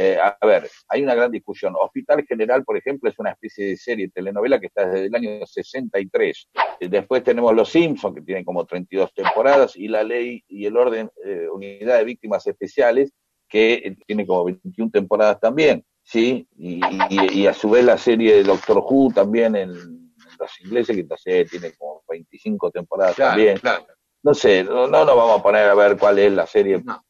[0.00, 1.74] Eh, a ver, hay una gran discusión.
[1.76, 5.44] Hospital General, por ejemplo, es una especie de serie telenovela que está desde el año
[5.44, 6.48] 63.
[6.78, 10.76] Eh, Después tenemos Los Simpsons, que tienen como 32 temporadas, y La Ley y el
[10.76, 13.12] Orden, eh, Unidad de Víctimas Especiales,
[13.48, 16.46] que eh, tiene como 21 temporadas también, ¿sí?
[16.56, 16.80] Y,
[17.10, 20.94] y- y a su vez la serie de Doctor Who también en, en los ingleses,
[20.94, 23.58] que entonces tiene como 25 temporadas Claro, también.
[23.58, 23.84] claro.
[24.22, 27.02] No sé, no, no nos vamos a poner a ver cuál es la serie No.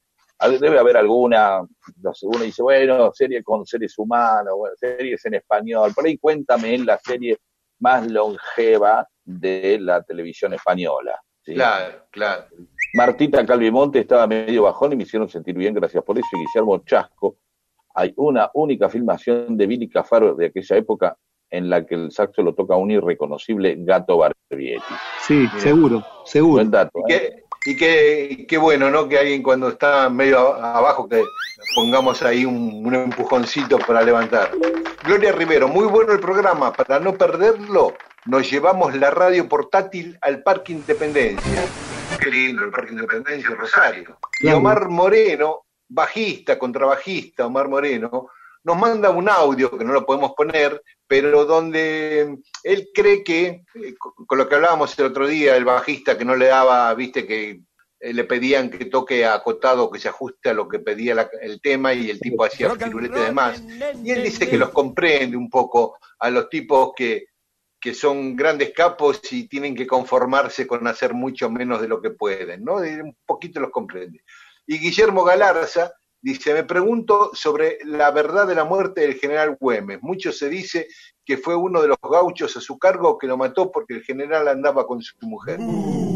[0.60, 1.60] Debe haber alguna,
[2.02, 5.92] no sé, uno dice, bueno, serie con seres humanos, bueno, series en español.
[5.94, 7.38] Por ahí cuéntame en la serie
[7.80, 11.20] más longeva de la televisión española.
[11.42, 11.54] ¿sí?
[11.54, 12.44] Claro, claro.
[12.94, 16.28] Martita Calvimonte estaba medio bajón y me hicieron sentir bien, gracias por eso.
[16.32, 17.36] Y Guillermo Chasco,
[17.94, 21.16] hay una única filmación de Billy Cafaro de aquella época
[21.50, 24.94] en la que el saxo lo toca un irreconocible Gato Barbietti.
[25.20, 26.54] Sí, seguro, seguro.
[26.54, 27.00] Buen dato.
[27.08, 27.44] Y ¿eh?
[27.64, 29.08] Y qué, qué bueno, ¿no?
[29.08, 31.22] Que alguien cuando está medio abajo, que
[31.74, 34.50] pongamos ahí un, un empujoncito para levantar.
[35.04, 36.72] Gloria Rivero, muy bueno el programa.
[36.72, 37.94] Para no perderlo,
[38.26, 41.64] nos llevamos la radio portátil al Parque Independencia.
[42.20, 44.18] Qué lindo el Parque Independencia, Rosario.
[44.40, 44.48] Y.
[44.48, 48.28] Omar Moreno, bajista, contrabajista, Omar Moreno,
[48.68, 53.94] nos manda un audio que no lo podemos poner, pero donde él cree que, eh,
[53.98, 57.62] con lo que hablábamos el otro día, el bajista que no le daba, viste que
[58.00, 61.60] eh, le pedían que toque acotado, que se ajuste a lo que pedía la- el
[61.60, 63.60] tema y el tipo hacía firuletes de más.
[64.04, 67.26] Y él dice que los comprende un poco a los tipos que,
[67.80, 72.10] que son grandes capos y tienen que conformarse con hacer mucho menos de lo que
[72.10, 72.74] pueden, ¿no?
[72.76, 74.22] Un poquito los comprende.
[74.66, 79.98] Y Guillermo Galarza dice, me pregunto sobre la verdad de la muerte del general Güemes.
[80.02, 80.88] Mucho se dice
[81.24, 84.48] que fue uno de los gauchos a su cargo que lo mató porque el general
[84.48, 85.60] andaba con su mujer.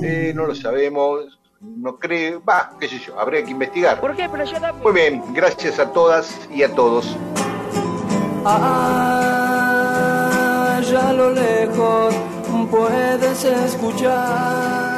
[0.02, 4.00] Eh, no lo sabemos, no creo, va, qué sé yo, habría que investigar.
[4.00, 4.28] ¿Por qué?
[4.30, 4.82] Pero yo también.
[4.82, 7.16] Muy bien, gracias a todas y a todos.
[8.44, 8.58] Allá
[11.08, 12.14] a lo lejos
[12.70, 14.91] puedes escuchar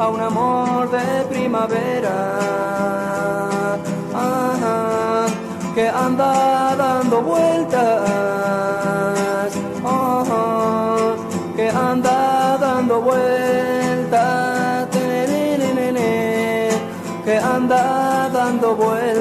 [0.00, 2.16] a un amor de primavera.
[4.14, 5.26] Ajá,
[5.74, 8.10] que anda dando vueltas,
[9.84, 11.14] ajá,
[11.56, 14.88] que anda dando vueltas,
[17.24, 19.17] que anda dando vueltas.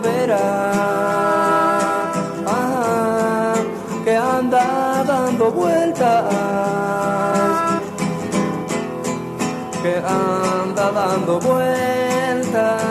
[0.00, 0.38] Primavera.
[4.04, 6.24] Que anda dando vueltas,
[9.82, 12.82] que anda dando vueltas,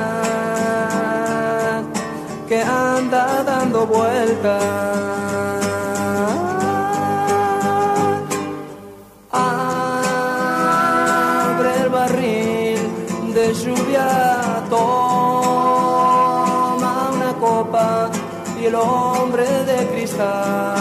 [2.47, 5.60] que anda dando vueltas.
[20.21, 20.80] De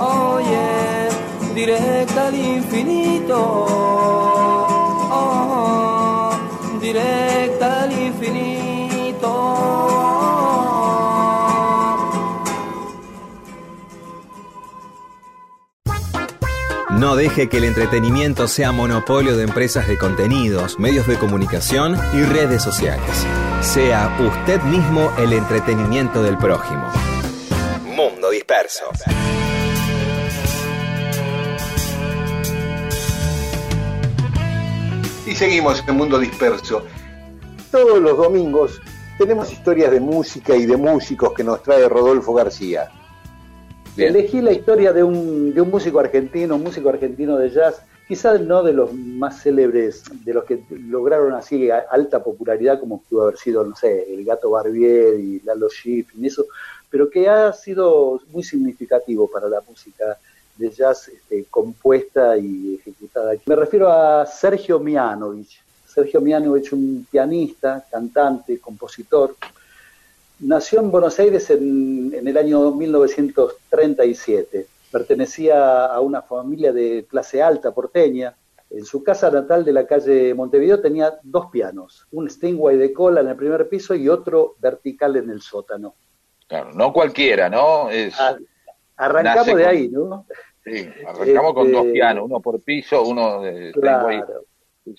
[0.00, 1.08] Oye,
[1.54, 3.66] directa al infinito.
[6.80, 8.74] Directa al infinito.
[16.90, 22.22] No deje que el entretenimiento sea monopolio de empresas de contenidos, medios de comunicación y
[22.22, 23.26] redes sociales.
[23.60, 27.03] Sea usted mismo el entretenimiento del prójimo.
[28.44, 28.84] Mundo Disperso.
[35.26, 36.82] Y seguimos en Mundo Disperso.
[37.70, 38.80] Todos los domingos
[39.18, 42.90] tenemos historias de música y de músicos que nos trae Rodolfo García.
[43.96, 48.40] Elegí la historia de un, de un músico argentino, un músico argentino de jazz, quizás
[48.40, 53.38] no de los más célebres, de los que lograron así alta popularidad como pudo haber
[53.38, 56.44] sido, no sé, el Gato Barbier y Lalo Schifrin y eso,
[56.94, 60.16] pero que ha sido muy significativo para la música
[60.56, 63.32] de jazz este, compuesta y ejecutada.
[63.46, 65.60] Me refiero a Sergio Mianovich.
[65.84, 69.34] Sergio Mianovich, un pianista, cantante, compositor,
[70.38, 74.68] Nació en Buenos Aires en, en el año 1937.
[74.92, 78.36] Pertenecía a una familia de clase alta porteña.
[78.70, 83.20] En su casa natal de la calle Montevideo tenía dos pianos, un Steinway de cola
[83.20, 85.96] en el primer piso y otro vertical en el sótano.
[86.46, 87.90] Claro, no cualquiera, ¿no?
[87.90, 88.36] Es, Ah,
[88.96, 90.26] Arrancamos de ahí, ¿no?
[90.64, 93.72] Sí, arrancamos con Este, dos pianos, uno por piso, uno de.
[93.72, 94.44] Claro.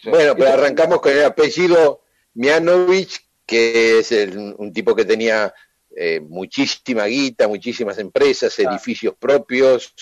[0.05, 2.01] Bueno, pero arrancamos con el apellido
[2.33, 5.53] Mianovich, que es el- un tipo que tenía
[5.97, 9.93] eh, muchísima guita, muchísimas empresas, edificios propios,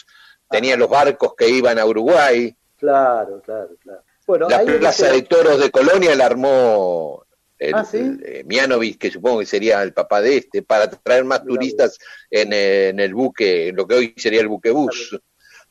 [0.49, 2.55] tenía los barcos que iban a Uruguay.
[2.77, 4.01] Claro, claro, claro.
[4.25, 7.22] Bueno, la ahí plaza de toros de Colonia la armó
[7.69, 7.97] el, Ah, ¿sí?
[7.97, 11.97] el, eh, Mianovich, que supongo que sería el papá de este, para traer más turistas
[12.29, 15.19] en, eh, en el buque, en lo que hoy sería el buque bus.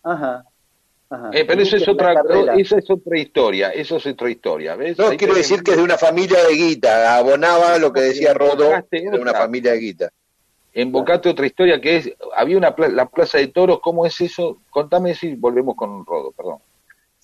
[0.03, 0.45] Ajá.
[1.11, 1.31] ajá.
[1.33, 2.55] Eh, pero eso es otra, carrera.
[2.55, 4.99] esa es otra historia, eso es otra historia, ¿ves?
[4.99, 8.35] No, Ahí quiero decir que es de una familia de guita, abonaba lo que decía
[8.35, 10.11] Rodo, de una familia de guita.
[10.75, 14.59] Embocate otra historia que es, había una pla- la Plaza de Toros, ¿cómo es eso?
[14.71, 16.59] Contame si volvemos con Rodo, perdón.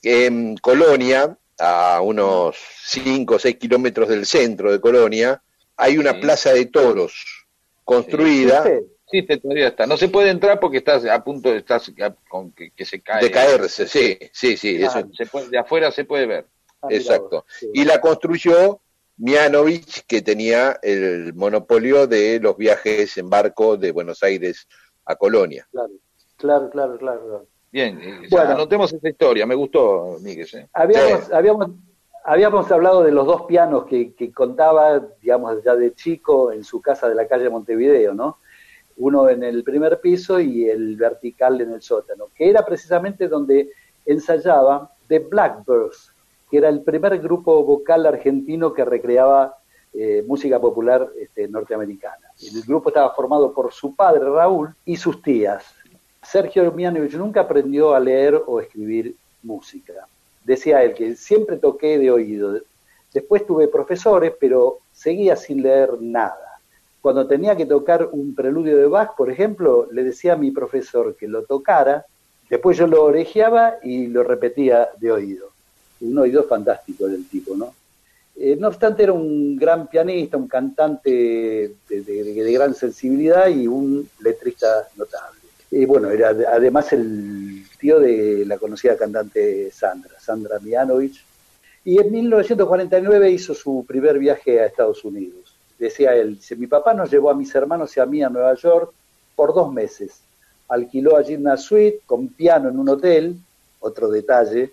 [0.02, 5.42] En Colonia, a unos 5 o 6 kilómetros del centro de Colonia,
[5.76, 7.46] hay una plaza de toros
[7.84, 8.64] construida
[9.10, 9.86] Sí, te todavía está.
[9.86, 13.00] No se puede entrar porque estás a punto de estás a- con que, que se
[13.00, 13.22] cae.
[13.24, 16.46] de caerse, sí, sí, sí, Ah, eso, se puede- de afuera se puede ver.
[16.90, 17.46] exacto.
[17.72, 18.82] Y la construyó
[19.16, 24.68] Mianovich, que tenía el monopolio de los viajes en barco de Buenos Aires
[25.06, 25.66] a Colonia.
[25.72, 25.90] Claro,
[26.36, 27.46] claro, claro, claro.
[27.70, 28.52] Bien, eh, ya, Bueno.
[28.52, 30.48] anotemos esa historia, me gustó, Miguel.
[30.54, 30.66] ¿eh?
[30.72, 31.70] Habíamos, habíamos,
[32.24, 36.80] habíamos hablado de los dos pianos que, que contaba, digamos, ya de chico en su
[36.80, 38.38] casa de la calle Montevideo, ¿no?
[38.96, 43.70] Uno en el primer piso y el vertical en el sótano, que era precisamente donde
[44.06, 46.12] ensayaba The Blackbirds,
[46.50, 49.58] que era el primer grupo vocal argentino que recreaba
[49.92, 52.32] eh, música popular este, norteamericana.
[52.42, 55.64] El grupo estaba formado por su padre Raúl y sus tías.
[56.30, 59.94] Sergio Mianovich nunca aprendió a leer o escribir música.
[60.44, 62.60] Decía él que siempre toqué de oído.
[63.14, 66.60] Después tuve profesores, pero seguía sin leer nada.
[67.00, 71.16] Cuando tenía que tocar un preludio de Bach, por ejemplo, le decía a mi profesor
[71.16, 72.04] que lo tocara,
[72.50, 75.50] después yo lo orejeaba y lo repetía de oído.
[76.02, 77.72] Un oído fantástico del tipo, ¿no?
[78.36, 84.88] Eh, no obstante, era un gran pianista, un cantante de, gran sensibilidad y un letrista
[84.96, 85.37] notable.
[85.70, 91.24] Y bueno, era de- además el tío de la conocida cantante Sandra, Sandra Mianovich.
[91.84, 95.56] Y en 1949 hizo su primer viaje a Estados Unidos.
[95.78, 98.54] Decía él, dice, mi papá nos llevó a mis hermanos y a mí a Nueva
[98.54, 98.92] York
[99.36, 100.20] por dos meses.
[100.68, 103.36] Alquiló allí una suite con piano en un hotel,
[103.80, 104.72] otro detalle,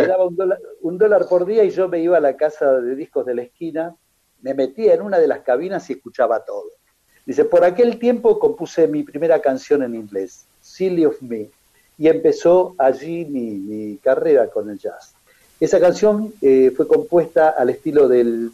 [0.00, 2.80] me daba un dólar, un dólar por día y yo me iba a la casa
[2.80, 3.94] de discos de la esquina,
[4.42, 6.64] me metía en una de las cabinas y escuchaba todo.
[7.26, 11.48] Dice, por aquel tiempo compuse mi primera canción en inglés, Silly of Me,
[11.96, 15.14] y empezó allí mi, carrera con el jazz.
[15.58, 18.52] Esa canción eh, fue compuesta al estilo del,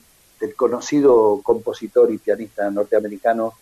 [0.57, 3.53] conocido compositor y pianista norteamericano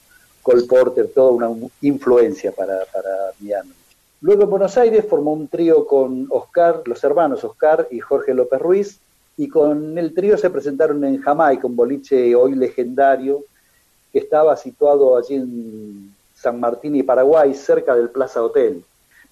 [0.42, 3.72] Cole Porter, toda una influencia para, para Miano.
[4.20, 8.60] Luego en Buenos Aires formó un trío con Oscar, los hermanos Oscar y Jorge López
[8.60, 9.00] Ruiz,
[9.36, 13.44] y con el trío se presentaron en Jamaica, un boliche hoy legendario,
[14.12, 18.84] que estaba situado allí en San Martín y Paraguay, cerca del Plaza Hotel.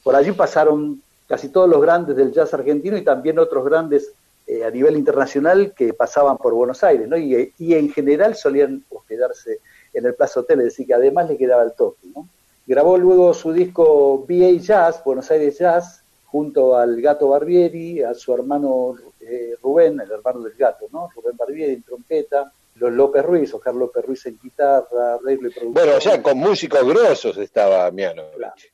[0.02, 4.12] Por allí pasaron casi todos los grandes del jazz argentino y también otros grandes
[4.46, 7.16] eh, a nivel internacional que pasaban por Buenos Aires, ¿no?
[7.16, 9.58] Y, y en general solían hospedarse
[9.92, 12.28] en el Plaza Hotel, es decir, que además le quedaba el toque, ¿no?
[12.66, 18.34] Grabó luego su disco BA Jazz, Buenos Aires Jazz, junto al Gato Barbieri, a su
[18.34, 21.08] hermano eh, Rubén, el hermano del gato, ¿no?
[21.14, 25.74] Rubén Barbieri en trompeta, los López Ruiz, Oscar López Ruiz en guitarra, arreglo y producción.
[25.74, 28.24] Bueno, ya con músicos grosos estaba Miano.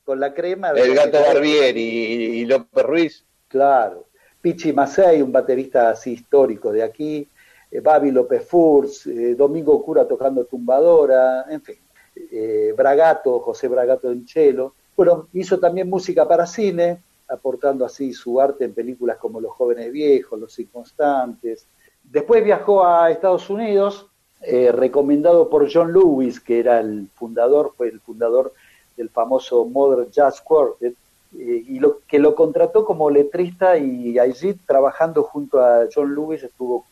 [0.04, 3.24] Con la crema de El gato Barbieri y, y López Ruiz.
[3.48, 4.06] Claro.
[4.40, 7.28] Pichi Macei, un baterista así histórico de aquí,
[7.70, 11.76] eh, Babi López Furz, eh, Domingo Cura tocando tumbadora, en fin.
[12.14, 14.74] Eh, Bragato, José Bragato en cello.
[14.96, 19.92] Bueno, hizo también música para cine, aportando así su arte en películas como Los jóvenes
[19.92, 21.66] viejos, Los inconstantes.
[22.12, 24.06] Después viajó a Estados Unidos,
[24.42, 28.52] eh, recomendado por John Lewis, que era el fundador, fue el fundador
[28.98, 30.94] del famoso Modern Jazz Quartet,
[31.38, 36.42] eh, y lo, que lo contrató como letrista y allí trabajando junto a John Lewis
[36.42, 36.84] estuvo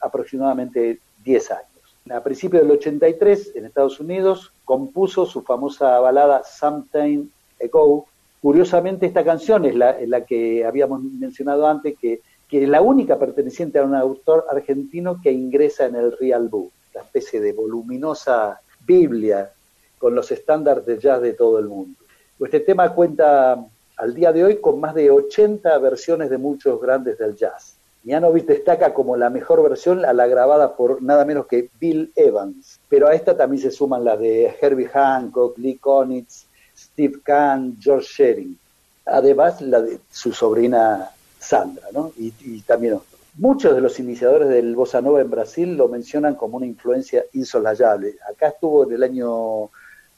[0.00, 1.66] aproximadamente 10 años.
[2.10, 7.26] A principios del 83, en Estados Unidos, compuso su famosa balada Sometime
[7.60, 8.06] Ago.
[8.40, 12.20] Curiosamente, esta canción es la, es la que habíamos mencionado antes, que,
[12.52, 16.70] que es la única perteneciente a un autor argentino que ingresa en el Real Book,
[16.92, 19.50] la especie de voluminosa Biblia
[19.96, 21.98] con los estándares de jazz de todo el mundo.
[22.38, 23.56] Este tema cuenta
[23.96, 27.76] al día de hoy con más de 80 versiones de muchos grandes del jazz.
[28.02, 32.80] Mianovich destaca como la mejor versión a la grabada por nada menos que Bill Evans,
[32.86, 36.44] pero a esta también se suman las de Herbie Hancock, Lee Konitz,
[36.76, 38.58] Steve Kahn, George Shearing.
[39.06, 39.64] además
[40.10, 41.12] su sobrina
[41.42, 42.12] Sandra, ¿no?
[42.18, 42.98] Y, y también.
[43.34, 48.16] Muchos de los iniciadores del bossa nova en Brasil lo mencionan como una influencia insolayable.
[48.30, 49.70] Acá estuvo en el año,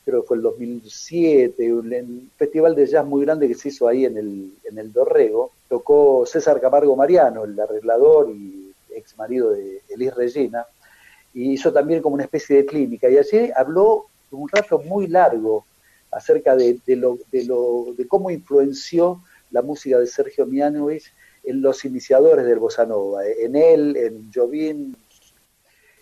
[0.05, 3.87] creo que fue el 2007, un, un festival de jazz muy grande que se hizo
[3.87, 5.53] ahí en el, en el Dorrego.
[5.69, 10.67] Tocó César Camargo Mariano, el arreglador y ex marido de Elis Regina,
[11.33, 13.09] y hizo también como una especie de clínica.
[13.09, 15.65] Y allí habló un rato muy largo
[16.11, 19.21] acerca de, de lo, de, lo, de cómo influenció
[19.55, 21.13] la música de Sergio Mianovich
[21.45, 24.95] en los iniciadores del bossa nova, en él, en Jobim.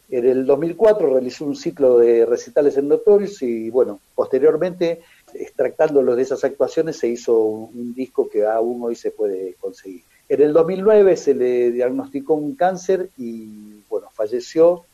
[0.09, 5.03] En el 2004 realizó un ciclo de recitales en Notorious y bueno, posteriormente,
[5.35, 10.03] extractándolos de esas actuaciones, se hizo un, un disco que aún hoy se puede conseguir.
[10.29, 14.85] En el 2009 se le diagnosticó un cáncer y bueno, falleció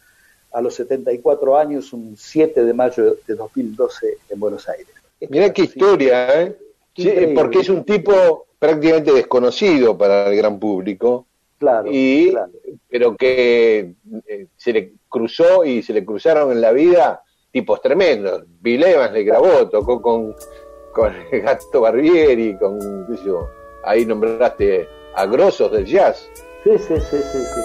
[0.53, 4.89] a los 74 años, un 7 de mayo de 2012 en Buenos Aires.
[5.29, 6.57] Mirá qué historia, ¿eh?
[6.97, 11.27] Sí, porque es un tipo prácticamente desconocido para el gran público,
[11.59, 12.53] Claro, y, claro.
[12.89, 13.95] pero que
[14.29, 18.45] eh, se le cruzó y se le cruzaron en la vida tipos tremendos.
[18.61, 20.37] Bill Evans le grabó, tocó con,
[20.93, 22.79] con el Gato Barbieri, con,
[23.09, 23.49] qué sé yo,
[23.85, 26.29] ahí nombraste a grosos del jazz.
[26.63, 27.61] Sí, sí, sí, sí, sí.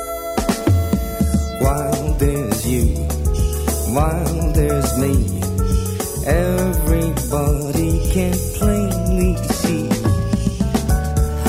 [1.61, 3.05] While there's you,
[3.93, 5.13] while there's me,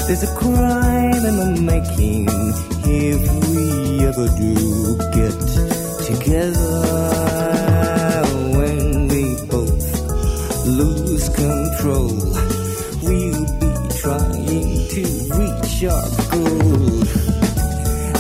[0.07, 2.29] There's a crime in the making
[2.85, 5.33] if we ever do get
[6.05, 6.83] together.
[8.53, 9.87] When we both
[10.67, 12.13] lose control,
[13.03, 15.03] we'll be trying to
[15.41, 17.05] reach our goal.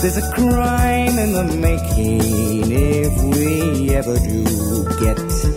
[0.01, 4.45] There's a crime in the making if we ever do
[5.05, 5.54] get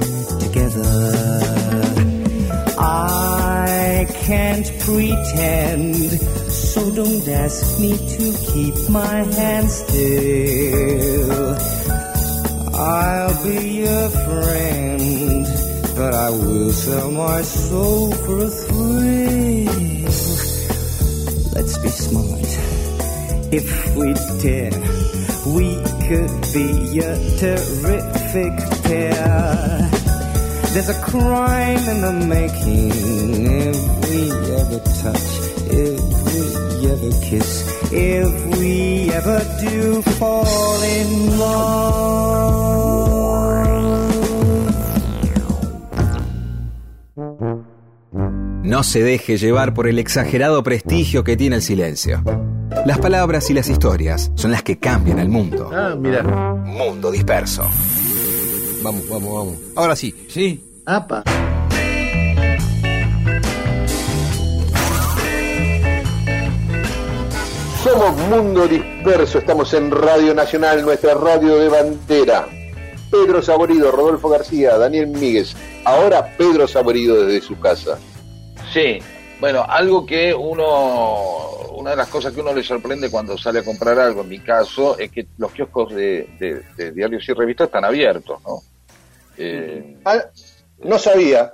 [4.28, 5.96] can't pretend,
[6.52, 11.56] so don't ask me to keep my hands still.
[12.76, 15.46] I'll be your friend,
[15.96, 20.04] but I will sell my soul for a thrill.
[21.56, 22.50] Let's be smart.
[23.60, 24.14] If we
[24.44, 24.78] dare,
[25.56, 25.68] we
[26.08, 30.07] could be a terrific pair.
[30.78, 32.92] There's a crime in the making
[33.48, 34.30] if we
[34.62, 35.28] ever touch,
[35.74, 36.38] if we
[36.86, 42.28] ever kiss, if we ever do fall in love.
[48.64, 52.22] No se deje llevar por el exagerado prestigio que tiene el silencio.
[52.86, 55.72] Las palabras y las historias son las que cambian el mundo.
[55.74, 56.22] Ah, mira.
[56.22, 57.68] Mundo disperso.
[58.82, 59.56] Vamos, vamos, vamos.
[59.76, 60.14] Ahora sí.
[60.30, 60.64] Sí.
[60.86, 61.24] Apa.
[67.84, 72.48] Somos Mundo Disperso, estamos en Radio Nacional, nuestra radio de bandera.
[73.10, 75.56] Pedro Saborido, Rodolfo García, Daniel Míguez.
[75.86, 77.98] Ahora Pedro Saborido desde su casa.
[78.74, 79.00] Sí,
[79.40, 83.64] bueno, algo que uno, una de las cosas que uno le sorprende cuando sale a
[83.64, 87.68] comprar algo, en mi caso, es que los kioscos de, de- de diarios y revistas
[87.68, 88.64] están abiertos, ¿no?
[89.38, 90.24] Eh, Ah,
[90.80, 91.52] no sabía.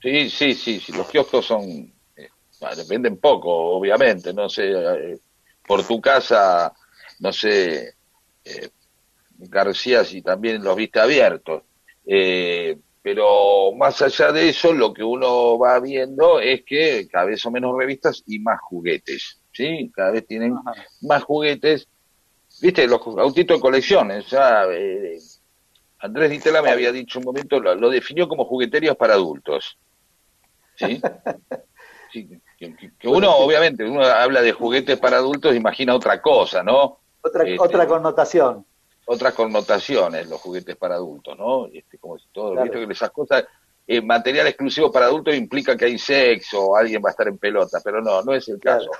[0.00, 1.62] sí, sí, sí, sí, los kioscos son,
[2.16, 2.28] eh,
[2.60, 5.18] bueno, dependen poco, obviamente, no sé, eh,
[5.66, 6.72] por tu casa,
[7.20, 7.94] no sé,
[8.44, 8.70] eh,
[9.28, 11.64] García, si también los viste abiertos.
[12.06, 17.40] Eh, pero más allá de eso, lo que uno va viendo es que cada vez
[17.40, 19.90] son menos revistas y más juguetes, ¿sí?
[19.94, 20.54] Cada vez tienen
[21.02, 21.88] más juguetes.
[22.60, 25.18] Viste, los autitos de colecciones, ya, eh,
[25.98, 29.78] Andrés Ditela me había dicho un momento, lo, lo definió como jugueterias para adultos,
[30.76, 31.00] ¿sí?
[32.12, 36.62] Sí, que, que- que uno, obviamente, uno habla de juguetes para adultos, imagina otra cosa,
[36.62, 37.00] ¿no?
[37.22, 38.66] Otra, Este, otra connotación.
[39.06, 41.66] Otras connotaciones los juguetes para adultos, ¿no?
[41.66, 42.64] Este, como si todo, Claro.
[42.64, 43.44] viste que esas cosas,
[43.86, 47.80] eh, material exclusivo para adultos implica que hay sexo, alguien va a estar en pelota,
[47.84, 48.90] pero no, no es el caso.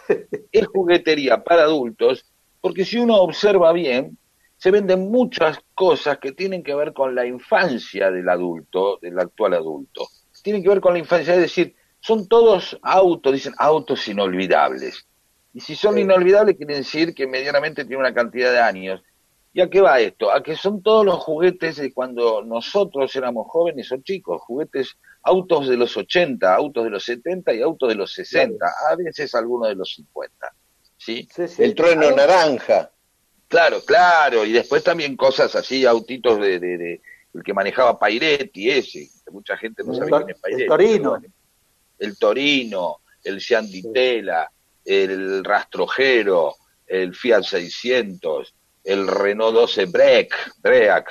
[0.50, 2.24] Es juguetería para adultos,
[2.60, 4.18] porque si uno observa bien,
[4.56, 9.54] se venden muchas cosas que tienen que ver con la infancia del adulto, del actual
[9.54, 10.06] adulto.
[10.42, 15.06] Tienen que ver con la infancia, es decir, son todos autos, dicen autos inolvidables.
[15.54, 19.02] Y si son inolvidables, quiere decir que medianamente tiene una cantidad de años.
[19.54, 20.30] ¿Y a qué va esto?
[20.32, 25.68] A que son todos los juguetes de cuando nosotros éramos jóvenes o chicos, juguetes, autos
[25.68, 29.68] de los 80, autos de los 70 y autos de los 60, a veces algunos
[29.68, 30.34] de los 50.
[30.96, 31.28] ¿sí?
[31.58, 32.90] El trueno naranja.
[33.48, 37.02] Claro, claro, y después también cosas así, autitos de, de, de-
[37.34, 40.66] el que manejaba Pairetti ese, que mucha gente no El sabe quién es el Pairetti.
[40.68, 40.96] Torino.
[40.96, 41.34] pero bueno.
[41.98, 44.50] El Torino, el Sean Ditela,
[44.84, 46.54] el Rastrojero,
[46.86, 48.54] el Fiat 600,
[48.84, 51.06] el Renault 12 Break, Break,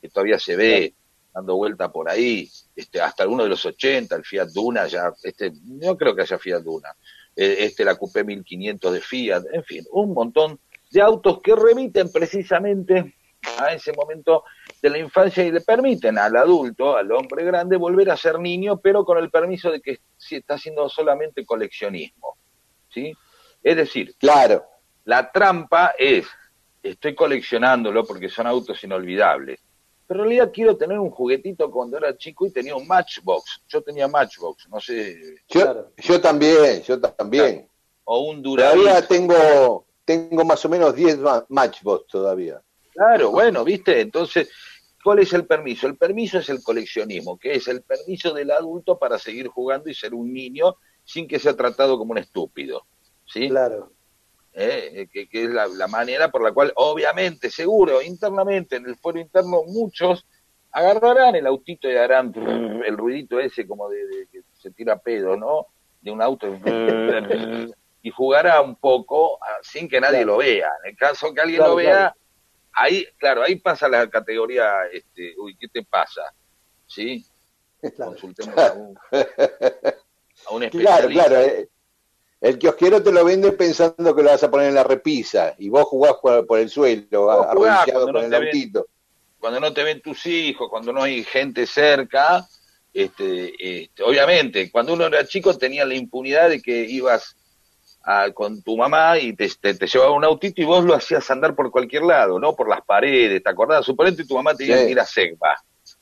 [0.00, 0.94] que todavía se ve
[1.32, 5.52] dando vuelta por ahí, este, hasta alguno de los 80, el Fiat Duna, ya, este,
[5.64, 6.88] no creo que haya Fiat Duna,
[7.34, 10.58] eh, este, la Coupé 1500 de Fiat, en fin, un montón
[10.90, 13.14] de autos que remiten precisamente
[13.58, 14.44] a ese momento
[14.82, 18.78] de la infancia y le permiten al adulto, al hombre grande, volver a ser niño,
[18.80, 22.36] pero con el permiso de que si está haciendo solamente coleccionismo.
[22.88, 23.12] ¿Sí?
[23.62, 24.64] Es decir, Claro.
[25.04, 26.26] la trampa es,
[26.90, 29.60] estoy coleccionándolo porque son autos inolvidables,
[30.06, 33.62] pero en realidad quiero tener un juguetito cuando era chico y tenía un Matchbox.
[33.68, 37.68] Yo tenía Matchbox, no sé, Yo, yo también, yo también.
[38.04, 38.42] o un.
[38.42, 42.62] Todavía tengo, tengo más o menos 10 ma- Matchbox todavía.
[42.92, 44.00] Claro, bueno, ¿viste?
[44.00, 44.48] Entonces,
[45.02, 45.86] ¿cuál es el permiso?
[45.86, 49.94] El permiso es el coleccionismo, que es el permiso del adulto para seguir jugando y
[49.94, 52.86] ser un niño sin que sea tratado como un estúpido.
[53.26, 53.48] ¿Sí?
[53.48, 53.92] Claro.
[54.56, 54.90] ¿Eh?
[55.02, 58.96] Eh, que, que es la, la manera por la cual, obviamente, seguro, internamente, en el
[58.96, 60.26] fuero interno, muchos
[60.72, 62.32] agarrarán el autito y harán
[62.84, 65.66] el ruidito ese como de, de que se tira pedo, ¿no?
[66.00, 66.46] De un auto
[68.02, 70.32] y jugará un poco ah, sin que nadie Claro.
[70.32, 70.70] lo vea.
[70.84, 72.14] En el caso que alguien Claro, lo vea, claro.
[72.74, 76.22] ahí, claro, ahí pasa la categoría, este, uy, ¿qué te pasa?
[76.86, 77.24] ¿Sí?
[77.96, 81.24] Consultemos a un, a un Claro, especialista.
[81.26, 81.40] claro.
[81.40, 81.68] eh,
[82.40, 85.68] El kiosquero te lo vende pensando que lo vas a poner en la repisa y
[85.68, 88.44] vos jugás por, por el suelo, arrodillado cuando no con el ven.
[88.48, 88.86] autito.
[89.38, 92.46] cuando no te ven tus hijos, cuando no hay gente cerca,
[92.92, 97.36] este, este, obviamente, cuando uno era chico tenía la impunidad de que ibas
[98.04, 101.28] a- con tu mamá y te, te, te llevaba un autito y vos lo hacías
[101.30, 102.54] andar por cualquier lado, ¿no?
[102.54, 103.84] Por las paredes, ¿te acordás?
[103.84, 104.86] Suponete tu mamá tenía Sí.
[104.86, 105.56] que ir a Segba,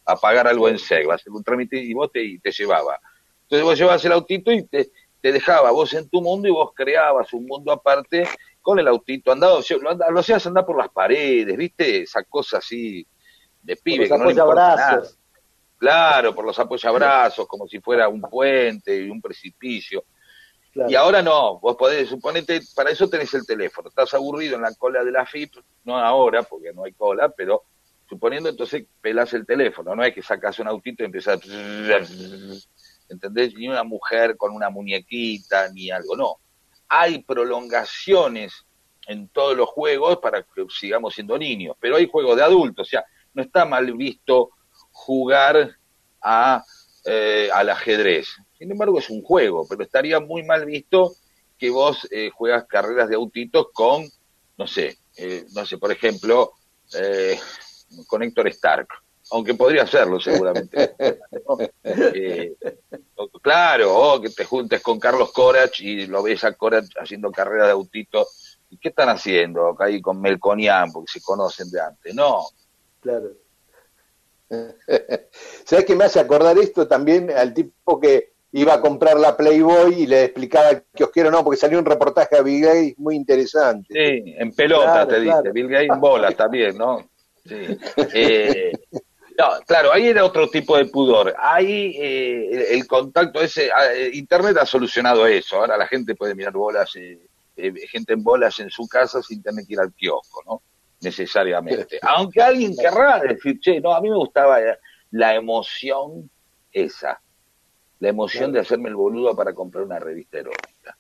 [0.05, 2.99] a pagar algo en Segba, hacer un trámite y vos te, te llevaba.
[3.43, 4.91] Entonces vos llevabas el autito y te,
[5.25, 8.29] te dejaba vos en tu mundo y vos creabas un mundo aparte
[8.61, 12.03] con el autito andado, lo, lo hacías andar por las paredes, ¿viste?
[12.03, 13.07] Esa cosa así
[13.63, 14.43] de pibe Los que no nada.
[14.43, 15.19] apoyabrazos.
[15.79, 20.05] Claro, por los apoyabrazos, como si fuera un puente y un precipicio.
[20.75, 20.91] Claro.
[20.91, 23.89] Y ahora no, vos podés, suponete, para eso tenés el teléfono.
[23.89, 27.63] Estás aburrido en la cola de la FIP, no ahora, porque no hay cola, pero
[28.07, 31.97] suponiendo entonces pelás el teléfono, no es que sacas un autito y empezás a...
[33.15, 33.55] ¿Entendés?
[33.55, 36.37] Ni una mujer con una muñequita, ni algo, no.
[36.89, 38.67] Hay prolongaciones
[39.07, 42.91] en todos los juegos para que sigamos siendo niños, pero hay juegos de adultos, o
[42.91, 43.05] sea,
[43.35, 44.51] no está mal visto
[44.93, 45.77] jugar
[46.23, 46.63] a,
[47.05, 48.29] eh, al ajedrez.
[48.59, 51.13] Sin embargo, es un juego, pero estaría muy mal visto
[51.59, 54.05] que vos eh, juegas carreras de autitos con,
[54.57, 56.53] no sé, eh, no sé, por ejemplo,
[56.99, 57.39] eh,
[58.07, 58.89] con Héctor Stark,
[59.31, 60.95] aunque podría hacerlo seguramente.
[61.87, 62.55] Eh,
[63.43, 67.67] claro, o que te juntes con Carlos Corach y lo ves a Corach haciendo carreras
[67.67, 68.59] de autitos.
[68.71, 70.91] ¿Y qué están haciendo acá ahí con Melconian?
[70.91, 72.15] Porque se conocen de antes.
[72.15, 72.47] No,
[73.05, 73.33] Claro.
[75.65, 79.95] ¿Sabes qué me hace acordar esto también al tipo que iba a comprar la Playboy
[79.95, 83.93] y le explicaba al kiosquero, no, porque salió un reportaje a Bill Gates muy interesante.
[83.93, 85.43] Sí, en pelota Claro, te claro.
[85.43, 87.11] dice, Bill Gates en bolas también, ¿no?
[87.45, 87.79] Sí.
[88.15, 88.73] Eh,
[89.37, 91.35] no, claro, ahí era otro tipo de pudor.
[91.39, 95.57] Ahí eh, el, el contacto ese, ah, eh, Internet ha solucionado eso.
[95.57, 97.19] Ahora la gente puede mirar bolas, eh,
[97.57, 100.63] eh, gente en bolas en su casa sin tener que ir al kiosco, ¿no?
[101.01, 101.99] Necesariamente.
[102.03, 104.59] Aunque alguien querrá decir, che, no, a mí me gustaba
[105.11, 106.31] la emoción
[106.73, 107.21] esa,
[107.99, 110.97] la emoción de hacerme el boludo para comprar una revista erótica.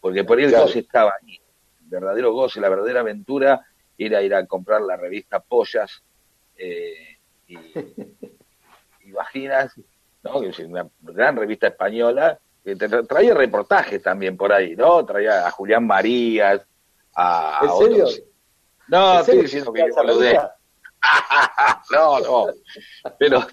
[0.00, 1.40] Porque por ahí el goce estaba ahí.
[1.82, 3.64] El verdadero goce, la verdadera aventura
[3.96, 6.02] era ir a comprar la revista Pollas
[6.56, 7.09] eh,
[7.50, 9.74] y, Vaginas,
[10.22, 10.40] ¿no?
[10.40, 15.04] que es una gran revista española, que traía reportajes también por ahí, ¿no?
[15.04, 16.60] Traía a Julián Marías,
[17.14, 18.04] a, ¿En serio?
[18.04, 18.22] otros.
[18.88, 19.42] No, ¿En estoy serio?
[19.42, 20.56] diciendo que ¿Esa yo revista?
[21.90, 22.46] no, no.
[23.18, 23.46] Pero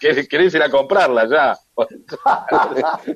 [0.00, 1.56] ¿querés querés ir a comprarla ya.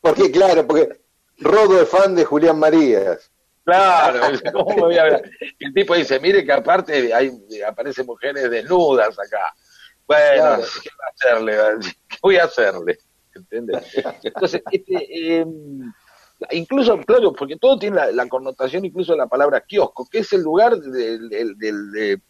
[0.00, 1.00] Porque, claro, porque
[1.38, 3.30] Rodo es fan de Julián Marías.
[3.66, 4.20] Claro,
[4.52, 5.30] ¿cómo me voy a ver?
[5.58, 7.30] El tipo dice, mire que aparte hay,
[7.68, 9.52] aparecen mujeres desnudas acá.
[10.06, 10.62] Bueno, Claro.
[10.82, 11.90] ¿qué va a hacerle?
[12.08, 12.98] ¿Qué voy a hacerle?
[13.34, 13.92] ¿Entiendes?
[14.22, 15.46] Entonces, este, eh,
[16.52, 20.32] incluso, claro, porque todo tiene la, la connotación incluso de la palabra kiosco, que es
[20.32, 22.20] el lugar del, del, del- de,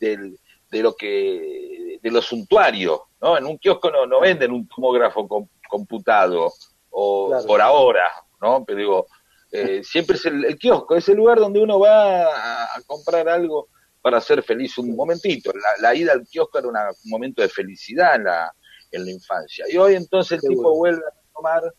[0.00, 0.38] del-
[0.70, 3.36] de lo que de lo suntuario, ¿no?
[3.36, 6.50] En un kiosco no, no venden un tomógrafo com- computado
[6.90, 7.46] o Claro.
[7.46, 8.08] por ahora,
[8.40, 8.64] ¿no?
[8.64, 9.06] Pero digo,
[9.52, 13.68] eh, siempre es el, el kiosco, es el lugar donde uno va a, comprar algo
[14.02, 15.52] para ser feliz un momentito.
[15.52, 18.52] La, la ida al kiosco era una- un momento de felicidad en la,
[18.92, 19.64] en la infancia.
[19.68, 20.76] Y hoy entonces el Qué tipo bueno.
[20.76, 21.74] vuelve a tomar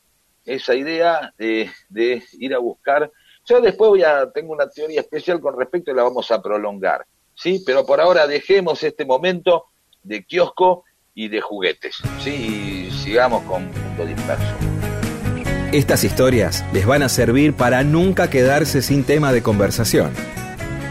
[0.45, 3.11] esa idea de, de ir a buscar.
[3.45, 7.05] Yo después voy a, tengo una teoría especial con respecto y la vamos a prolongar,
[7.35, 7.63] ¿sí?
[7.65, 9.65] Pero por ahora dejemos este momento
[10.03, 10.83] de kiosco
[11.13, 12.87] y de juguetes, ¿sí?
[12.89, 14.70] Y sigamos con Mundo Disperso.
[15.71, 20.11] Estas historias les van a servir para nunca quedarse sin tema de conversación.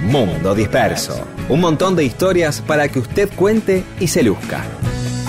[0.01, 1.27] Mundo Disperso.
[1.51, 4.65] Un montón de historias para que usted cuente y se luzca.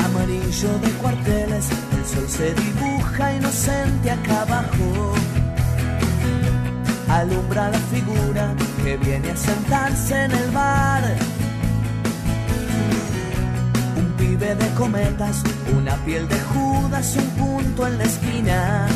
[0.05, 5.13] Amarillo de cuarteles, el sol se dibuja inocente acá abajo.
[7.09, 8.55] Alumbra la figura
[8.85, 11.03] que viene a sentarse en el bar.
[13.97, 15.43] Un pibe de cometas,
[15.77, 18.87] una piel de Judas, un punto en la esquina.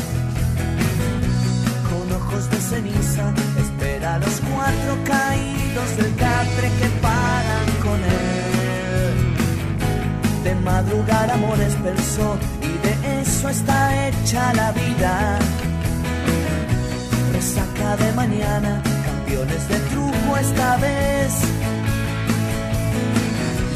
[2.16, 9.34] Con ojos de ceniza, espera a los cuatro caídos del catre que paran con él.
[10.44, 15.38] De madrugar amores pensó y de eso está hecha la vida.
[17.32, 21.34] Resaca de mañana, campeones de truco esta vez.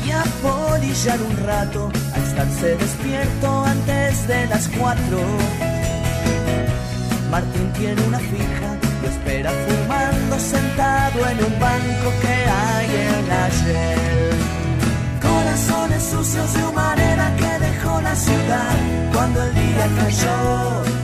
[0.07, 5.80] Y a polillar un rato, a estarse despierto antes de las cuatro.
[7.31, 13.49] Martín tiene una fija, lo espera fumando sentado en un banco que hay en la
[13.49, 14.31] Shell.
[15.23, 18.77] Corazones sucios de humanera que dejó la ciudad
[19.13, 21.00] cuando el día cayó.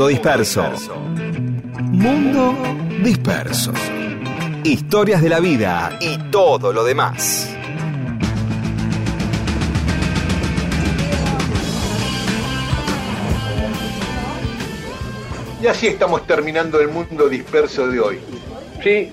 [0.00, 0.64] Mundo Disperso.
[1.92, 2.56] Mundo
[3.02, 3.70] Disperso.
[4.64, 7.54] Historias de la vida y todo lo demás.
[15.62, 18.18] Y así estamos terminando el mundo disperso de hoy.
[18.82, 19.12] Sí,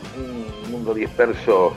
[0.66, 1.74] un mundo disperso.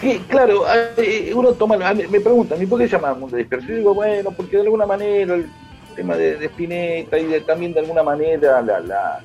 [0.00, 0.64] Sí, claro,
[0.96, 3.68] eh, uno toma, a mí- me preguntan, ¿y por qué se llama mundo disperso?
[3.68, 5.50] Yo digo, bueno, porque de alguna manera el
[5.98, 9.20] tema de, de Spinetta y de- también de alguna manera la, la,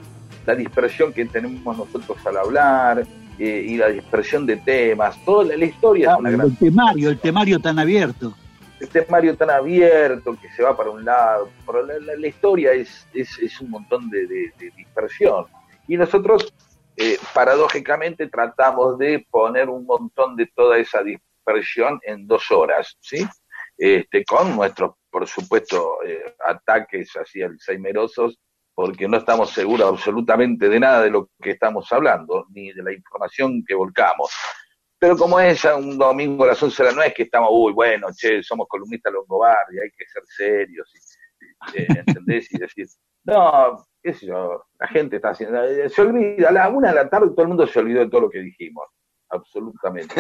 [0.45, 3.05] la dispersión que tenemos nosotros al hablar
[3.39, 7.09] eh, y la dispersión de temas, toda la, la historia es una gran El temario,
[7.09, 8.33] el temario tan abierto.
[8.79, 13.37] el temario tan abierto que se va para un lado, pero la, historia es, es,
[13.39, 14.27] es un montón de
[14.75, 15.45] dispersión.
[15.87, 16.53] Y nosotros,
[16.97, 23.25] eh, paradójicamente, tratamos de poner un montón de toda esa dispersión en dos horas, ¿sí?
[23.77, 28.39] Este, con nuestros, por supuesto, eh, ataques así alzheimerosos,
[28.73, 32.91] porque no estamos seguros absolutamente de nada de lo que estamos hablando, ni de la
[32.91, 34.31] información que volcamos.
[34.97, 37.49] Pero como es ya un domingo a las 11 de la noche, es que estamos,
[37.51, 40.91] uy, bueno, che, somos columnistas Longobardi, hay que ser serios,
[41.75, 42.51] y, eh, ¿entendés?
[42.51, 42.87] Y decir,
[43.25, 46.95] no, qué sé yo, la gente está haciendo, eh, se olvida, a la una de
[46.95, 48.87] la tarde todo el mundo se olvidó de todo lo que dijimos,
[49.29, 50.15] absolutamente,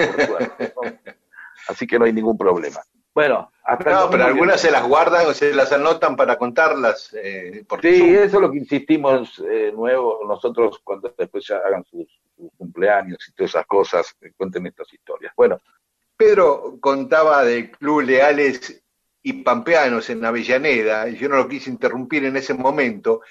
[0.75, 0.99] por.
[1.67, 2.79] Así que no hay ningún problema.
[3.13, 7.13] Bueno, hasta No, pero algunas se las guardan o se las anotan para contarlas.
[7.13, 8.09] Eh, por Sí, Zoom.
[8.15, 13.19] eso es lo que insistimos eh, nuevo nosotros cuando después ya hagan sus, sus cumpleaños
[13.29, 15.31] y todas esas cosas, eh, cuenten estas historias.
[15.37, 15.59] Bueno,
[16.17, 18.83] Pedro contaba del Club Leales
[19.21, 23.21] y Pampeanos en Avellaneda, y yo no lo quise interrumpir en ese momento,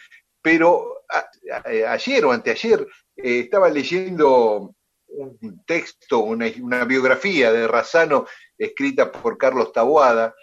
[0.40, 2.86] pero a- a- ayer o anteayer
[3.16, 4.74] eh, estaba leyendo
[5.16, 8.26] un texto, una, una biografía de Razano
[8.56, 10.34] escrita por Carlos Taboada,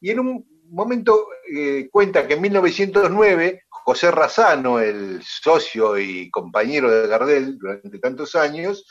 [0.00, 6.90] y en un momento eh, cuenta que en 1909 José Razano, el socio y compañero
[6.90, 8.86] de Gardel durante tantos años,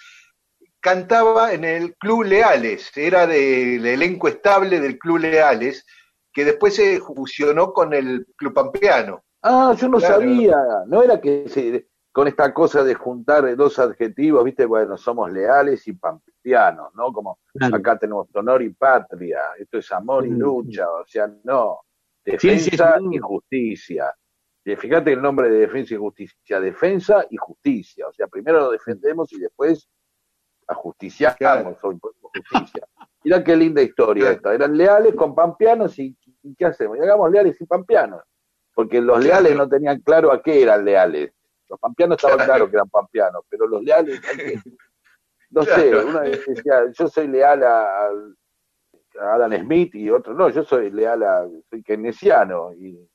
[0.79, 5.85] cantaba en el Club Leales, era del elenco estable del Club Leales,
[6.31, 9.23] que después se fusionó con el Club Pampeano.
[9.41, 10.15] Ah, yo no Claro.
[10.15, 10.55] sabía,
[10.87, 15.85] no era que se, con esta cosa de juntar dos adjetivos, viste, bueno, somos leales
[15.87, 17.11] y pampeanos, ¿no?
[17.11, 17.75] Como Claro.
[17.75, 20.39] acá tenemos honor y patria, esto es amor y Mm.
[20.39, 21.79] lucha, o sea, no,
[22.23, 24.13] defensa y y justicia.
[24.63, 28.71] Y fíjate el nombre de defensa y justicia, defensa y justicia, o sea, primero lo
[28.71, 29.89] defendemos y después
[30.67, 31.77] ajusticiamos, Claro.
[31.81, 32.87] o imponemos justicia.
[33.23, 36.97] Mirá qué linda historia esta, eran leales con pampeanos y, y ¿qué hacemos?
[36.97, 38.21] Y hagamos leales y pampeanos
[38.75, 41.31] porque los leales no tenían claro a qué eran leales.
[41.73, 44.53] Los pampeanos estaban claro que eran pampeanos, pero los leales, hay que-
[45.49, 46.07] no sé, Claro.
[46.07, 50.91] una vez decía, yo soy leal a, a Adam Smith y otro, no, yo soy
[50.91, 53.09] leal a, soy keynesiano y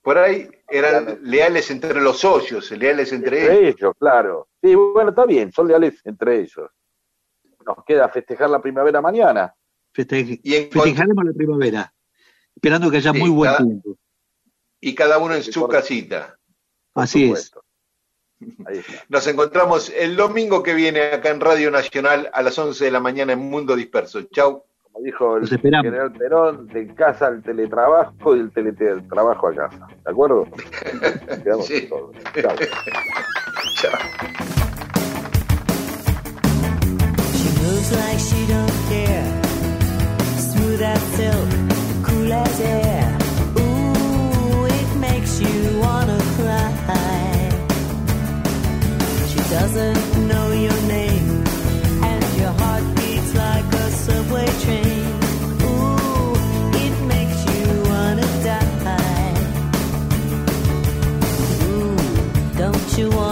[0.00, 3.74] Por ahí eran leales entre los socios, leales entre entre ellos.
[3.80, 4.48] ellos, claro.
[4.62, 6.70] Sí, bueno, está bien, son leales entre ellos.
[7.66, 9.52] Nos queda festejar la primavera mañana.
[9.92, 11.92] Feste- Y en festejaremos la primavera,
[12.54, 13.96] esperando que haya Sí, muy buen cada- tiempo.
[14.80, 16.38] Y cada uno en su casita.
[16.94, 17.50] Así es.
[18.66, 19.04] Ahí está.
[19.08, 23.00] Nos encontramos el domingo que viene acá en Radio Nacional a las 11 de la
[23.00, 24.22] mañana en Mundo Disperso.
[24.32, 24.64] Chau.
[24.92, 29.86] Como dijo el general Perón, de casa al teletrabajo y del teletrabajo a casa.
[30.04, 30.46] ¿De acuerdo?
[31.42, 31.88] Quedamos Sí.
[31.88, 32.14] todos.
[32.40, 32.54] Chao.
[33.80, 33.98] Chao.
[37.32, 39.42] She moves like she don't care.
[40.38, 41.48] Smooth as silk,
[42.06, 43.18] cool as air.
[43.58, 47.23] Ooh, it makes you wanna cry.
[49.50, 51.44] Doesn't know your name,
[52.02, 55.04] and your heart beats like a subway train.
[55.62, 56.34] Ooh,
[56.84, 59.34] it makes you wanna die.
[61.68, 61.96] Ooh,
[62.58, 63.23] don't you wanna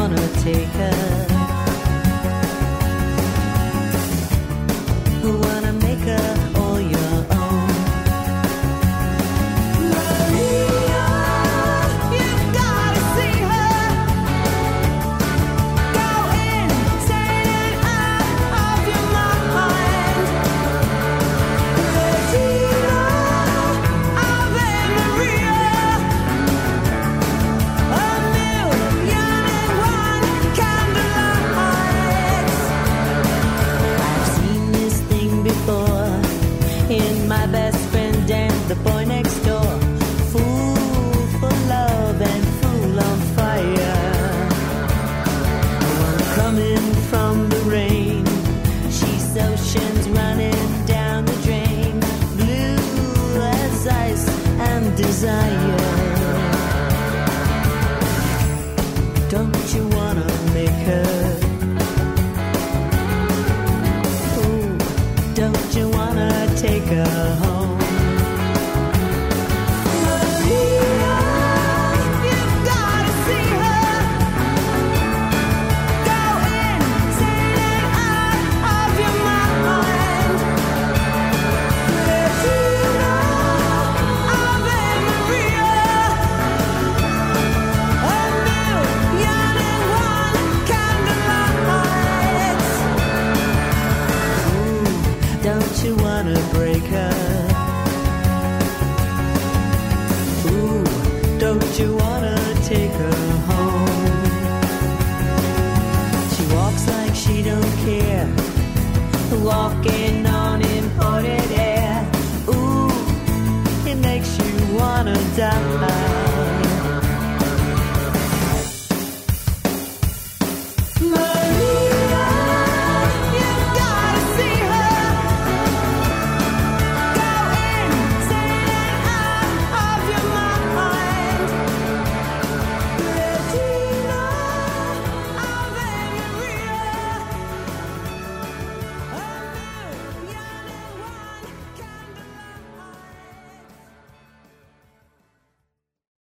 [115.34, 116.01] die.